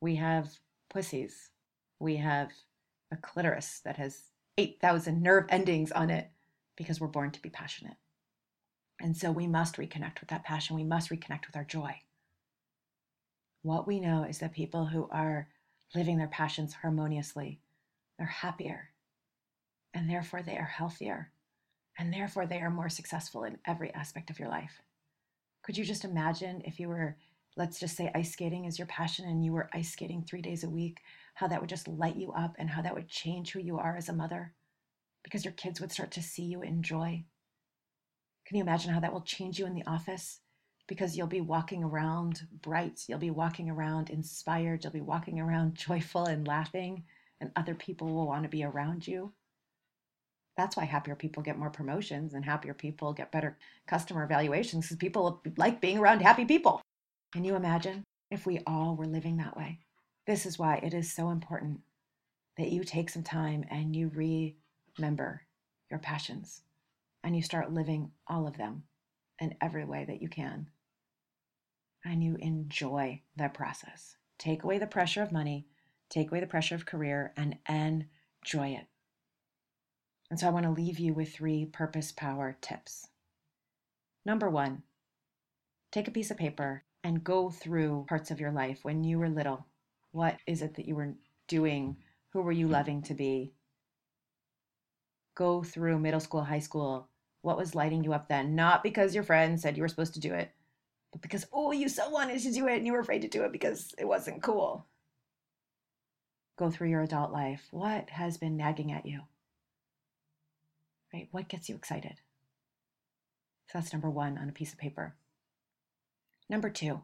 We 0.00 0.16
have 0.16 0.58
pussies. 0.90 1.50
We 2.00 2.16
have 2.16 2.50
a 3.10 3.16
clitoris 3.16 3.80
that 3.84 3.96
has 3.96 4.30
8,000 4.58 5.22
nerve 5.22 5.46
endings 5.48 5.92
on 5.92 6.10
it 6.10 6.30
because 6.76 7.00
we're 7.00 7.08
born 7.08 7.30
to 7.30 7.42
be 7.42 7.50
passionate. 7.50 7.96
And 9.00 9.16
so 9.16 9.30
we 9.30 9.46
must 9.46 9.76
reconnect 9.76 10.20
with 10.20 10.30
that 10.30 10.44
passion. 10.44 10.74
We 10.74 10.84
must 10.84 11.10
reconnect 11.10 11.46
with 11.46 11.56
our 11.56 11.64
joy. 11.64 12.00
What 13.62 13.86
we 13.86 14.00
know 14.00 14.24
is 14.24 14.38
that 14.38 14.52
people 14.52 14.86
who 14.86 15.08
are 15.10 15.48
living 15.94 16.18
their 16.18 16.28
passions 16.28 16.74
harmoniously, 16.74 17.60
they're 18.18 18.26
happier. 18.26 18.90
And 19.94 20.10
therefore, 20.10 20.42
they 20.42 20.56
are 20.56 20.64
healthier. 20.64 21.30
And 21.98 22.12
therefore, 22.12 22.46
they 22.46 22.60
are 22.60 22.70
more 22.70 22.88
successful 22.88 23.44
in 23.44 23.58
every 23.66 23.92
aspect 23.94 24.30
of 24.30 24.38
your 24.38 24.48
life. 24.48 24.82
Could 25.62 25.76
you 25.76 25.84
just 25.84 26.04
imagine 26.04 26.62
if 26.64 26.78
you 26.78 26.88
were, 26.88 27.16
let's 27.56 27.80
just 27.80 27.96
say, 27.96 28.10
ice 28.14 28.32
skating 28.32 28.64
is 28.64 28.78
your 28.78 28.86
passion 28.86 29.26
and 29.26 29.44
you 29.44 29.52
were 29.52 29.70
ice 29.72 29.92
skating 29.92 30.22
three 30.22 30.42
days 30.42 30.64
a 30.64 30.70
week, 30.70 31.00
how 31.34 31.46
that 31.48 31.60
would 31.60 31.70
just 31.70 31.88
light 31.88 32.16
you 32.16 32.32
up 32.32 32.54
and 32.58 32.70
how 32.70 32.82
that 32.82 32.94
would 32.94 33.08
change 33.08 33.52
who 33.52 33.60
you 33.60 33.78
are 33.78 33.96
as 33.96 34.08
a 34.08 34.12
mother? 34.12 34.54
Because 35.24 35.44
your 35.44 35.52
kids 35.52 35.80
would 35.80 35.92
start 35.92 36.10
to 36.12 36.22
see 36.22 36.44
you 36.44 36.62
enjoy 36.62 37.24
can 38.48 38.56
you 38.56 38.62
imagine 38.62 38.94
how 38.94 39.00
that 39.00 39.12
will 39.12 39.20
change 39.20 39.58
you 39.58 39.66
in 39.66 39.74
the 39.74 39.86
office? 39.86 40.40
Because 40.86 41.14
you'll 41.14 41.26
be 41.26 41.42
walking 41.42 41.84
around 41.84 42.46
bright, 42.62 43.04
you'll 43.06 43.18
be 43.18 43.30
walking 43.30 43.68
around 43.68 44.08
inspired, 44.08 44.82
you'll 44.82 44.92
be 44.94 45.02
walking 45.02 45.38
around 45.38 45.74
joyful 45.74 46.24
and 46.24 46.48
laughing, 46.48 47.04
and 47.42 47.52
other 47.54 47.74
people 47.74 48.08
will 48.08 48.26
want 48.26 48.44
to 48.44 48.48
be 48.48 48.64
around 48.64 49.06
you. 49.06 49.34
That's 50.56 50.78
why 50.78 50.86
happier 50.86 51.14
people 51.14 51.42
get 51.42 51.58
more 51.58 51.68
promotions 51.68 52.32
and 52.32 52.42
happier 52.42 52.72
people 52.72 53.12
get 53.12 53.30
better 53.30 53.58
customer 53.86 54.24
evaluations 54.24 54.86
because 54.86 54.96
people 54.96 55.42
like 55.58 55.82
being 55.82 55.98
around 55.98 56.22
happy 56.22 56.46
people. 56.46 56.80
Can 57.34 57.44
you 57.44 57.54
imagine 57.54 58.02
if 58.30 58.46
we 58.46 58.60
all 58.66 58.96
were 58.96 59.06
living 59.06 59.36
that 59.36 59.58
way? 59.58 59.80
This 60.26 60.46
is 60.46 60.58
why 60.58 60.76
it 60.76 60.94
is 60.94 61.12
so 61.12 61.28
important 61.28 61.80
that 62.56 62.72
you 62.72 62.82
take 62.82 63.10
some 63.10 63.22
time 63.22 63.66
and 63.70 63.94
you 63.94 64.10
remember 64.98 65.42
your 65.90 66.00
passions 66.00 66.62
and 67.22 67.36
you 67.36 67.42
start 67.42 67.72
living 67.72 68.10
all 68.26 68.46
of 68.46 68.56
them 68.56 68.84
in 69.40 69.54
every 69.60 69.84
way 69.84 70.04
that 70.04 70.22
you 70.22 70.28
can. 70.28 70.68
And 72.04 72.22
you 72.22 72.36
enjoy 72.36 73.22
the 73.36 73.48
process. 73.48 74.16
Take 74.38 74.62
away 74.62 74.78
the 74.78 74.86
pressure 74.86 75.22
of 75.22 75.32
money, 75.32 75.66
take 76.08 76.30
away 76.30 76.40
the 76.40 76.46
pressure 76.46 76.74
of 76.74 76.86
career, 76.86 77.32
and 77.36 77.56
enjoy 77.68 78.68
it. 78.68 78.86
And 80.30 80.38
so 80.38 80.46
I 80.46 80.50
want 80.50 80.64
to 80.66 80.70
leave 80.70 80.98
you 80.98 81.14
with 81.14 81.32
three 81.32 81.64
purpose 81.64 82.12
power 82.12 82.56
tips. 82.60 83.08
Number 84.24 84.48
one, 84.50 84.82
take 85.90 86.06
a 86.06 86.12
piece 86.12 86.30
of 86.30 86.36
paper 86.36 86.84
and 87.02 87.24
go 87.24 87.50
through 87.50 88.06
parts 88.08 88.30
of 88.30 88.40
your 88.40 88.52
life 88.52 88.80
when 88.82 89.04
you 89.04 89.18
were 89.18 89.28
little. 89.28 89.66
What 90.12 90.36
is 90.46 90.62
it 90.62 90.74
that 90.74 90.86
you 90.86 90.94
were 90.94 91.14
doing? 91.46 91.96
Who 92.32 92.42
were 92.42 92.52
you 92.52 92.68
loving 92.68 93.02
to 93.02 93.14
be? 93.14 93.54
Go 95.38 95.62
through 95.62 96.00
middle 96.00 96.18
school, 96.18 96.42
high 96.42 96.58
school. 96.58 97.08
What 97.42 97.56
was 97.56 97.76
lighting 97.76 98.02
you 98.02 98.12
up 98.12 98.28
then? 98.28 98.56
Not 98.56 98.82
because 98.82 99.14
your 99.14 99.22
friend 99.22 99.60
said 99.60 99.76
you 99.76 99.84
were 99.84 99.88
supposed 99.88 100.14
to 100.14 100.20
do 100.20 100.34
it, 100.34 100.50
but 101.12 101.22
because, 101.22 101.46
oh, 101.52 101.70
you 101.70 101.88
so 101.88 102.10
wanted 102.10 102.40
to 102.40 102.52
do 102.52 102.66
it 102.66 102.78
and 102.78 102.84
you 102.84 102.92
were 102.92 102.98
afraid 102.98 103.22
to 103.22 103.28
do 103.28 103.44
it 103.44 103.52
because 103.52 103.94
it 103.98 104.04
wasn't 104.04 104.42
cool. 104.42 104.84
Go 106.58 106.72
through 106.72 106.90
your 106.90 107.02
adult 107.02 107.30
life. 107.30 107.68
What 107.70 108.10
has 108.10 108.36
been 108.36 108.56
nagging 108.56 108.90
at 108.90 109.06
you? 109.06 109.20
Right? 111.14 111.28
What 111.30 111.46
gets 111.46 111.68
you 111.68 111.76
excited? 111.76 112.20
So 113.68 113.78
that's 113.78 113.92
number 113.92 114.10
one 114.10 114.38
on 114.38 114.48
a 114.48 114.52
piece 114.52 114.72
of 114.72 114.78
paper. 114.80 115.14
Number 116.50 116.68
two, 116.68 117.02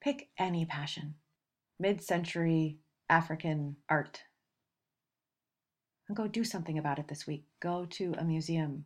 pick 0.00 0.28
any 0.36 0.64
passion. 0.64 1.14
Mid 1.78 2.02
century 2.02 2.78
African 3.08 3.76
art. 3.88 4.24
And 6.08 6.16
go 6.16 6.26
do 6.26 6.44
something 6.44 6.78
about 6.78 6.98
it 6.98 7.08
this 7.08 7.26
week. 7.26 7.44
Go 7.60 7.86
to 7.90 8.14
a 8.18 8.24
museum, 8.24 8.84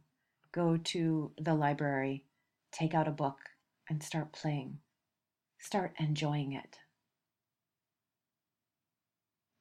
go 0.53 0.77
to 0.77 1.33
the 1.39 1.55
library, 1.55 2.25
take 2.71 2.95
out 2.95 3.09
a 3.09 3.12
book, 3.12 3.39
and 3.89 4.03
start 4.03 4.33
playing. 4.33 4.79
Start 5.59 5.95
enjoying 5.99 6.53
it. 6.53 6.79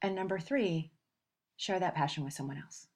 And 0.01 0.13
number 0.13 0.39
three, 0.39 0.91
share 1.55 1.79
that 1.79 1.95
passion 1.95 2.23
with 2.23 2.33
someone 2.33 2.57
else. 2.57 2.87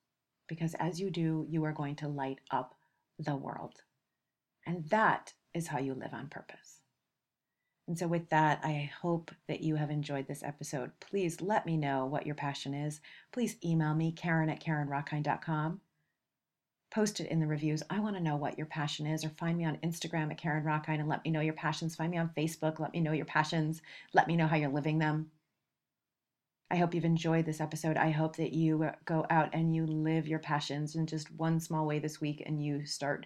Because 0.47 0.75
as 0.75 0.99
you 0.99 1.09
do, 1.09 1.47
you 1.49 1.63
are 1.65 1.73
going 1.73 1.95
to 1.97 2.07
light 2.07 2.39
up 2.51 2.75
the 3.17 3.35
world. 3.35 3.81
And 4.65 4.85
that 4.89 5.33
is 5.53 5.67
how 5.67 5.79
you 5.79 5.93
live 5.95 6.13
on 6.13 6.27
purpose. 6.27 6.80
And 7.91 7.99
so, 7.99 8.07
with 8.07 8.29
that, 8.29 8.61
I 8.63 8.89
hope 9.01 9.31
that 9.49 9.59
you 9.59 9.75
have 9.75 9.89
enjoyed 9.89 10.25
this 10.25 10.43
episode. 10.43 10.91
Please 11.01 11.41
let 11.41 11.65
me 11.65 11.75
know 11.75 12.05
what 12.05 12.25
your 12.25 12.35
passion 12.35 12.73
is. 12.73 13.01
Please 13.33 13.57
email 13.65 13.93
me, 13.93 14.13
Karen 14.13 14.49
at 14.49 14.63
KarenRockhind.com. 14.63 15.81
Post 16.89 17.19
it 17.19 17.29
in 17.29 17.41
the 17.41 17.47
reviews. 17.47 17.83
I 17.89 17.99
want 17.99 18.15
to 18.15 18.23
know 18.23 18.37
what 18.37 18.57
your 18.57 18.67
passion 18.67 19.07
is, 19.07 19.25
or 19.25 19.29
find 19.31 19.57
me 19.57 19.65
on 19.65 19.75
Instagram 19.83 20.31
at 20.31 20.37
Karen 20.37 20.63
Rockhind 20.63 21.01
and 21.01 21.09
let 21.09 21.25
me 21.25 21.31
know 21.31 21.41
your 21.41 21.53
passions. 21.53 21.97
Find 21.97 22.09
me 22.09 22.17
on 22.17 22.29
Facebook. 22.29 22.79
Let 22.79 22.93
me 22.93 23.01
know 23.01 23.11
your 23.11 23.25
passions. 23.25 23.81
Let 24.13 24.29
me 24.29 24.37
know 24.37 24.47
how 24.47 24.55
you're 24.55 24.69
living 24.69 24.99
them. 24.99 25.29
I 26.69 26.77
hope 26.77 26.93
you've 26.93 27.03
enjoyed 27.03 27.45
this 27.45 27.59
episode. 27.59 27.97
I 27.97 28.11
hope 28.11 28.37
that 28.37 28.53
you 28.53 28.83
uh, 28.83 28.93
go 29.03 29.25
out 29.29 29.49
and 29.51 29.75
you 29.75 29.85
live 29.85 30.29
your 30.29 30.39
passions 30.39 30.95
in 30.95 31.07
just 31.07 31.29
one 31.31 31.59
small 31.59 31.85
way 31.85 31.99
this 31.99 32.21
week 32.21 32.41
and 32.45 32.63
you 32.63 32.85
start 32.85 33.25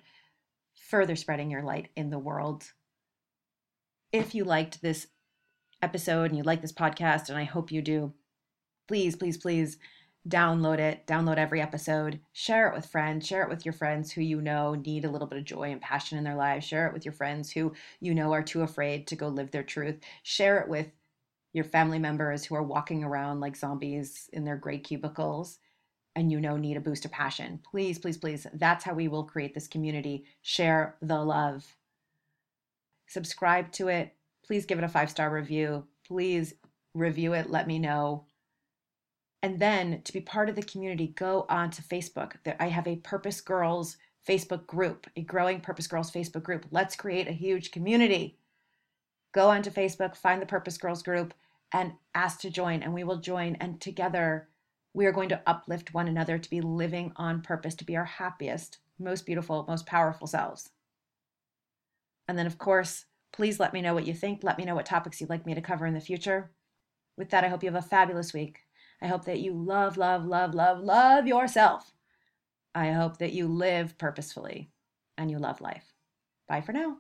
further 0.74 1.16
spreading 1.16 1.52
your 1.52 1.62
light 1.62 1.90
in 1.96 2.10
the 2.10 2.18
world. 2.18 2.72
If 4.16 4.34
you 4.34 4.46
liked 4.46 4.82
this 4.82 5.08
episode 5.82 6.30
and 6.32 6.38
you 6.38 6.44
like 6.44 6.62
this 6.62 6.72
podcast, 6.72 7.28
and 7.28 7.38
I 7.38 7.44
hope 7.44 7.70
you 7.70 7.82
do, 7.82 8.14
please, 8.88 9.14
please, 9.14 9.36
please 9.36 9.78
download 10.26 10.80
it, 10.80 11.06
download 11.06 11.36
every 11.36 11.60
episode, 11.60 12.22
share 12.32 12.70
it 12.70 12.74
with 12.74 12.86
friends, 12.86 13.28
share 13.28 13.44
it 13.44 13.50
with 13.50 13.66
your 13.66 13.74
friends 13.74 14.14
who 14.14 14.22
you 14.22 14.40
know 14.40 14.74
need 14.74 15.04
a 15.04 15.10
little 15.10 15.28
bit 15.28 15.38
of 15.38 15.44
joy 15.44 15.70
and 15.70 15.82
passion 15.82 16.18
in 16.18 16.24
their 16.24 16.38
lives, 16.38 16.66
share 16.66 16.88
it 16.88 16.94
with 16.94 17.04
your 17.04 17.12
friends 17.12 17.52
who 17.52 17.74
you 18.00 18.16
know 18.16 18.32
are 18.32 18.42
too 18.42 18.62
afraid 18.62 19.06
to 19.08 19.18
go 19.18 19.28
live 19.28 19.52
their 19.52 19.64
truth, 19.64 20.00
share 20.24 20.62
it 20.62 20.70
with 20.70 20.88
your 21.52 21.66
family 21.66 22.00
members 22.00 22.46
who 22.46 22.56
are 22.56 22.64
walking 22.64 23.04
around 23.04 23.42
like 23.42 23.58
zombies 23.58 24.30
in 24.32 24.46
their 24.46 24.56
gray 24.56 24.78
cubicles 24.78 25.60
and 26.16 26.32
you 26.32 26.40
know 26.40 26.56
need 26.56 26.78
a 26.78 26.80
boost 26.80 27.04
of 27.04 27.12
passion. 27.12 27.60
Please, 27.70 28.00
please, 28.00 28.16
please. 28.16 28.48
That's 28.54 28.86
how 28.86 28.94
we 28.94 29.10
will 29.10 29.26
create 29.26 29.54
this 29.54 29.68
community. 29.68 30.24
Share 30.42 30.96
the 31.02 31.22
love. 31.22 31.76
Subscribe 33.08 33.72
to 33.74 33.88
it. 33.88 34.14
Please 34.46 34.66
give 34.66 34.78
it 34.78 34.84
a 34.84 34.90
five 34.90 35.10
star 35.10 35.30
review. 35.30 35.86
Please 36.08 36.54
review 36.94 37.34
it. 37.34 37.50
Let 37.50 37.68
me 37.68 37.80
know. 37.80 38.26
And 39.42 39.60
then 39.60 40.02
to 40.04 40.14
be 40.14 40.22
part 40.22 40.50
of 40.50 40.56
the 40.56 40.64
community, 40.64 41.08
go 41.16 41.46
on 41.50 41.70
to 41.72 41.84
Facebook. 41.84 42.34
I 42.60 42.68
have 42.68 42.88
a 42.88 42.96
Purpose 42.98 43.42
Girls 43.42 43.98
Facebook 44.28 44.66
group, 44.66 45.08
a 45.16 45.22
growing 45.22 45.62
Purpose 45.62 45.88
Girls 45.88 46.12
Facebook 46.12 46.44
group. 46.44 46.66
Let's 46.72 46.96
create 46.96 47.28
a 47.28 47.34
huge 47.34 47.72
community. 47.72 48.40
Go 49.34 49.50
onto 49.50 49.70
Facebook, 49.70 50.16
find 50.16 50.42
the 50.42 50.48
Purpose 50.48 50.78
Girls 50.78 51.04
group, 51.04 51.34
and 51.72 51.94
ask 52.16 52.40
to 52.40 52.50
join, 52.50 52.82
and 52.82 52.94
we 52.94 53.04
will 53.04 53.18
join. 53.18 53.56
And 53.60 53.80
together, 53.80 54.48
we 54.94 55.06
are 55.06 55.12
going 55.12 55.30
to 55.30 55.42
uplift 55.46 55.94
one 55.94 56.08
another 56.08 56.38
to 56.38 56.50
be 56.50 56.62
living 56.62 57.12
on 57.18 57.42
purpose, 57.42 57.76
to 57.76 57.86
be 57.86 57.98
our 57.98 58.06
happiest, 58.06 58.80
most 58.98 59.26
beautiful, 59.26 59.66
most 59.68 59.86
powerful 59.86 60.26
selves. 60.26 60.72
And 62.28 62.38
then, 62.38 62.48
of 62.48 62.58
course, 62.58 63.06
please 63.32 63.60
let 63.60 63.74
me 63.74 63.82
know 63.82 63.94
what 63.94 64.08
you 64.08 64.14
think. 64.14 64.44
Let 64.44 64.58
me 64.58 64.66
know 64.66 64.76
what 64.76 64.86
topics 64.86 65.20
you'd 65.20 65.30
like 65.30 65.46
me 65.46 65.54
to 65.56 65.62
cover 65.62 65.86
in 65.86 65.94
the 65.94 66.00
future. 66.00 66.52
With 67.18 67.30
that, 67.30 67.44
I 67.44 67.48
hope 67.48 67.64
you 67.64 67.72
have 67.72 67.84
a 67.84 67.88
fabulous 67.88 68.34
week. 68.34 68.60
I 69.02 69.08
hope 69.08 69.26
that 69.26 69.40
you 69.40 69.54
love, 69.54 69.98
love, 69.98 70.26
love, 70.26 70.54
love, 70.54 70.80
love 70.80 71.28
yourself. 71.28 71.92
I 72.74 72.92
hope 72.92 73.18
that 73.18 73.34
you 73.34 73.48
live 73.48 73.98
purposefully 73.98 74.72
and 75.18 75.32
you 75.32 75.40
love 75.40 75.62
life. 75.62 75.94
Bye 76.48 76.62
for 76.62 76.74
now. 76.74 76.98